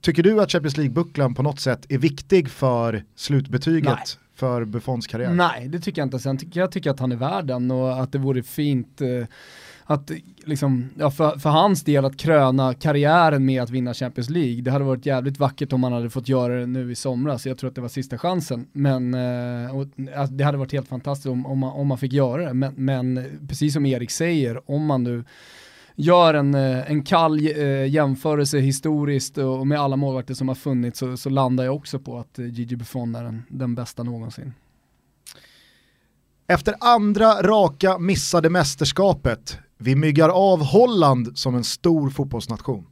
tycker 0.00 0.22
du 0.22 0.42
att 0.42 0.50
Champions 0.50 0.76
League-bucklan 0.76 1.34
på 1.34 1.42
något 1.42 1.60
sätt 1.60 1.86
är 1.88 1.98
viktig 1.98 2.50
för 2.50 3.04
slutbetyget? 3.16 3.84
Nej 3.84 4.04
för 4.40 4.64
Buffons 4.64 5.06
karriär? 5.06 5.34
Nej, 5.34 5.68
det 5.68 5.80
tycker 5.80 6.00
jag 6.00 6.06
inte. 6.06 6.18
Sen 6.18 6.38
tycker 6.38 6.60
jag 6.60 6.72
tycker 6.72 6.90
att 6.90 7.00
han 7.00 7.12
är 7.12 7.16
värd 7.16 7.46
den 7.46 7.70
och 7.70 8.02
att 8.02 8.12
det 8.12 8.18
vore 8.18 8.42
fint 8.42 9.00
eh, 9.00 9.08
att 9.90 10.10
liksom, 10.44 10.90
ja, 10.98 11.10
för, 11.10 11.38
för, 11.38 11.50
hans 11.50 11.84
del 11.84 12.04
att 12.04 12.16
kröna 12.16 12.74
karriären 12.74 13.44
med 13.44 13.62
att 13.62 13.70
vinna 13.70 13.94
Champions 13.94 14.30
League. 14.30 14.62
Det 14.62 14.70
hade 14.70 14.84
varit 14.84 15.06
jävligt 15.06 15.38
vackert 15.38 15.72
om 15.72 15.82
han 15.82 15.92
hade 15.92 16.10
fått 16.10 16.28
göra 16.28 16.60
det 16.60 16.66
nu 16.66 16.92
i 16.92 16.94
somras. 16.94 17.46
Jag 17.46 17.58
tror 17.58 17.68
att 17.68 17.74
det 17.74 17.80
var 17.80 17.88
sista 17.88 18.18
chansen. 18.18 18.66
Men 18.72 19.14
eh, 19.14 19.76
och, 19.76 19.86
alltså, 20.16 20.34
det 20.34 20.44
hade 20.44 20.58
varit 20.58 20.72
helt 20.72 20.88
fantastiskt 20.88 21.26
om, 21.26 21.46
om, 21.46 21.58
man, 21.58 21.72
om 21.72 21.86
man 21.86 21.98
fick 21.98 22.12
göra 22.12 22.44
det. 22.44 22.54
Men, 22.54 22.74
men 22.76 23.24
precis 23.48 23.72
som 23.72 23.86
Erik 23.86 24.10
säger, 24.10 24.70
om 24.70 24.86
man 24.86 25.04
nu 25.04 25.24
gör 25.94 26.34
en, 26.34 26.54
eh, 26.54 26.90
en 26.90 27.02
kall 27.02 27.46
eh, 27.46 27.86
jämförelse 27.86 28.58
historiskt 28.58 29.38
och 29.38 29.66
med 29.66 29.80
alla 29.80 29.96
målvakter 29.96 30.34
som 30.34 30.48
har 30.48 30.54
funnits 30.54 30.98
så, 30.98 31.16
så 31.16 31.30
landar 31.30 31.64
jag 31.64 31.76
också 31.76 31.98
på 31.98 32.18
att 32.18 32.38
Gigi 32.38 32.76
Buffon 32.76 33.14
är 33.14 33.24
den, 33.24 33.42
den 33.48 33.74
bästa 33.74 34.02
någonsin. 34.02 34.52
Efter 36.46 36.74
andra 36.80 37.42
raka 37.42 37.98
missade 37.98 38.50
mästerskapet, 38.50 39.58
vi 39.82 39.96
myggar 39.96 40.28
av 40.28 40.64
Holland 40.64 41.38
som 41.38 41.54
en 41.54 41.64
stor 41.64 42.10
fotbollsnation. 42.10 42.86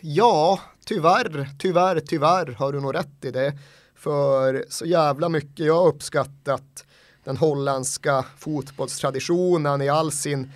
Ja, 0.00 0.60
tyvärr, 0.84 1.48
tyvärr, 1.58 2.00
tyvärr 2.00 2.52
har 2.52 2.72
du 2.72 2.80
nog 2.80 2.94
rätt 2.94 3.24
i 3.24 3.30
det. 3.30 3.58
För 3.94 4.64
så 4.68 4.86
jävla 4.86 5.28
mycket 5.28 5.66
jag 5.66 5.74
har 5.74 5.88
uppskattat 5.88 6.84
den 7.24 7.36
holländska 7.36 8.24
fotbollstraditionen 8.38 9.82
i 9.82 9.88
all 9.88 10.12
sin 10.12 10.52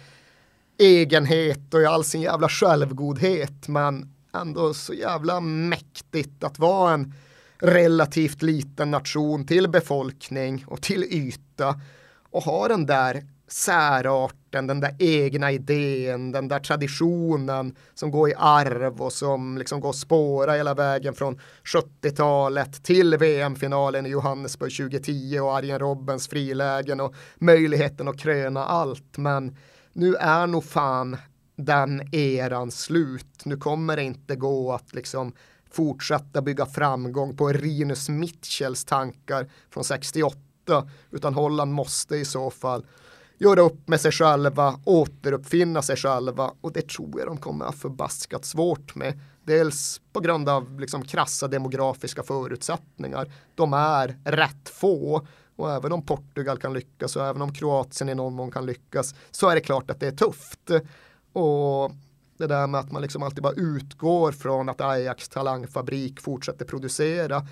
egenhet 0.79 1.75
och 1.75 1.81
i 1.81 1.87
all 1.87 2.05
sin 2.05 2.21
jävla 2.21 2.49
självgodhet 2.49 3.69
men 3.69 4.15
ändå 4.35 4.75
så 4.75 4.95
jävla 4.95 5.41
mäktigt 5.41 6.45
att 6.45 6.59
vara 6.59 6.95
en 6.95 7.15
relativt 7.59 8.43
liten 8.43 8.91
nation 8.91 9.47
till 9.47 9.69
befolkning 9.69 10.65
och 10.67 10.83
till 10.83 11.05
yta 11.05 11.81
och 12.31 12.43
ha 12.43 12.69
den 12.69 12.87
där 12.87 13.23
särarten, 13.53 14.67
den 14.67 14.81
där 14.81 14.95
egna 14.99 15.53
idén, 15.53 16.33
den 16.33 16.49
där 16.49 16.61
traditionen 16.61 17.77
som 17.95 18.11
går 18.11 18.29
i 18.29 18.35
arv 18.37 19.03
och 19.03 19.13
som 19.13 19.59
liksom 19.59 19.81
går 19.81 19.93
spåra 19.93 20.53
hela 20.53 20.75
vägen 20.75 21.15
från 21.15 21.41
70-talet 21.65 22.85
till 22.85 23.17
VM-finalen 23.17 24.07
i 24.07 24.09
Johannesburg 24.09 24.77
2010 24.77 25.39
och 25.41 25.57
Arjen 25.57 25.79
Robbens 25.79 26.29
frilägen 26.29 27.01
och 27.01 27.15
möjligheten 27.39 28.09
att 28.09 28.19
kröna 28.19 28.65
allt. 28.65 29.19
Men 29.19 29.57
nu 29.93 30.15
är 30.15 30.47
nog 30.47 30.65
fan 30.65 31.17
den 31.57 32.15
eran 32.15 32.71
slut. 32.71 33.45
Nu 33.45 33.57
kommer 33.57 33.97
det 33.97 34.03
inte 34.03 34.37
gå 34.37 34.73
att 34.73 34.95
liksom 34.95 35.33
fortsätta 35.71 36.43
bygga 36.43 36.67
framgång 36.67 37.37
på 37.37 37.49
Rinus 37.49 38.09
Mitchells 38.09 38.85
tankar 38.85 39.51
från 39.71 39.85
68 39.85 40.39
utan 41.11 41.35
Holland 41.35 41.73
måste 41.73 42.17
i 42.17 42.25
så 42.25 42.51
fall 42.51 42.87
göra 43.41 43.61
upp 43.61 43.89
med 43.89 44.01
sig 44.01 44.13
själva, 44.13 44.81
återuppfinna 44.85 45.83
sig 45.83 45.97
själva 45.97 46.53
och 46.61 46.73
det 46.73 46.89
tror 46.89 47.19
jag 47.19 47.29
de 47.29 47.37
kommer 47.37 47.65
att 47.65 47.75
förbaskat 47.75 48.45
svårt 48.45 48.95
med. 48.95 49.21
Dels 49.45 50.01
på 50.13 50.21
grund 50.21 50.49
av 50.49 50.81
liksom 50.81 51.03
krassa 51.03 51.49
demografiska 51.49 52.23
förutsättningar. 52.23 53.33
De 53.55 53.73
är 53.73 54.19
rätt 54.25 54.69
få 54.69 55.27
och 55.57 55.73
även 55.73 55.93
om 55.93 56.03
Portugal 56.03 56.59
kan 56.59 56.73
lyckas 56.73 57.17
och 57.17 57.27
även 57.27 57.43
om 57.43 57.55
Kroatien 57.55 58.09
i 58.09 58.15
någon 58.15 58.35
mån 58.35 58.51
kan 58.51 58.67
lyckas 58.67 59.15
så 59.31 59.49
är 59.49 59.55
det 59.55 59.61
klart 59.61 59.91
att 59.91 60.01
det 60.01 60.07
är 60.07 60.17
tufft. 60.17 60.71
Och 61.33 61.93
det 62.37 62.47
där 62.47 62.67
med 62.67 62.81
att 62.81 62.93
man 62.93 63.03
liksom 63.03 63.23
alltid 63.23 63.43
bara 63.43 63.53
utgår 63.53 64.33
från 64.33 64.69
att 64.69 64.81
Ajax 64.81 65.29
talangfabrik 65.29 66.21
fortsätter 66.21 66.65
producera. 66.65 67.47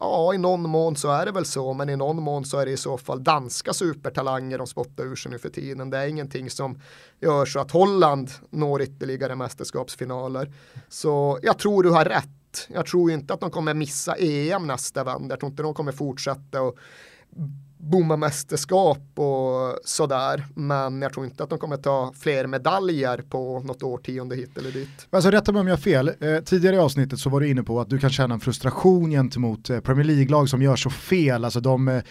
Ja, 0.00 0.34
i 0.34 0.38
någon 0.38 0.62
mån 0.62 0.96
så 0.96 1.10
är 1.10 1.26
det 1.26 1.32
väl 1.32 1.44
så, 1.44 1.74
men 1.74 1.88
i 1.88 1.96
någon 1.96 2.22
mån 2.22 2.44
så 2.44 2.58
är 2.58 2.66
det 2.66 2.72
i 2.72 2.76
så 2.76 2.98
fall 2.98 3.24
danska 3.24 3.72
supertalanger 3.72 4.58
de 4.58 4.66
spottar 4.66 5.04
ur 5.04 5.16
sig 5.16 5.32
nu 5.32 5.38
för 5.38 5.48
tiden. 5.48 5.90
Det 5.90 5.98
är 5.98 6.06
ingenting 6.06 6.50
som 6.50 6.80
gör 7.20 7.46
så 7.46 7.60
att 7.60 7.70
Holland 7.70 8.30
når 8.50 8.82
ytterligare 8.82 9.34
mästerskapsfinaler. 9.34 10.52
Så 10.88 11.38
jag 11.42 11.58
tror 11.58 11.82
du 11.82 11.90
har 11.90 12.04
rätt. 12.04 12.68
Jag 12.68 12.86
tror 12.86 13.10
inte 13.10 13.34
att 13.34 13.40
de 13.40 13.50
kommer 13.50 13.74
missa 13.74 14.14
EM 14.18 14.66
nästa 14.66 15.04
vända. 15.04 15.32
Jag 15.32 15.40
tror 15.40 15.50
inte 15.50 15.62
de 15.62 15.74
kommer 15.74 15.92
fortsätta 15.92 16.62
och 16.62 16.78
bomma 17.80 18.16
mästerskap 18.16 19.18
och 19.18 19.78
sådär. 19.84 20.46
Men 20.54 21.02
jag 21.02 21.12
tror 21.12 21.26
inte 21.26 21.42
att 21.42 21.50
de 21.50 21.58
kommer 21.58 21.76
ta 21.76 22.12
fler 22.18 22.46
medaljer 22.46 23.24
på 23.30 23.60
något 23.60 23.82
årtionde 23.82 24.36
hit 24.36 24.58
eller 24.58 24.70
dit. 24.70 25.06
Alltså 25.10 25.30
rätta 25.30 25.52
mig 25.52 25.60
om 25.60 25.66
jag 25.66 25.76
har 25.76 25.80
fel. 25.80 26.08
Eh, 26.08 26.38
tidigare 26.44 26.76
i 26.76 26.78
avsnittet 26.78 27.18
så 27.18 27.30
var 27.30 27.40
du 27.40 27.48
inne 27.48 27.62
på 27.62 27.80
att 27.80 27.90
du 27.90 27.98
kan 27.98 28.10
känna 28.10 28.34
en 28.34 28.40
frustration 28.40 29.10
gentemot 29.10 29.70
eh, 29.70 29.80
Premier 29.80 30.04
League-lag 30.04 30.48
som 30.48 30.62
gör 30.62 30.76
så 30.76 30.90
fel. 30.90 31.44
Alltså 31.44 31.60
de 31.60 31.88
eh, 31.88 32.02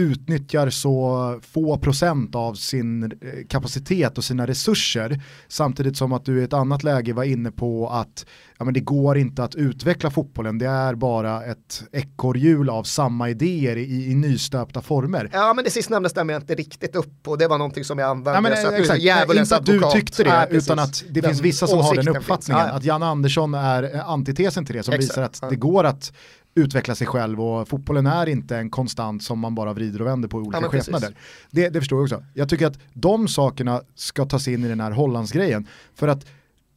utnyttjar 0.00 0.70
så 0.70 1.40
få 1.52 1.78
procent 1.78 2.34
av 2.34 2.54
sin 2.54 3.02
eh, 3.02 3.10
kapacitet 3.48 4.18
och 4.18 4.24
sina 4.24 4.46
resurser 4.46 5.22
samtidigt 5.48 5.96
som 5.96 6.12
att 6.12 6.24
du 6.24 6.40
i 6.40 6.44
ett 6.44 6.52
annat 6.52 6.82
läge 6.82 7.12
var 7.12 7.24
inne 7.24 7.50
på 7.50 7.88
att 7.88 8.26
ja, 8.58 8.64
men 8.64 8.74
det 8.74 8.80
går 8.80 9.18
inte 9.18 9.44
att 9.44 9.54
utveckla 9.54 10.10
fotbollen, 10.10 10.58
det 10.58 10.66
är 10.66 10.94
bara 10.94 11.44
ett 11.44 11.84
ekorrhjul 11.92 12.70
av 12.70 12.84
samma 12.84 13.30
idéer 13.30 13.76
i, 13.76 14.10
i 14.10 14.14
nystöpta 14.14 14.82
former. 14.82 15.30
Ja 15.32 15.54
men 15.54 15.64
det 15.64 15.70
sistnämnda 15.70 16.08
stämmer 16.08 16.32
jag 16.32 16.42
inte 16.42 16.54
riktigt 16.54 16.96
upp 16.96 17.22
på, 17.22 17.36
det 17.36 17.48
var 17.48 17.58
någonting 17.58 17.84
som 17.84 17.98
jag 17.98 18.10
använde. 18.10 18.36
Ja, 18.36 18.40
men, 18.40 18.56
så 18.56 18.70
exakt, 18.70 19.02
inte 19.34 19.56
att 19.56 19.66
du 19.66 19.80
tyckte 19.92 20.24
det, 20.24 20.30
Nej, 20.30 20.46
utan 20.50 20.78
att 20.78 21.04
det 21.08 21.20
den 21.20 21.30
finns 21.30 21.40
vissa 21.40 21.66
som 21.66 21.78
har 21.78 21.94
den 21.94 22.08
uppfattningen, 22.08 22.62
ja, 22.62 22.68
ja. 22.68 22.76
att 22.76 22.84
Jan 22.84 23.02
Andersson 23.02 23.54
är 23.54 23.94
eh, 23.94 24.10
antitesen 24.10 24.64
till 24.66 24.76
det 24.76 24.82
som 24.82 24.94
exakt. 24.94 25.10
visar 25.10 25.22
att 25.22 25.50
det 25.50 25.56
går 25.56 25.84
att 25.84 26.12
utveckla 26.54 26.94
sig 26.94 27.06
själv 27.06 27.40
och 27.40 27.68
fotbollen 27.68 28.06
är 28.06 28.28
inte 28.28 28.56
en 28.56 28.70
konstant 28.70 29.22
som 29.22 29.38
man 29.38 29.54
bara 29.54 29.72
vrider 29.72 30.00
och 30.00 30.06
vänder 30.06 30.28
på 30.28 30.38
i 30.38 30.42
olika 30.42 30.62
ja, 30.62 30.68
skepnader. 30.68 31.16
Det, 31.50 31.68
det 31.68 31.80
förstår 31.80 31.98
jag 31.98 32.02
också. 32.02 32.24
Jag 32.34 32.48
tycker 32.48 32.66
att 32.66 32.78
de 32.92 33.28
sakerna 33.28 33.82
ska 33.94 34.24
tas 34.24 34.48
in 34.48 34.64
i 34.64 34.68
den 34.68 34.80
här 34.80 34.90
Hollandsgrejen. 34.90 35.66
För 35.94 36.08
att 36.08 36.26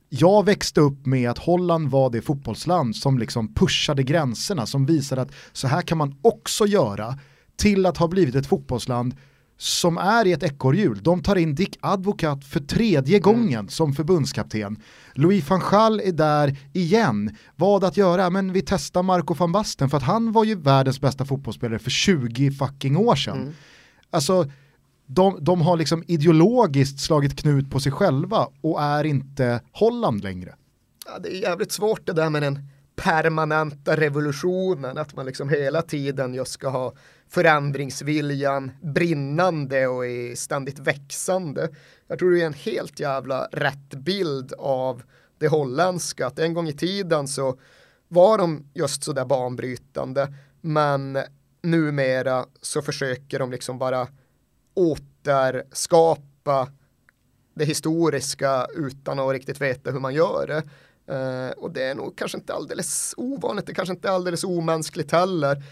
jag 0.09 0.45
växte 0.45 0.81
upp 0.81 1.05
med 1.05 1.29
att 1.29 1.37
Holland 1.37 1.91
var 1.91 2.09
det 2.09 2.21
fotbollsland 2.21 2.95
som 2.95 3.17
liksom 3.17 3.53
pushade 3.53 4.03
gränserna, 4.03 4.65
som 4.65 4.85
visade 4.85 5.21
att 5.21 5.31
så 5.51 5.67
här 5.67 5.81
kan 5.81 5.97
man 5.97 6.15
också 6.21 6.65
göra 6.65 7.19
till 7.55 7.85
att 7.85 7.97
ha 7.97 8.07
blivit 8.07 8.35
ett 8.35 8.47
fotbollsland 8.47 9.15
som 9.57 9.97
är 9.97 10.27
i 10.27 10.31
ett 10.31 10.43
ekorrhjul. 10.43 10.99
De 11.03 11.23
tar 11.23 11.35
in 11.35 11.55
Dick 11.55 11.77
Advocat 11.81 12.45
för 12.45 12.59
tredje 12.59 13.17
mm. 13.17 13.21
gången 13.21 13.69
som 13.69 13.93
förbundskapten. 13.93 14.81
Louis 15.13 15.49
van 15.49 15.61
Gaal 15.71 15.99
är 15.99 16.11
där 16.11 16.57
igen. 16.73 17.35
Vad 17.55 17.83
att 17.83 17.97
göra? 17.97 18.29
Men 18.29 18.53
vi 18.53 18.61
testar 18.61 19.03
Marco 19.03 19.33
van 19.33 19.51
Basten 19.51 19.89
för 19.89 19.97
att 19.97 20.03
han 20.03 20.31
var 20.31 20.43
ju 20.43 20.55
världens 20.55 21.01
bästa 21.01 21.25
fotbollsspelare 21.25 21.79
för 21.79 21.89
20 21.89 22.51
fucking 22.51 22.97
år 22.97 23.15
sedan. 23.15 23.41
Mm. 23.41 23.53
Alltså, 24.11 24.51
de, 25.05 25.37
de 25.41 25.61
har 25.61 25.77
liksom 25.77 26.03
ideologiskt 26.07 26.99
slagit 26.99 27.39
knut 27.39 27.71
på 27.71 27.79
sig 27.79 27.91
själva 27.91 28.47
och 28.61 28.81
är 28.81 29.03
inte 29.03 29.61
Holland 29.71 30.23
längre. 30.23 30.55
Ja, 31.05 31.19
det 31.19 31.29
är 31.29 31.41
jävligt 31.41 31.71
svårt 31.71 32.05
det 32.05 32.13
där 32.13 32.29
med 32.29 32.41
den 32.41 32.59
permanenta 32.95 33.97
revolutionen, 33.97 34.97
att 34.97 35.15
man 35.15 35.25
liksom 35.25 35.49
hela 35.49 35.81
tiden 35.81 36.33
just 36.33 36.51
ska 36.51 36.69
ha 36.69 36.93
förändringsviljan 37.33 38.71
brinnande 38.81 39.87
och 39.87 40.05
är 40.05 40.35
ständigt 40.35 40.79
växande. 40.79 41.69
Jag 42.07 42.19
tror 42.19 42.31
det 42.31 42.41
är 42.41 42.45
en 42.45 42.53
helt 42.53 42.99
jävla 42.99 43.47
rätt 43.51 43.93
bild 43.93 44.53
av 44.57 45.03
det 45.37 45.47
holländska, 45.47 46.27
att 46.27 46.39
en 46.39 46.53
gång 46.53 46.67
i 46.67 46.73
tiden 46.73 47.27
så 47.27 47.59
var 48.07 48.37
de 48.37 48.67
just 48.73 49.03
sådär 49.03 49.25
banbrytande. 49.25 50.33
Men 50.61 51.19
numera 51.61 52.45
så 52.61 52.81
försöker 52.81 53.39
de 53.39 53.51
liksom 53.51 53.79
bara 53.79 54.07
återskapa 54.73 56.67
det 57.53 57.65
historiska 57.65 58.67
utan 58.75 59.19
att 59.19 59.31
riktigt 59.31 59.61
veta 59.61 59.91
hur 59.91 59.99
man 59.99 60.13
gör 60.13 60.47
det. 60.47 60.63
Uh, 61.13 61.51
och 61.51 61.71
det 61.71 61.83
är 61.83 61.95
nog 61.95 62.17
kanske 62.17 62.37
inte 62.37 62.53
alldeles 62.53 63.13
ovanligt, 63.17 63.65
det 63.65 63.73
kanske 63.73 63.93
inte 63.93 64.07
är 64.07 64.11
alldeles 64.11 64.43
omänskligt 64.43 65.11
heller. 65.11 65.63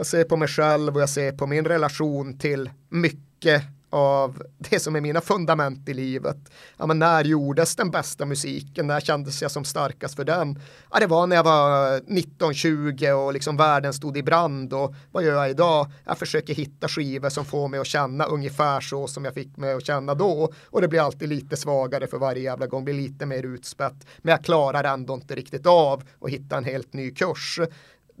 Jag 0.00 0.06
ser 0.06 0.24
på 0.24 0.36
mig 0.36 0.48
själv 0.48 0.94
och 0.94 1.02
jag 1.02 1.08
ser 1.08 1.32
på 1.32 1.46
min 1.46 1.64
relation 1.64 2.38
till 2.38 2.70
mycket 2.88 3.62
av 3.90 4.42
det 4.58 4.80
som 4.80 4.96
är 4.96 5.00
mina 5.00 5.20
fundament 5.20 5.88
i 5.88 5.94
livet. 5.94 6.36
Ja, 6.76 6.86
men 6.86 6.98
när 6.98 7.24
gjordes 7.24 7.76
den 7.76 7.90
bästa 7.90 8.26
musiken? 8.26 8.86
När 8.86 9.00
kändes 9.00 9.42
jag 9.42 9.50
som 9.50 9.64
starkast 9.64 10.16
för 10.16 10.24
den? 10.24 10.60
Ja, 10.92 10.98
det 11.00 11.06
var 11.06 11.26
när 11.26 11.36
jag 11.36 11.44
var 11.44 12.00
19-20 12.00 13.12
och 13.12 13.32
liksom 13.32 13.56
världen 13.56 13.92
stod 13.92 14.16
i 14.16 14.22
brand 14.22 14.72
och 14.72 14.94
vad 15.12 15.24
gör 15.24 15.34
jag 15.34 15.50
idag? 15.50 15.90
Jag 16.04 16.18
försöker 16.18 16.54
hitta 16.54 16.88
skivor 16.88 17.28
som 17.28 17.44
får 17.44 17.68
mig 17.68 17.80
att 17.80 17.86
känna 17.86 18.24
ungefär 18.24 18.80
så 18.80 19.06
som 19.06 19.24
jag 19.24 19.34
fick 19.34 19.56
mig 19.56 19.74
att 19.74 19.86
känna 19.86 20.14
då 20.14 20.52
och 20.64 20.80
det 20.80 20.88
blir 20.88 21.00
alltid 21.00 21.28
lite 21.28 21.56
svagare 21.56 22.06
för 22.06 22.18
varje 22.18 22.42
jävla 22.42 22.66
gång, 22.66 22.84
blir 22.84 22.94
lite 22.94 23.26
mer 23.26 23.42
utspätt. 23.42 24.06
Men 24.18 24.32
jag 24.32 24.44
klarar 24.44 24.84
ändå 24.84 25.14
inte 25.14 25.34
riktigt 25.34 25.66
av 25.66 26.02
att 26.20 26.30
hitta 26.30 26.56
en 26.56 26.64
helt 26.64 26.92
ny 26.92 27.10
kurs 27.10 27.60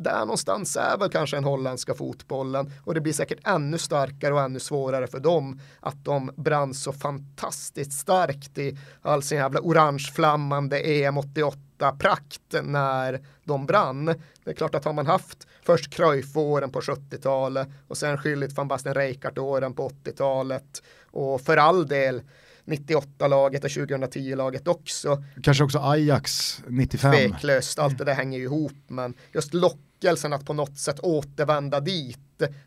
där 0.02 0.20
någonstans 0.20 0.76
är 0.76 0.98
väl 0.98 1.10
kanske 1.10 1.36
den 1.36 1.44
holländska 1.44 1.94
fotbollen 1.94 2.72
och 2.84 2.94
det 2.94 3.00
blir 3.00 3.12
säkert 3.12 3.46
ännu 3.46 3.78
starkare 3.78 4.34
och 4.34 4.40
ännu 4.40 4.60
svårare 4.60 5.06
för 5.06 5.20
dem 5.20 5.60
att 5.80 6.04
de 6.04 6.32
brann 6.36 6.74
så 6.74 6.92
fantastiskt 6.92 7.92
starkt 7.92 8.58
i 8.58 8.78
all 9.02 9.22
sin 9.22 9.38
jävla 9.38 9.60
orangeflammande 9.60 10.80
EM 10.80 11.18
88 11.18 11.96
prakt 11.98 12.54
när 12.62 13.20
de 13.44 13.66
brann. 13.66 14.06
Det 14.44 14.50
är 14.50 14.54
klart 14.54 14.74
att 14.74 14.84
har 14.84 14.92
man 14.92 15.06
haft 15.06 15.46
först 15.62 15.94
Cruyff-åren 15.94 16.70
på 16.70 16.80
70-talet 16.80 17.68
och 17.88 17.96
sen 17.96 18.18
skyldigt 18.18 18.56
van 18.56 18.68
Basten 18.68 18.94
Reichardt-åren 18.94 19.74
på 19.74 19.88
80-talet 19.88 20.82
och 21.10 21.40
för 21.40 21.56
all 21.56 21.86
del 21.86 22.22
98-laget 22.64 23.64
och 23.64 23.70
2010-laget 23.70 24.68
också. 24.68 25.24
Kanske 25.42 25.64
också 25.64 25.78
Ajax 25.78 26.60
95. 26.66 27.12
Tveklöst, 27.12 27.78
allt 27.78 27.98
det 27.98 28.04
där 28.04 28.14
hänger 28.14 28.38
ju 28.38 28.44
ihop 28.44 28.72
men 28.88 29.14
just 29.32 29.54
lock 29.54 29.78
lockelsen 30.00 30.32
att 30.32 30.44
på 30.44 30.52
något 30.52 30.78
sätt 30.78 31.00
återvända 31.00 31.80
dit, 31.80 32.18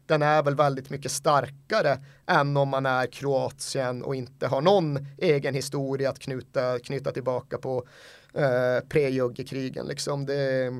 den 0.06 0.22
är 0.22 0.44
väl 0.44 0.56
väldigt 0.56 0.90
mycket 0.90 1.12
starkare 1.12 1.98
än 2.26 2.58
om 2.58 2.70
man 2.70 2.86
är 2.86 3.08
Kroatien 3.08 4.04
och 4.04 4.16
inte 4.16 4.48
har 4.48 4.62
någon 4.62 5.00
egen 5.18 5.56
historia 5.56 6.10
att 6.10 6.20
knyta, 6.20 6.80
knyta 6.80 7.12
tillbaka 7.12 7.58
på 7.58 7.88
eh, 8.34 8.88
prejuggekrigen. 8.90 9.88
Liksom. 9.88 10.26
Det, 10.26 10.72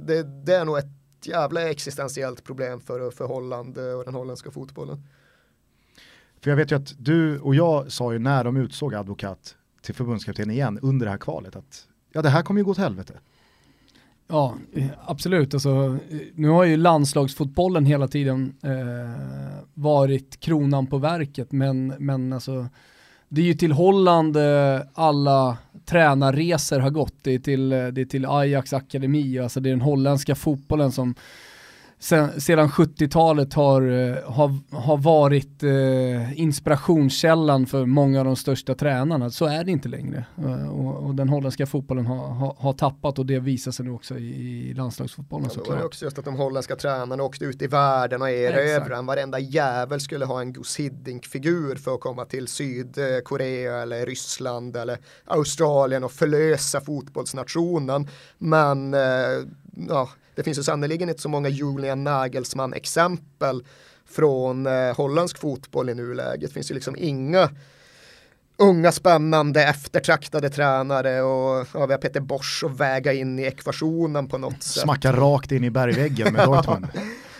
det, 0.00 0.22
det 0.22 0.54
är 0.54 0.64
nog 0.64 0.78
ett 0.78 1.26
jävla 1.26 1.70
existentiellt 1.70 2.44
problem 2.44 2.80
för, 2.80 3.10
för 3.10 3.26
Holland 3.26 3.78
eh, 3.78 3.98
och 3.98 4.04
den 4.04 4.14
holländska 4.14 4.50
fotbollen. 4.50 5.02
För 6.40 6.50
jag 6.50 6.56
vet 6.56 6.70
ju 6.70 6.76
att 6.76 6.94
du 6.98 7.38
och 7.40 7.54
jag 7.54 7.92
sa 7.92 8.12
ju 8.12 8.18
när 8.18 8.44
de 8.44 8.56
utsåg 8.56 8.94
advokat 8.94 9.56
till 9.82 9.94
förbundskapten 9.94 10.50
igen 10.50 10.78
under 10.82 11.06
det 11.06 11.10
här 11.10 11.18
kvalet 11.18 11.56
att 11.56 11.88
ja 12.12 12.22
det 12.22 12.28
här 12.28 12.42
kommer 12.42 12.60
ju 12.60 12.64
gå 12.64 12.70
åt 12.70 12.78
helvete. 12.78 13.14
Ja, 14.34 14.54
absolut. 15.04 15.54
Alltså, 15.54 15.98
nu 16.34 16.48
har 16.48 16.64
ju 16.64 16.76
landslagsfotbollen 16.76 17.86
hela 17.86 18.08
tiden 18.08 18.54
eh, 18.62 19.62
varit 19.74 20.40
kronan 20.40 20.86
på 20.86 20.98
verket, 20.98 21.52
men, 21.52 21.86
men 21.98 22.32
alltså, 22.32 22.66
det 23.28 23.40
är 23.40 23.44
ju 23.44 23.54
till 23.54 23.72
Holland 23.72 24.36
eh, 24.36 24.80
alla 24.94 25.56
tränarresor 25.84 26.78
har 26.78 26.90
gått. 26.90 27.14
Det 27.22 27.34
är 27.34 27.38
till, 27.38 27.72
eh, 27.72 27.86
det 27.86 28.00
är 28.00 28.04
till 28.04 28.26
Ajax 28.26 28.72
akademi, 28.72 29.38
alltså 29.38 29.60
det 29.60 29.68
är 29.68 29.70
den 29.70 29.80
holländska 29.80 30.34
fotbollen 30.34 30.92
som 30.92 31.14
sen, 31.98 32.40
sedan 32.40 32.68
70-talet 32.68 33.54
har, 33.54 33.82
eh, 33.82 34.32
har, 34.32 34.76
har 34.76 34.96
varit 34.96 35.62
eh, 35.62 36.40
inspirationskällan 36.40 37.66
för 37.66 37.86
många 37.86 38.18
av 38.18 38.24
de 38.24 38.36
största 38.36 38.74
tränarna. 38.74 39.30
Så 39.30 39.46
är 39.46 39.64
det 39.64 39.70
inte 39.70 39.88
längre. 39.88 40.24
Eh, 40.38 40.68
och, 40.68 41.06
och, 41.06 41.14
den 41.14 41.28
holländska 41.28 41.66
fotbollen 41.66 42.06
har, 42.06 42.28
har, 42.28 42.56
har, 42.58 42.72
tappat 42.72 43.18
och 43.18 43.26
det 43.26 43.38
visar 43.38 43.72
sig 43.72 43.84
nu 43.84 43.92
också 43.92 44.18
i, 44.18 44.70
i 44.70 44.74
landslagsfotbollen 44.74 45.46
ja, 45.48 45.54
såklart. 45.54 45.84
Också 45.84 46.04
just 46.04 46.18
att 46.18 46.24
de 46.24 46.34
holländska 46.34 46.76
tränarna 46.76 47.22
åkte 47.22 47.44
ut 47.44 47.62
i 47.62 47.66
världen 47.66 48.22
och 48.22 48.30
erövrade. 48.30 49.02
Varenda 49.02 49.38
jävel 49.38 50.00
skulle 50.00 50.24
ha 50.24 50.40
en 50.40 50.52
Gus 50.52 50.76
Hiddink-figur 50.76 51.76
för 51.76 51.94
att 51.94 52.00
komma 52.00 52.24
till 52.24 52.48
Sydkorea 52.48 53.82
eller 53.82 54.06
Ryssland 54.06 54.76
eller 54.76 54.98
Australien 55.24 56.04
och 56.04 56.12
förlösa 56.12 56.80
fotbollsnationen. 56.80 58.08
Men 58.38 58.94
eh, 58.94 59.00
ja, 59.88 60.08
det 60.34 60.42
finns 60.42 60.58
ju 60.58 60.62
sannerligen 60.62 61.08
inte 61.08 61.22
så 61.22 61.28
många 61.28 61.48
Julian 61.48 62.04
Nagelsmann-exempel 62.04 63.64
från 64.04 64.66
eh, 64.66 64.96
holländsk 64.96 65.38
fotboll 65.38 65.90
i 65.90 65.94
nuläget. 65.94 66.40
Det 66.40 66.54
finns 66.54 66.70
ju 66.70 66.74
liksom 66.74 66.96
inga 66.98 67.50
unga 68.56 68.92
spännande 68.92 69.64
eftertraktade 69.64 70.50
tränare 70.50 71.22
och 71.22 71.66
ja, 71.74 71.86
vi 71.86 71.92
har 71.92 71.98
Peter 71.98 72.20
Bosch 72.20 72.64
att 72.66 72.80
väga 72.80 73.12
in 73.12 73.38
i 73.38 73.42
ekvationen 73.42 74.28
på 74.28 74.38
något 74.38 74.62
sätt. 74.62 74.82
Smacka 74.82 75.12
rakt 75.12 75.52
in 75.52 75.64
i 75.64 75.70
bergväggen 75.70 76.32
med 76.32 76.44
Dortmund. 76.46 76.86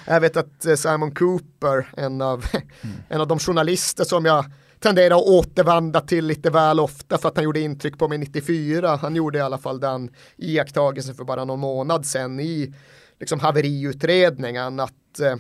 jag 0.07 0.21
vet 0.21 0.37
att 0.37 0.67
eh, 0.67 0.75
Simon 0.75 1.15
Cooper, 1.15 1.89
en 1.97 2.23
av, 2.23 2.47
mm. 2.83 2.97
en 3.09 3.21
av 3.21 3.29
de 3.29 3.39
journalister 3.39 4.05
som 4.05 4.25
jag 4.25 4.45
tenderar 4.85 5.17
att 5.17 5.23
återvända 5.23 6.01
till 6.01 6.27
lite 6.27 6.51
väl 6.51 6.81
ofta 6.81 7.19
för 7.19 7.29
att 7.29 7.37
han 7.37 7.45
gjorde 7.45 7.61
intryck 7.61 7.99
på 7.99 8.09
mig 8.09 8.19
94. 8.19 8.97
Han 8.97 9.17
gjorde 9.17 9.39
i 9.39 9.41
alla 9.41 9.59
fall 9.59 9.81
den 9.81 10.11
iakttagelsen 10.37 11.15
för 11.15 11.25
bara 11.25 11.45
någon 11.45 11.61
månad 11.61 12.07
sedan 12.07 12.41
i 12.41 12.75
liksom 13.21 13.41
haveriutredningen 13.41 14.81
att 14.81 15.21
eh, 15.21 15.37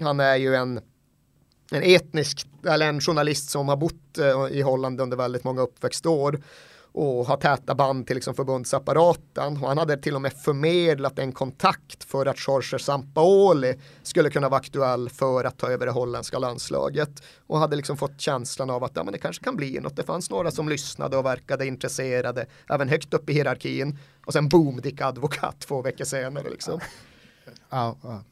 han 0.00 0.20
är 0.20 0.36
ju 0.36 0.54
en, 0.54 0.80
en 1.72 1.82
etnisk, 1.82 2.46
eller 2.66 2.88
en 2.88 3.00
journalist 3.00 3.50
som 3.50 3.68
har 3.68 3.76
bott 3.76 4.18
eh, 4.18 4.58
i 4.58 4.60
Holland 4.60 5.00
under 5.00 5.16
väldigt 5.16 5.44
många 5.44 5.60
uppväxtår 5.60 6.40
och 6.92 7.26
ha 7.26 7.36
täta 7.36 7.74
band 7.74 8.06
till 8.06 8.16
liksom 8.16 8.34
förbundsapparaten. 8.34 9.52
Och 9.62 9.68
han 9.68 9.78
hade 9.78 9.96
till 9.96 10.14
och 10.14 10.22
med 10.22 10.32
förmedlat 10.32 11.18
en 11.18 11.32
kontakt 11.32 12.04
för 12.04 12.26
att 12.26 12.36
Jorge 12.46 12.78
Sampaoli 12.78 13.74
skulle 14.02 14.30
kunna 14.30 14.48
vara 14.48 14.60
aktuell 14.60 15.08
för 15.08 15.44
att 15.44 15.58
ta 15.58 15.70
över 15.70 15.86
det 15.86 15.92
holländska 15.92 16.38
landslaget. 16.38 17.22
Och 17.46 17.58
hade 17.58 17.76
liksom 17.76 17.96
fått 17.96 18.20
känslan 18.20 18.70
av 18.70 18.84
att 18.84 18.92
ja, 18.94 19.04
men 19.04 19.12
det 19.12 19.18
kanske 19.18 19.44
kan 19.44 19.56
bli 19.56 19.80
något. 19.80 19.96
Det 19.96 20.02
fanns 20.02 20.30
några 20.30 20.50
som 20.50 20.68
lyssnade 20.68 21.16
och 21.16 21.24
verkade 21.24 21.66
intresserade, 21.66 22.46
även 22.68 22.88
högt 22.88 23.14
upp 23.14 23.30
i 23.30 23.32
hierarkin. 23.32 23.98
Och 24.26 24.32
sen 24.32 24.48
boom, 24.48 24.80
Dick 24.80 25.00
Advokat 25.00 25.60
två 25.60 25.82
veckor 25.82 26.04
senare. 26.04 26.50
Liksom. 26.50 26.80
Ja, 27.70 27.96
ja. 28.02 28.22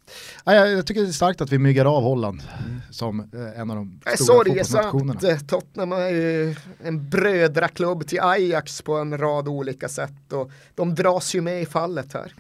Ja, 0.45 0.55
jag 0.55 0.87
tycker 0.87 1.01
det 1.01 1.09
är 1.09 1.13
starkt 1.13 1.41
att 1.41 1.53
vi 1.53 1.59
myggar 1.59 1.85
av 1.85 2.03
Holland 2.03 2.43
mm. 2.59 2.81
som 2.91 3.21
eh, 3.21 3.61
en 3.61 3.71
av 3.71 3.77
de 3.77 4.01
stora 4.17 4.45
fotbollsnationerna. 4.45 5.39
Tottenham 5.49 5.93
är 5.93 6.09
ju 6.09 6.57
en 6.85 7.09
brödraklubb 7.09 8.07
till 8.07 8.21
Ajax 8.21 8.83
på 8.83 8.95
en 8.95 9.19
rad 9.19 9.49
olika 9.49 9.89
sätt 9.89 10.33
och 10.33 10.51
de 10.75 10.95
dras 10.95 11.35
ju 11.35 11.41
med 11.41 11.63
i 11.63 11.67
fallet 11.67 12.13
här. 12.13 12.33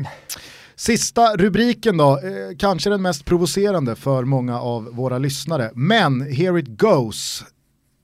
Sista 0.76 1.36
rubriken 1.36 1.96
då, 1.96 2.18
eh, 2.18 2.56
kanske 2.58 2.90
den 2.90 3.02
mest 3.02 3.24
provocerande 3.24 3.96
för 3.96 4.24
många 4.24 4.60
av 4.60 4.84
våra 4.84 5.18
lyssnare, 5.18 5.70
men 5.74 6.20
here 6.20 6.60
it 6.60 6.68
goes. 6.68 7.44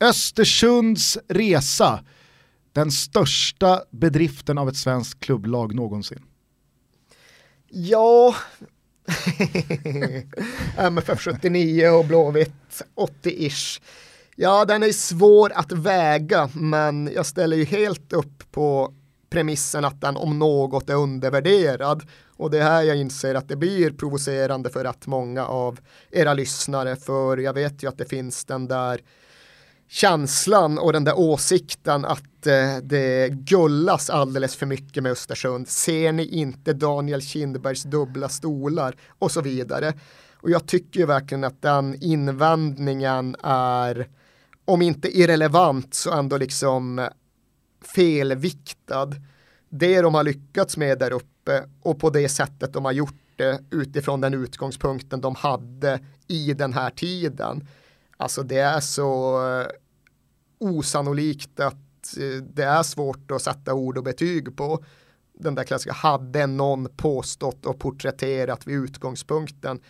Östersunds 0.01 1.19
resa, 1.29 2.05
den 2.73 2.91
största 2.91 3.83
bedriften 3.91 4.59
av 4.59 4.69
ett 4.69 4.77
svenskt 4.77 5.21
klubblag 5.21 5.75
någonsin. 5.75 6.23
Ja, 7.77 8.35
MFF 10.79 11.21
79 11.21 11.89
och 11.89 12.05
Blåvitt 12.05 12.83
80-ish. 12.97 13.81
Ja, 14.37 14.65
den 14.65 14.83
är 14.83 14.93
svår 14.93 15.53
att 15.55 15.73
väga, 15.73 16.51
men 16.55 17.11
jag 17.15 17.27
ställer 17.27 17.57
ju 17.57 17.65
helt 17.65 18.13
upp 18.13 18.53
på 18.53 18.95
premissen 19.31 19.85
att 19.85 20.01
den 20.01 20.17
om 20.17 20.39
något 20.39 20.91
är 20.91 20.95
undervärderad. 20.95 22.03
Och 22.37 22.51
det 22.51 22.59
är 22.59 22.63
här 22.63 22.83
jag 22.83 22.97
inser 22.97 23.35
att 23.35 23.49
det 23.49 23.57
blir 23.57 23.91
provocerande 23.91 24.71
för 24.71 24.85
att 24.85 25.07
många 25.07 25.47
av 25.47 25.81
era 26.11 26.35
lyssnare, 26.35 26.97
för 26.97 27.37
jag 27.37 27.53
vet 27.53 27.83
ju 27.83 27.89
att 27.89 27.99
det 27.99 28.05
finns 28.05 28.45
den 28.45 28.69
där 28.69 29.01
känslan 29.89 30.79
och 30.79 30.93
den 30.93 31.05
där 31.05 31.19
åsikten 31.19 32.05
att 32.05 32.47
eh, 32.47 32.77
det 32.83 33.29
gullas 33.29 34.11
alldeles 34.11 34.57
för 34.57 34.67
mycket 34.67 35.03
med 35.03 35.13
Östersund. 35.13 35.69
Ser 35.69 36.13
ni 36.13 36.25
inte 36.25 36.73
Daniel 36.73 37.23
Kindbergs 37.23 37.83
dubbla 37.83 38.29
stolar 38.29 38.97
och 39.19 39.31
så 39.31 39.41
vidare. 39.41 39.93
Och 40.35 40.51
jag 40.51 40.67
tycker 40.67 41.01
ju 41.01 41.07
verkligen 41.07 41.45
att 41.45 41.63
den 41.63 42.03
invändningen 42.03 43.37
är, 43.43 44.09
om 44.65 44.83
inte 44.83 45.19
irrelevant 45.19 45.95
så 45.95 46.13
ändå 46.13 46.37
liksom 46.37 47.09
felviktad. 47.95 49.11
Det 49.69 50.01
de 50.01 50.15
har 50.15 50.23
lyckats 50.23 50.77
med 50.77 50.99
där 50.99 51.13
uppe 51.13 51.65
och 51.83 52.01
på 52.01 52.11
det 52.11 52.29
sättet 52.29 52.73
de 52.73 52.85
har 52.85 52.93
gjort 52.93 53.15
det 53.37 53.61
utifrån 53.71 54.21
den 54.21 54.35
utgångspunkten 54.35 55.21
de 55.21 55.35
hade 55.35 56.01
i 56.27 56.53
den 56.53 56.73
här 56.73 56.91
tiden. 56.91 57.69
Alltså 58.17 58.43
det 58.43 58.59
är 58.59 58.81
så 58.81 59.39
eh, 59.49 59.67
osannolikt 60.59 61.61
att 61.61 62.17
eh, 62.19 62.43
det 62.55 62.65
är 62.65 62.83
svårt 62.83 63.31
att 63.31 63.43
sätta 63.43 63.75
ord 63.75 63.99
och 63.99 64.05
betyg 64.05 64.57
på. 64.57 64.85
den 65.39 65.55
där 65.55 65.65
klassiska, 65.65 65.93
hade 65.93 66.47
någon 66.47 66.89
påstått 66.97 67.67
och 67.67 67.79
porträtterat 67.79 68.67
vid 68.67 68.77
utgångspunkten. 68.77 69.81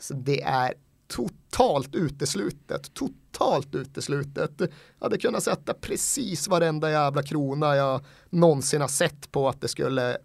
Så 0.00 0.14
det 0.14 0.42
är 0.42 0.74
totalt 1.08 1.94
uteslutet, 1.94 2.94
totalt 2.94 3.74
uteslutet. 3.74 4.52
Jag 4.58 4.68
hade 5.00 5.18
kunnat 5.18 5.42
sätta 5.42 5.74
precis 5.74 6.48
varenda 6.48 6.90
jävla 6.90 7.22
krona 7.22 7.76
jag 7.76 8.04
någonsin 8.30 8.80
har 8.80 8.88
sett 8.88 9.32
på 9.32 9.48
att 9.48 9.60
det 9.60 9.68
skulle 9.68 10.16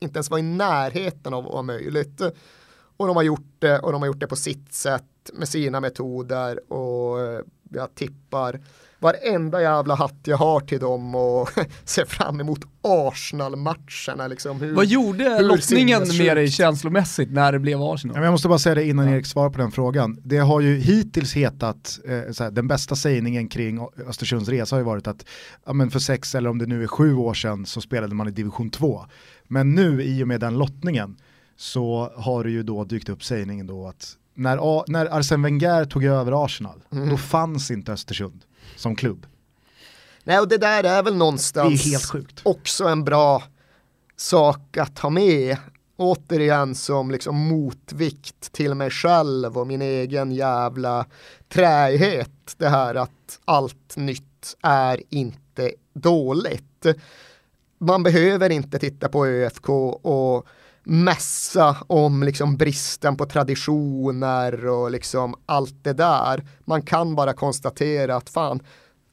inte 0.00 0.16
ens 0.16 0.30
vara 0.30 0.40
i 0.40 0.42
närheten 0.42 1.34
av 1.34 1.46
att 1.46 1.52
vara 1.52 1.62
möjligt. 1.62 2.20
Och 2.96 3.06
de 3.06 3.16
har 3.16 3.22
gjort 3.22 3.56
det 3.58 3.78
och 3.78 3.92
de 3.92 4.02
har 4.02 4.06
gjort 4.06 4.20
det 4.20 4.26
på 4.26 4.36
sitt 4.36 4.74
sätt 4.74 5.02
med 5.32 5.48
sina 5.48 5.80
metoder 5.80 6.72
och 6.72 7.18
jag 7.70 7.94
tippar 7.94 8.60
varenda 9.04 9.62
jävla 9.62 9.94
hatt 9.94 10.20
jag 10.24 10.36
har 10.36 10.60
till 10.60 10.80
dem 10.80 11.14
och 11.14 11.50
ser 11.84 12.04
fram 12.04 12.40
emot 12.40 12.60
Arsenal-matcherna. 12.82 14.28
Liksom. 14.28 14.74
Vad 14.74 14.86
gjorde 14.86 15.42
lottningen 15.42 16.02
med 16.18 16.36
dig 16.36 16.50
känslomässigt 16.50 17.32
när 17.32 17.52
det 17.52 17.58
blev 17.58 17.82
Arsenal? 17.82 18.24
Jag 18.24 18.30
måste 18.30 18.48
bara 18.48 18.58
säga 18.58 18.74
det 18.74 18.84
innan 18.84 19.08
Erik 19.08 19.26
svarar 19.26 19.50
på 19.50 19.58
den 19.58 19.70
frågan. 19.70 20.18
Det 20.22 20.38
har 20.38 20.60
ju 20.60 20.78
hittills 20.78 21.34
hetat, 21.34 21.98
eh, 22.04 22.32
såhär, 22.32 22.50
den 22.50 22.68
bästa 22.68 22.96
sägningen 22.96 23.48
kring 23.48 23.88
Östersunds 24.08 24.48
resa 24.48 24.76
har 24.76 24.80
ju 24.80 24.86
varit 24.86 25.06
att 25.06 25.26
ja, 25.66 25.72
men 25.72 25.90
för 25.90 25.98
sex 25.98 26.34
eller 26.34 26.50
om 26.50 26.58
det 26.58 26.66
nu 26.66 26.82
är 26.82 26.86
sju 26.86 27.14
år 27.14 27.34
sedan 27.34 27.66
så 27.66 27.80
spelade 27.80 28.14
man 28.14 28.28
i 28.28 28.30
division 28.30 28.70
2. 28.70 29.04
Men 29.48 29.74
nu 29.74 30.02
i 30.02 30.22
och 30.24 30.28
med 30.28 30.40
den 30.40 30.58
lottningen 30.58 31.16
så 31.56 32.12
har 32.16 32.44
det 32.44 32.50
ju 32.50 32.62
då 32.62 32.84
dykt 32.84 33.08
upp 33.08 33.24
sägningen 33.24 33.66
då 33.66 33.86
att 33.86 34.16
när, 34.34 34.90
när 34.90 35.18
Arsene 35.18 35.42
Wenger 35.42 35.84
tog 35.84 36.04
över 36.04 36.44
Arsenal, 36.44 36.82
mm. 36.92 37.08
då 37.08 37.16
fanns 37.16 37.70
inte 37.70 37.92
Östersund 37.92 38.44
som 38.76 38.96
klubb. 38.96 39.26
Nej, 40.24 40.40
och 40.40 40.48
det 40.48 40.58
där 40.58 40.84
är 40.84 41.02
väl 41.02 41.16
någonstans 41.16 41.86
är 41.86 42.30
också 42.42 42.84
en 42.84 43.04
bra 43.04 43.42
sak 44.16 44.76
att 44.76 44.98
ha 44.98 45.10
med. 45.10 45.56
Återigen 45.96 46.74
som 46.74 47.10
liksom 47.10 47.36
motvikt 47.36 48.52
till 48.52 48.74
mig 48.74 48.90
själv 48.90 49.58
och 49.58 49.66
min 49.66 49.82
egen 49.82 50.32
jävla 50.32 51.06
träighet. 51.48 52.54
Det 52.56 52.68
här 52.68 52.94
att 52.94 53.38
allt 53.44 53.96
nytt 53.96 54.56
är 54.62 55.02
inte 55.10 55.72
dåligt. 55.94 56.86
Man 57.78 58.02
behöver 58.02 58.50
inte 58.50 58.78
titta 58.78 59.08
på 59.08 59.26
ÖFK 59.26 59.68
och 59.68 60.46
mässa 60.84 61.76
om 61.86 62.22
liksom 62.22 62.56
bristen 62.56 63.16
på 63.16 63.26
traditioner 63.26 64.66
och 64.66 64.90
liksom 64.90 65.34
allt 65.46 65.84
det 65.84 65.92
där. 65.92 66.44
Man 66.64 66.82
kan 66.82 67.14
bara 67.14 67.32
konstatera 67.32 68.16
att 68.16 68.30
fan, 68.30 68.60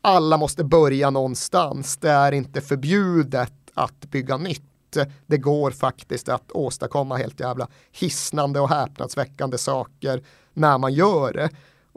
alla 0.02 0.38
måste 0.38 0.64
börja 0.64 1.10
någonstans. 1.10 1.98
Det 1.98 2.10
är 2.10 2.32
inte 2.32 2.62
förbjudet 2.62 3.54
att 3.74 4.00
bygga 4.00 4.38
nytt. 4.38 4.98
Det 5.28 5.38
går 5.38 5.72
faktiskt 5.72 6.30
att 6.30 6.52
åstadkomma 6.52 7.18
helt 7.18 7.40
jävla 7.40 7.68
hisnande 7.92 8.60
och 8.60 8.70
häpnadsväckande 8.70 9.58
saker 9.58 10.24
när 10.54 10.78
man 10.78 10.94
gör 10.94 11.34
det. 11.34 11.50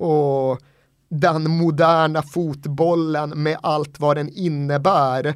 Och 0.03 0.61
den 1.09 1.51
moderna 1.51 2.23
fotbollen 2.23 3.43
med 3.43 3.59
allt 3.63 4.01
vad 4.01 4.17
den 4.17 4.29
innebär 4.29 5.35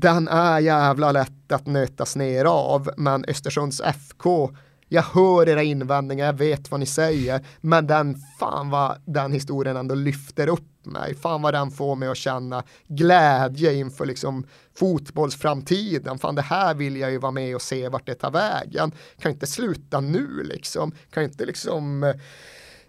den 0.00 0.28
är 0.28 0.60
jävla 0.60 1.12
lätt 1.12 1.52
att 1.52 1.66
nötas 1.66 2.16
ner 2.16 2.44
av, 2.44 2.90
men 2.96 3.24
Östersunds 3.28 3.80
FK, 3.80 4.50
jag 4.88 5.02
hör 5.02 5.48
era 5.48 5.62
invändningar, 5.62 6.26
jag 6.26 6.32
vet 6.32 6.70
vad 6.70 6.80
ni 6.80 6.86
säger, 6.86 7.46
men 7.60 7.86
den, 7.86 8.16
fan 8.40 8.70
vad 8.70 9.02
den 9.04 9.32
historien 9.32 9.76
ändå 9.76 9.94
lyfter 9.94 10.48
upp 10.48 10.86
mig, 10.86 11.14
fan 11.14 11.42
vad 11.42 11.54
den 11.54 11.70
får 11.70 11.96
mig 11.96 12.08
att 12.08 12.16
känna 12.16 12.62
glädje 12.88 13.74
inför 13.74 14.06
liksom 14.06 14.46
fotbollsframtiden, 14.78 16.18
fan 16.18 16.34
det 16.34 16.42
här 16.42 16.74
vill 16.74 16.96
jag 16.96 17.10
ju 17.10 17.18
vara 17.18 17.32
med 17.32 17.54
och 17.54 17.62
se 17.62 17.88
vart 17.88 18.06
det 18.06 18.14
tar 18.14 18.30
vägen, 18.30 18.92
kan 19.18 19.32
inte 19.32 19.46
sluta 19.46 20.00
nu 20.00 20.42
liksom, 20.42 20.92
kan 21.10 21.22
inte 21.22 21.44
liksom 21.46 22.04
eh, 22.04 22.14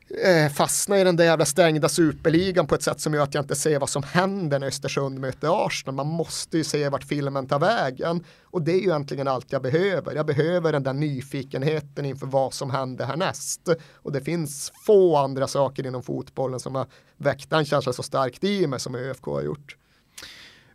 Eh, 0.10 0.52
fastna 0.52 1.00
i 1.00 1.04
den 1.04 1.16
där 1.16 1.24
jävla 1.26 1.46
stängda 1.46 1.90
superligan 1.90 2.68
på 2.68 2.76
ett 2.76 2.84
sätt 2.84 3.00
som 3.00 3.14
gör 3.14 3.24
att 3.24 3.34
jag 3.34 3.44
inte 3.44 3.56
ser 3.56 3.80
vad 3.80 3.90
som 3.90 4.04
händer 4.04 4.60
när 4.60 4.68
Östersund 4.68 5.20
möter 5.20 5.66
Arsenal. 5.66 5.96
Man 5.96 6.08
måste 6.08 6.58
ju 6.58 6.64
se 6.64 6.90
vart 6.90 7.04
filmen 7.04 7.48
tar 7.48 7.60
vägen 7.60 8.24
och 8.44 8.62
det 8.62 8.72
är 8.72 8.76
ju 8.76 8.82
egentligen 8.82 9.28
allt 9.28 9.52
jag 9.52 9.62
behöver. 9.62 10.16
Jag 10.16 10.26
behöver 10.26 10.72
den 10.72 10.84
där 10.84 10.94
nyfikenheten 10.94 12.06
inför 12.06 12.28
vad 12.28 12.54
som 12.54 12.72
händer 12.72 13.06
härnäst 13.06 13.70
och 13.94 14.12
det 14.12 14.22
finns 14.22 14.72
få 14.86 15.18
andra 15.18 15.48
saker 15.48 15.88
inom 15.88 16.04
fotbollen 16.04 16.60
som 16.60 16.76
har 16.76 16.88
väckt 17.18 17.50
den 17.50 17.66
känslan 17.66 17.94
så 17.94 18.04
starkt 18.04 18.44
i 18.44 18.68
mig 18.68 18.80
som 18.80 18.96
ÖFK 18.96 19.26
har 19.26 19.42
gjort. 19.42 19.78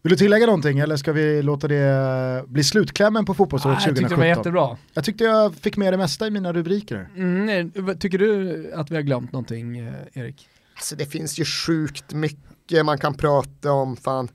Vill 0.03 0.11
du 0.11 0.17
tillägga 0.17 0.47
någonting 0.47 0.79
eller 0.79 0.97
ska 0.97 1.13
vi 1.13 1.43
låta 1.43 1.69
det 1.69 2.45
bli 2.47 2.65
slutklämmen 2.65 3.25
på 3.25 3.35
fotbollsåret 3.35 3.79
2017? 3.79 4.03
Jag 4.03 4.11
tyckte 4.11 4.15
det 4.15 4.21
var 4.21 4.37
jättebra. 4.37 4.79
Jag 4.95 5.05
tyckte 5.05 5.25
jag 5.25 5.55
fick 5.55 5.77
med 5.77 5.93
det 5.93 5.97
mesta 5.97 6.27
i 6.27 6.31
mina 6.31 6.53
rubriker. 6.53 7.09
Mm, 7.17 7.73
tycker 7.99 8.19
du 8.19 8.73
att 8.75 8.91
vi 8.91 8.95
har 8.95 9.03
glömt 9.03 9.33
någonting 9.33 9.79
eh, 9.79 9.95
Erik? 10.13 10.49
Alltså 10.75 10.97
det 10.97 11.07
finns 11.07 11.39
ju 11.39 11.45
sjukt 11.45 12.13
mycket 12.13 12.85
man 12.85 12.99
kan 12.99 13.15
prata 13.15 13.73
om. 13.73 13.97
Fan. 13.97 14.29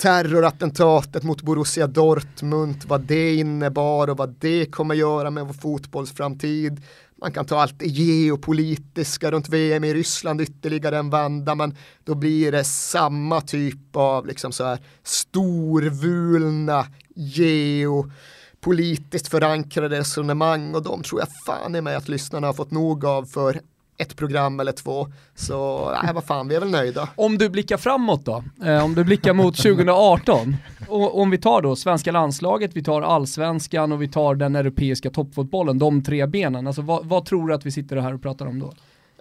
Terrorattentatet 0.00 1.22
mot 1.22 1.42
Borussia 1.42 1.86
Dortmund, 1.86 2.84
vad 2.86 3.00
det 3.00 3.34
innebar 3.34 4.10
och 4.10 4.16
vad 4.16 4.34
det 4.38 4.66
kommer 4.66 4.94
göra 4.94 5.30
med 5.30 5.46
vår 5.46 5.52
fotbollsframtid. 5.52 6.82
Man 7.20 7.32
kan 7.32 7.46
ta 7.46 7.60
allt 7.60 7.78
det 7.78 7.86
geopolitiska 7.86 9.30
runt 9.30 9.48
VM 9.48 9.84
i 9.84 9.94
Ryssland 9.94 10.40
ytterligare 10.40 10.98
en 10.98 11.10
vända 11.10 11.54
men 11.54 11.76
då 12.04 12.14
blir 12.14 12.52
det 12.52 12.64
samma 12.64 13.40
typ 13.40 13.96
av 13.96 14.26
liksom 14.26 14.52
så 14.52 14.64
här 14.64 14.78
storvulna 15.02 16.86
geopolitiskt 17.14 19.28
förankrade 19.28 19.98
resonemang 19.98 20.74
och 20.74 20.82
de 20.82 21.02
tror 21.02 21.20
jag 21.20 21.28
fan 21.46 21.74
är 21.74 21.82
med 21.82 21.96
att 21.96 22.08
lyssnarna 22.08 22.46
har 22.46 22.54
fått 22.54 22.70
nog 22.70 23.04
av 23.04 23.24
för 23.24 23.60
ett 24.00 24.16
program 24.16 24.60
eller 24.60 24.72
två. 24.72 25.08
Så 25.34 25.90
nej, 26.02 26.14
vad 26.14 26.24
fan, 26.24 26.48
vi 26.48 26.54
är 26.54 26.60
väl 26.60 26.70
nöjda. 26.70 27.08
Om 27.16 27.38
du 27.38 27.48
blickar 27.48 27.76
framåt 27.76 28.24
då, 28.24 28.44
eh, 28.64 28.84
om 28.84 28.94
du 28.94 29.04
blickar 29.04 29.32
mot 29.32 29.56
2018, 29.56 30.56
och 30.88 31.20
om 31.20 31.30
vi 31.30 31.38
tar 31.38 31.62
då 31.62 31.76
svenska 31.76 32.12
landslaget, 32.12 32.70
vi 32.74 32.82
tar 32.82 33.02
allsvenskan 33.02 33.92
och 33.92 34.02
vi 34.02 34.08
tar 34.08 34.34
den 34.34 34.56
europeiska 34.56 35.10
toppfotbollen, 35.10 35.78
de 35.78 36.04
tre 36.04 36.26
benen, 36.26 36.66
alltså 36.66 36.82
vad, 36.82 37.06
vad 37.06 37.24
tror 37.24 37.48
du 37.48 37.54
att 37.54 37.66
vi 37.66 37.70
sitter 37.70 37.96
här 37.96 38.14
och 38.14 38.22
pratar 38.22 38.46
om 38.46 38.60
då? 38.60 38.72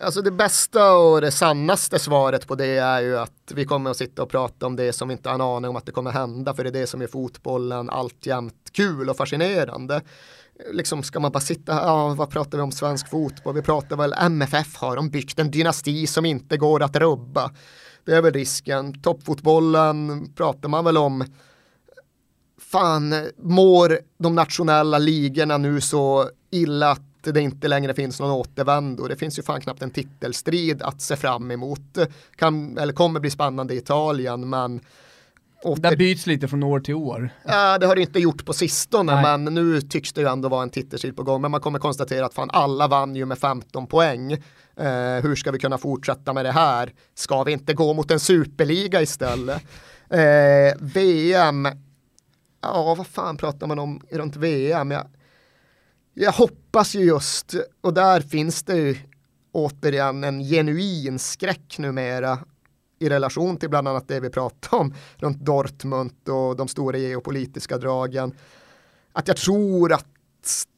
Alltså 0.02 0.22
det 0.22 0.32
bästa 0.32 0.94
och 0.98 1.22
det 1.22 1.32
sannaste 1.32 2.00
svaret 2.00 2.48
på 2.48 2.56
det 2.56 2.78
är 2.78 3.02
ju 3.02 3.18
att 3.18 3.52
vi 3.56 3.66
kommer 3.66 3.92
att 3.92 3.98
sitta 3.98 4.24
och 4.24 4.30
prata 4.30 4.66
om 4.66 4.76
det 4.76 4.94
som 4.94 5.08
vi 5.08 5.12
inte 5.12 5.30
har 5.30 5.36
en 5.36 5.42
aning 5.42 5.70
om 5.70 5.76
att 5.76 5.86
det 5.86 5.92
kommer 5.92 6.12
hända, 6.12 6.54
för 6.54 6.64
det 6.64 6.70
är 6.70 6.82
det 6.82 6.88
som 6.88 7.02
är 7.02 7.08
fotbollen 7.08 7.90
alltjämt 7.90 8.70
kul 8.72 9.10
och 9.10 9.18
fascinerande 9.18 10.02
liksom 10.72 11.04
ska 11.04 11.20
man 11.20 11.32
bara 11.32 11.40
sitta 11.40 11.74
här, 11.74 11.82
ja, 11.82 12.14
vad 12.14 12.30
pratar 12.30 12.58
vi 12.58 12.64
om 12.64 12.72
svensk 12.72 13.10
fotboll? 13.10 13.56
Vi 13.56 13.62
pratar 13.62 13.98
väl 13.98 14.14
MFF 14.18 14.76
har 14.76 14.96
de 14.96 15.10
byggt 15.10 15.40
en 15.40 15.52
dynasti 15.52 16.08
som 16.08 16.26
inte 16.26 16.58
går 16.58 16.84
att 16.84 16.96
rubba. 16.96 17.52
Det 18.06 18.16
är 18.16 18.22
väl 18.22 18.34
risken. 18.34 19.02
Toppfotbollen 19.02 20.28
pratar 20.36 20.70
man 20.70 20.86
väl 20.86 20.98
om. 20.98 21.26
Fan, 22.58 23.14
mår 23.38 24.00
de 24.18 24.36
nationella 24.36 24.98
ligorna 24.98 25.58
nu 25.58 25.82
så 25.82 26.30
illa 26.52 26.92
att 26.92 27.02
det 27.24 27.42
inte 27.42 27.68
längre 27.68 27.94
finns 27.94 28.20
någon 28.20 28.32
återvändo. 28.32 29.08
Det 29.08 29.16
finns 29.16 29.40
ju 29.40 29.44
fan 29.44 29.62
knappt 29.62 29.82
en 29.82 29.92
titelstrid 29.92 30.82
att 30.82 31.02
se 31.02 31.16
fram 31.16 31.52
emot. 31.52 31.98
Kan, 32.36 32.78
eller 32.78 32.94
kommer 32.94 33.20
bli 33.20 33.30
spännande 33.30 33.74
i 33.74 33.78
Italien, 33.78 34.50
men 34.50 34.82
Åter... 35.64 35.90
Det 35.90 35.98
byts 35.98 36.28
lite 36.28 36.48
från 36.48 36.64
år 36.64 36.80
till 36.80 36.96
år. 36.96 37.30
Ja, 37.44 37.78
det 37.78 37.86
har 37.86 37.96
det 37.96 38.02
inte 38.02 38.20
gjort 38.20 38.46
på 38.46 38.54
sistone, 38.54 39.14
Nej. 39.14 39.38
men 39.38 39.54
nu 39.54 39.82
tycks 39.82 40.14
det 40.14 40.22
ju 40.22 40.28
ändå 40.28 40.50
vara 40.50 40.64
en 40.64 40.70
titelstrid 40.70 41.16
på 41.16 41.24
gång. 41.24 41.42
Men 41.42 41.52
man 41.52 41.62
kommer 41.62 41.80
konstatera 41.80 42.26
att 42.26 42.34
fan 42.34 42.50
alla 42.54 42.88
vann 42.88 43.16
ju 43.16 43.26
med 43.26 43.38
15 43.38 43.88
poäng. 43.88 44.32
Eh, 44.32 45.24
hur 45.24 45.36
ska 45.36 45.52
vi 45.52 45.60
kunna 45.60 45.78
fortsätta 45.78 46.34
med 46.34 46.46
det 46.46 46.52
här? 46.52 46.94
Ska 47.16 47.44
vi 47.44 47.52
inte 47.52 47.74
gå 47.74 47.94
mot 47.94 48.12
en 48.12 48.20
superliga 48.20 49.02
istället? 49.02 49.64
Eh, 50.10 50.78
VM, 50.80 51.68
ja 52.62 52.96
vad 52.98 53.08
fan 53.08 53.38
pratar 53.38 53.68
man 53.68 53.80
om 53.80 54.02
runt 54.12 54.36
VM? 54.36 54.92
Jag, 54.92 55.08
jag 56.14 56.32
hoppas 56.32 56.96
ju 56.96 57.00
just, 57.00 57.56
och 57.82 57.94
där 57.94 58.22
finns 58.22 58.64
det 58.64 58.76
ju 58.76 58.98
återigen 59.52 60.24
en 60.24 60.40
genuin 60.40 61.20
skräck 61.20 61.78
numera 61.78 62.40
i 63.00 63.10
relation 63.10 63.58
till 63.58 63.70
bland 63.70 63.88
annat 63.88 64.08
det 64.08 64.20
vi 64.20 64.30
pratade 64.30 64.82
om 64.82 64.94
runt 65.18 65.40
Dortmund 65.40 66.30
och 66.30 66.56
de 66.56 66.68
stora 66.68 66.98
geopolitiska 66.98 67.78
dragen. 67.78 68.34
Att 69.14 69.28
jag 69.28 69.38
tror 69.38 69.94
att 69.94 70.06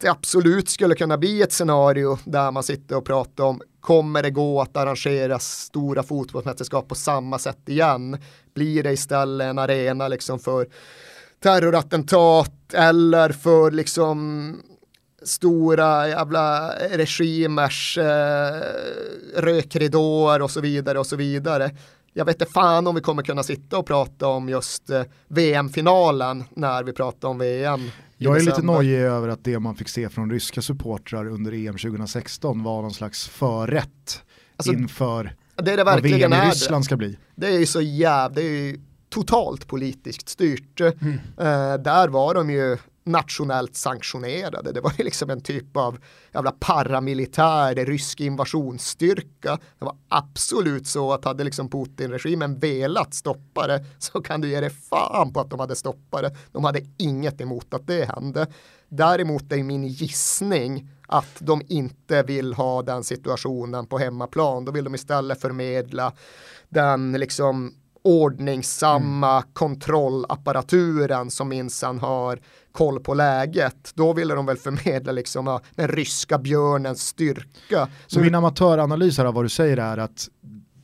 det 0.02 0.08
absolut 0.08 0.70
skulle 0.70 0.96
kunna 0.96 1.18
bli 1.18 1.42
ett 1.42 1.54
scenario 1.54 2.18
där 2.26 2.52
man 2.52 2.64
sitter 2.64 2.98
och 2.98 3.06
pratar 3.06 3.44
om 3.44 3.62
kommer 3.80 4.24
det 4.24 4.30
gå 4.30 4.62
att 4.62 4.78
arrangera 4.78 5.40
stora 5.40 6.04
fotbollsmästerskap 6.04 6.88
på 6.88 6.96
samma 6.96 7.40
sätt 7.40 7.70
igen? 7.70 8.18
Blir 8.54 8.84
det 8.84 8.92
istället 8.92 9.46
en 9.46 9.60
arena 9.60 10.08
liksom 10.08 10.40
för 10.40 10.68
terrorattentat 11.40 12.74
eller 12.74 13.30
för 13.30 13.72
liksom 13.72 14.58
stora 15.24 16.08
jävla 16.08 16.70
regimers 16.90 17.98
eh, 17.98 18.62
rökridåer 19.36 20.42
och 20.42 20.52
så 20.52 20.62
vidare 20.62 21.00
och 21.00 21.08
så 21.08 21.16
vidare 21.16 21.72
jag 22.14 22.26
vet 22.26 22.42
inte 22.42 22.54
fan 22.54 22.88
om 22.88 22.96
vi 22.96 23.02
kommer 23.02 23.24
kunna 23.24 23.44
sitta 23.44 23.78
och 23.78 23.86
prata 23.86 24.28
om 24.28 24.50
just 24.50 24.90
eh, 24.90 25.04
VM-finalen 25.28 26.44
när 26.50 26.84
vi 26.84 26.94
pratar 26.94 27.28
om 27.28 27.38
VM. 27.38 27.82
Jag 28.18 28.38
är 28.38 28.42
lite 28.42 28.62
nojig 28.62 29.00
över 29.00 29.28
att 29.28 29.44
det 29.44 29.60
man 29.60 29.76
fick 29.76 29.90
se 29.90 30.10
från 30.10 30.32
ryska 30.32 30.62
supportrar 30.62 31.28
under 31.28 31.52
EM 31.52 31.78
2016 31.78 32.64
var 32.64 32.82
någon 32.82 32.94
slags 32.94 33.28
förrätt 33.28 34.24
alltså, 34.58 34.74
inför 34.74 35.36
det 35.56 35.72
är 35.72 35.78
det 35.78 35.84
verkligen 35.84 36.30
vad 36.30 36.40
VM 36.40 36.48
i 36.48 36.52
Ryssland 36.52 36.86
ska 36.86 36.98
bli. 36.98 37.18
Det 37.36 37.48
är 37.48 37.60
ju 37.60 37.66
så 37.66 37.82
jävla, 37.82 38.36
det 38.36 38.42
är 38.42 38.50
ju 38.50 38.80
totalt 39.10 39.68
politiskt 39.68 40.30
styrt. 40.30 40.82
Mm. 40.82 41.14
Uh, 41.14 41.84
där 41.84 42.08
var 42.08 42.34
de 42.34 42.50
ju 42.50 42.78
nationellt 43.04 43.76
sanktionerade. 43.76 44.72
Det 44.72 44.82
var 44.82 44.94
liksom 45.04 45.30
en 45.30 45.42
typ 45.42 45.78
av 45.78 45.98
jävla 46.34 46.52
paramilitär 46.52 47.76
rysk 47.86 48.20
invasionsstyrka. 48.20 49.60
Det 49.80 49.86
var 49.86 49.96
absolut 50.10 50.88
så 50.88 51.14
att 51.14 51.26
hade 51.26 51.44
liksom 51.44 51.70
Putin-regimen 51.70 52.60
velat 52.60 53.14
stoppa 53.14 53.68
det 53.68 53.86
så 54.00 54.22
kan 54.22 54.42
du 54.42 54.50
ge 54.50 54.60
dig 54.60 54.70
fan 54.70 55.34
på 55.34 55.40
att 55.40 55.50
de 55.50 55.60
hade 55.60 55.76
stoppat 55.76 56.22
det. 56.22 56.36
De 56.52 56.64
hade 56.64 56.82
inget 56.98 57.42
emot 57.42 57.74
att 57.74 57.88
det 57.88 58.06
hände. 58.06 58.48
Däremot 58.90 59.52
är 59.52 59.64
min 59.64 59.88
gissning 59.88 60.90
att 61.08 61.36
de 61.40 61.62
inte 61.68 62.24
vill 62.24 62.54
ha 62.54 62.82
den 62.82 63.04
situationen 63.04 63.88
på 63.88 63.98
hemmaplan. 63.98 64.66
Då 64.66 64.72
vill 64.72 64.84
de 64.84 64.96
istället 64.96 65.42
förmedla 65.42 66.14
den 66.70 67.12
liksom 67.12 67.74
ordningsamma 68.04 69.38
mm. 69.38 69.50
kontrollapparaturen 69.54 71.32
som 71.32 71.50
minsann 71.50 72.00
har 72.00 72.40
koll 72.72 73.00
på 73.00 73.14
läget. 73.14 73.92
Då 73.94 74.14
ville 74.14 74.34
de 74.36 74.46
väl 74.46 74.58
förmedla 74.58 75.12
liksom 75.12 75.60
den 75.76 75.88
ryska 75.88 76.38
björnens 76.38 77.08
styrka. 77.08 77.88
Så 78.08 78.20
min 78.20 78.36
amatöranalys 78.36 79.20
av 79.20 79.34
vad 79.34 79.46
du 79.46 79.50
säger 79.50 79.78
är 79.78 79.98
att 79.98 80.30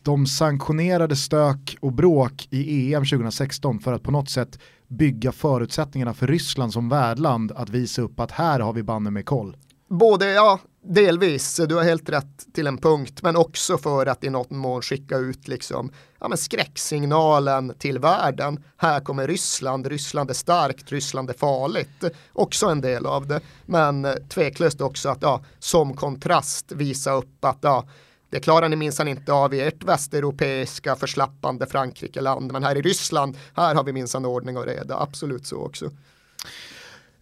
de 0.03 0.25
sanktionerade 0.25 1.15
stök 1.15 1.77
och 1.79 1.93
bråk 1.93 2.47
i 2.49 2.93
EM 2.93 3.05
2016 3.05 3.79
för 3.79 3.93
att 3.93 4.03
på 4.03 4.11
något 4.11 4.29
sätt 4.29 4.59
bygga 4.87 5.31
förutsättningarna 5.31 6.13
för 6.13 6.27
Ryssland 6.27 6.73
som 6.73 6.89
värdland 6.89 7.51
att 7.51 7.69
visa 7.69 8.01
upp 8.01 8.19
att 8.19 8.31
här 8.31 8.59
har 8.59 8.73
vi 8.73 8.83
banne 8.83 9.11
med 9.11 9.25
koll. 9.25 9.57
Både, 9.89 10.31
ja, 10.31 10.59
delvis, 10.87 11.61
du 11.67 11.75
har 11.75 11.83
helt 11.83 12.09
rätt 12.09 12.53
till 12.53 12.67
en 12.67 12.77
punkt, 12.77 13.19
men 13.23 13.35
också 13.35 13.77
för 13.77 14.05
att 14.05 14.23
i 14.23 14.29
något 14.29 14.49
mån 14.49 14.81
skicka 14.81 15.17
ut 15.17 15.47
liksom, 15.47 15.91
ja, 16.19 16.27
men 16.27 16.37
skräcksignalen 16.37 17.73
till 17.79 17.99
världen. 17.99 18.63
Här 18.77 18.99
kommer 18.99 19.27
Ryssland, 19.27 19.87
Ryssland 19.87 20.29
är 20.29 20.33
starkt, 20.33 20.91
Ryssland 20.91 21.29
är 21.29 21.33
farligt. 21.33 22.03
Också 22.33 22.67
en 22.67 22.81
del 22.81 23.05
av 23.05 23.27
det, 23.27 23.41
men 23.65 24.07
tveklöst 24.29 24.81
också 24.81 25.09
att 25.09 25.21
ja, 25.21 25.43
som 25.59 25.93
kontrast 25.93 26.71
visa 26.71 27.11
upp 27.11 27.45
att 27.45 27.59
ja, 27.61 27.87
det 28.29 28.39
klarar 28.39 28.69
ni 28.69 28.75
minsann 28.75 29.07
inte 29.07 29.33
av 29.33 29.53
i 29.53 29.61
ert 29.61 29.83
västeuropeiska 29.83 30.95
förslappande 30.95 31.65
Frankrike-land, 31.65 32.51
men 32.51 32.63
här 32.63 32.75
i 32.75 32.81
Ryssland, 32.81 33.37
här 33.55 33.75
har 33.75 33.83
vi 33.83 33.93
minsann 33.93 34.25
ordning 34.25 34.57
och 34.57 34.65
reda, 34.65 34.99
absolut 34.99 35.47
så 35.47 35.57
också. 35.57 35.91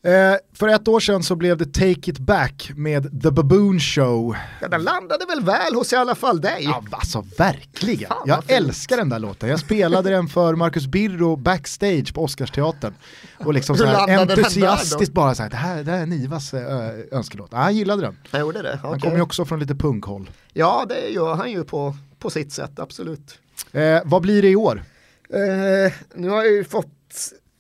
Eh, 0.06 0.36
för 0.54 0.68
ett 0.68 0.88
år 0.88 1.00
sedan 1.00 1.24
så 1.24 1.36
blev 1.36 1.58
det 1.58 1.66
Take 1.66 2.12
It 2.12 2.20
Back 2.20 2.72
med 2.76 3.22
The 3.24 3.32
Baboon 3.32 3.80
Show. 3.80 4.36
Ja, 4.62 4.68
den 4.68 4.84
landade 4.84 5.26
väl 5.26 5.44
väl 5.44 5.76
hos 5.76 5.94
i 5.94 5.96
alla 5.96 6.16
fall 6.16 6.42
dig? 6.42 6.58
Ja, 6.60 6.84
alltså 6.92 7.26
verkligen. 7.38 8.10
Fan, 8.10 8.24
jag 8.26 8.44
älskar 8.48 8.98
den 8.98 9.10
där 9.10 9.20
låten. 9.20 9.50
Jag 9.50 9.60
spelade 9.60 10.10
den 10.10 10.28
för 10.28 10.56
Marcus 10.56 10.88
Birro 10.88 11.36
backstage 11.36 12.14
på 12.14 12.24
Oscarsteatern. 12.24 12.94
Och 13.38 13.54
liksom 13.54 13.78
så 13.78 13.86
här 13.86 14.20
entusiastiskt 14.20 15.14
bara 15.14 15.36
så 15.36 15.44
här, 15.44 15.50
det 15.50 15.56
här, 15.56 15.84
det 15.84 15.92
här 15.92 16.02
är 16.02 16.06
Nivas 16.06 16.54
äh, 16.54 16.90
önskelåt. 17.12 17.50
Ja, 17.52 17.58
han 17.58 17.76
gillade 17.76 18.02
den. 18.02 18.18
Han 18.32 18.42
gjorde 18.42 18.62
det? 18.62 18.74
Okay. 18.74 18.90
Han 18.90 19.00
kommer 19.00 19.16
ju 19.16 19.22
också 19.22 19.46
från 19.46 19.60
lite 19.60 19.76
punkhåll. 19.76 20.30
Ja, 20.54 20.86
det 20.90 21.10
gör 21.10 21.36
han 21.36 21.52
ju 21.52 21.64
på, 21.64 21.96
på 22.20 22.30
sitt 22.30 22.52
sätt, 22.52 22.80
absolut. 22.80 23.40
Eh, 23.72 24.02
vad 24.06 24.22
blir 24.22 24.42
det 24.42 24.50
i 24.50 24.56
år? 24.56 24.84
Eh, 25.30 25.94
nu 26.16 26.30
har 26.30 26.44
jag 26.44 26.52
ju 26.52 26.64
fått 26.64 26.88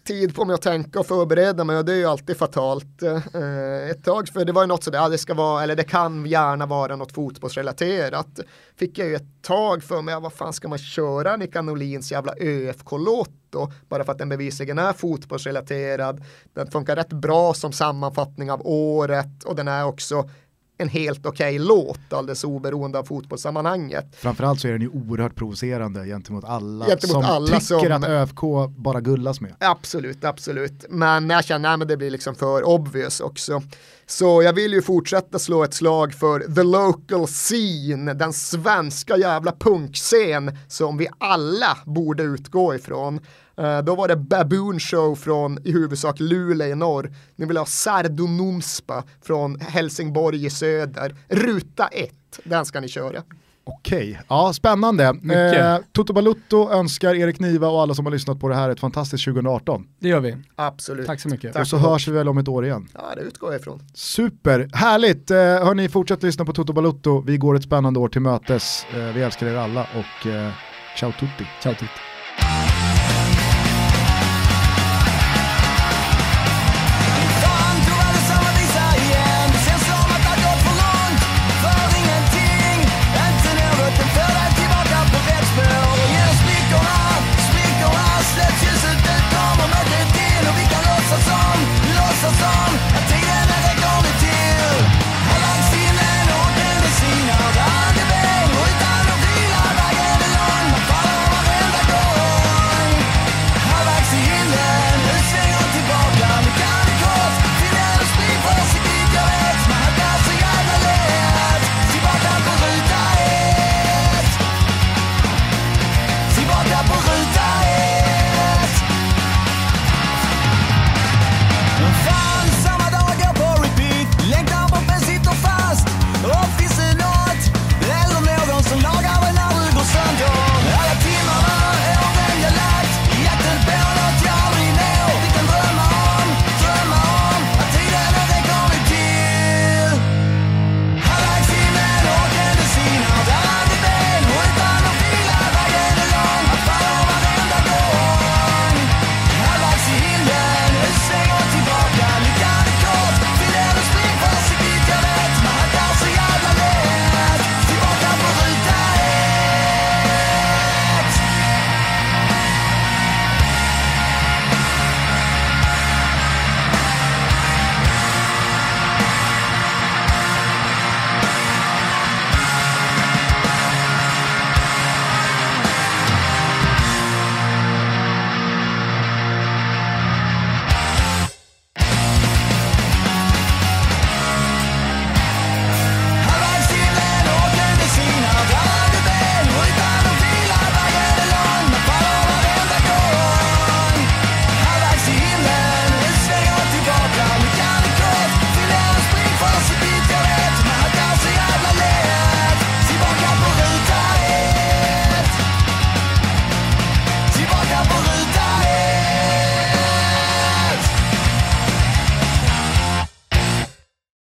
tid 0.06 0.36
på 0.36 0.46
mig 0.46 0.54
att 0.54 0.62
tänka 0.62 1.00
och 1.00 1.08
förbereda 1.08 1.64
mig 1.64 1.78
och 1.78 1.86
det 1.86 1.94
är 1.94 1.98
ju 1.98 2.06
alltid 2.06 2.38
fatalt. 2.38 3.02
Eh, 3.04 3.90
ett 3.90 4.04
tag, 4.04 4.28
för 4.30 4.46
det 4.46 4.52
var 4.52 4.64
ju 4.64 4.68
något 4.68 4.84
sådär, 4.84 5.10
det 5.10 5.18
ska 5.18 5.34
vara, 5.34 5.64
eller 5.64 5.76
det 5.76 5.84
kan 5.84 6.26
gärna 6.26 6.66
vara 6.66 6.96
något 6.96 7.12
fotbollsrelaterat. 7.12 8.40
Fick 8.76 8.98
jag 8.98 9.08
ju 9.08 9.16
ett 9.16 9.42
tag 9.42 9.84
för 9.84 10.02
mig, 10.02 10.20
vad 10.22 10.34
fan 10.34 10.54
ska 10.54 10.68
man 10.68 10.78
köra 10.78 11.36
Nika 11.36 11.62
Norlins 11.62 12.12
jävla 12.12 12.34
ÖFK-låt 12.40 13.30
då? 13.50 13.72
Bara 13.90 14.04
för 14.04 14.12
att 14.12 14.18
den 14.18 14.30
bevisligen 14.30 14.80
är 14.80 14.94
fotbollsrelaterad. 14.94 16.24
Den 16.54 16.72
funkar 16.72 16.96
rätt 16.96 17.14
bra 17.14 17.54
som 17.54 17.72
sammanfattning 17.72 18.52
av 18.52 18.62
året 18.68 19.44
och 19.46 19.56
den 19.56 19.68
är 19.68 19.86
också 19.86 20.30
en 20.78 20.90
helt 20.90 21.26
okej 21.26 21.56
okay 21.56 21.68
låt 21.68 22.14
alldeles 22.14 22.44
oberoende 22.44 23.00
av 23.00 23.04
fotbollssammanhanget. 23.04 24.16
Framförallt 24.16 24.60
så 24.60 24.68
är 24.68 24.72
den 24.72 24.82
ju 24.82 24.90
oerhört 24.90 25.36
provocerande 25.36 26.06
gentemot 26.06 26.44
alla 26.46 26.86
gentemot 26.86 27.12
som 27.12 27.26
alla 27.26 27.60
tycker 27.60 27.90
som... 27.90 27.92
att 27.92 28.10
ÖFK 28.10 28.42
bara 28.78 29.02
gullas 29.02 29.42
med. 29.42 29.56
Absolut, 29.60 30.24
absolut. 30.24 30.86
Men 30.90 31.30
jag 31.30 31.46
känner 31.46 31.82
att 31.82 31.88
det 31.88 31.98
blir 31.98 32.12
liksom 32.12 32.36
för 32.36 32.64
obvious 32.64 33.20
också. 33.20 33.62
Så 34.08 34.44
jag 34.44 34.54
vill 34.54 34.74
ju 34.74 34.82
fortsätta 34.82 35.40
slå 35.40 35.64
ett 35.64 35.74
slag 35.74 36.14
för 36.14 36.40
the 36.40 36.64
local 36.64 37.28
scene, 37.28 38.14
den 38.14 38.34
svenska 38.34 39.18
jävla 39.18 39.52
punkscen 39.52 40.58
som 40.68 40.98
vi 40.98 41.08
alla 41.18 41.78
borde 41.86 42.24
utgå 42.24 42.76
ifrån. 42.76 43.20
Uh, 43.60 43.80
då 43.80 43.96
var 43.96 44.08
det 44.08 44.16
Baboon 44.16 44.80
Show 44.80 45.16
från 45.16 45.60
i 45.64 45.72
huvudsak 45.72 46.20
Luleå 46.20 46.68
i 46.68 46.76
norr. 46.76 47.14
Ni 47.36 47.46
vill 47.46 47.58
ha 47.58 47.66
Sardonomspa 47.66 49.04
från 49.22 49.60
Helsingborg 49.60 50.46
i 50.46 50.50
söder. 50.50 51.16
Ruta 51.28 51.88
1, 51.88 52.12
den 52.44 52.66
ska 52.66 52.80
ni 52.80 52.88
köra. 52.88 53.24
Okej, 53.68 54.22
ja 54.28 54.54
spännande. 54.54 55.04
Eh, 55.04 55.78
Toto 55.92 56.14
Balutto 56.14 56.72
önskar 56.72 57.16
Erik 57.16 57.40
Niva 57.40 57.68
och 57.68 57.82
alla 57.82 57.94
som 57.94 58.06
har 58.06 58.12
lyssnat 58.14 58.40
på 58.40 58.50
det 58.50 58.56
här 58.56 58.70
ett 58.70 58.80
fantastiskt 58.80 59.26
2018. 59.26 59.88
Det 60.00 60.10
gör 60.10 60.20
vi. 60.20 60.38
Absolut. 60.56 61.06
Tack 61.06 61.20
så 61.20 61.30
mycket. 61.30 61.54
Tack 61.54 61.62
och 61.62 61.68
så 61.68 61.78
hörs 61.78 62.08
vi 62.08 62.12
väl 62.12 62.30
om 62.30 62.38
ett 62.38 62.48
år 62.48 62.66
igen. 62.66 62.88
Ja, 62.94 63.02
det 63.16 63.22
utgår 63.22 63.52
jag 63.52 63.62
ifrån. 63.62 63.80
Super, 63.94 64.70
härligt. 64.74 65.32
Eh, 65.32 65.38
hörni, 65.38 65.90
fortsätt 65.90 66.24
lyssna 66.24 66.46
på 66.46 66.54
Toto 66.54 66.74
Balutto. 66.74 67.22
Vi 67.22 67.38
går 67.38 67.56
ett 67.56 67.64
spännande 67.64 68.00
år 68.00 68.08
till 68.08 68.22
mötes. 68.22 68.86
Eh, 68.94 69.00
vi 69.00 69.22
älskar 69.22 69.48
er 69.48 69.56
alla 69.56 69.82
och 69.82 70.28
eh, 70.28 70.52
ciao 70.98 71.12
tutti. 71.12 71.48
Ciao 71.62 71.74
tutti. 71.74 72.15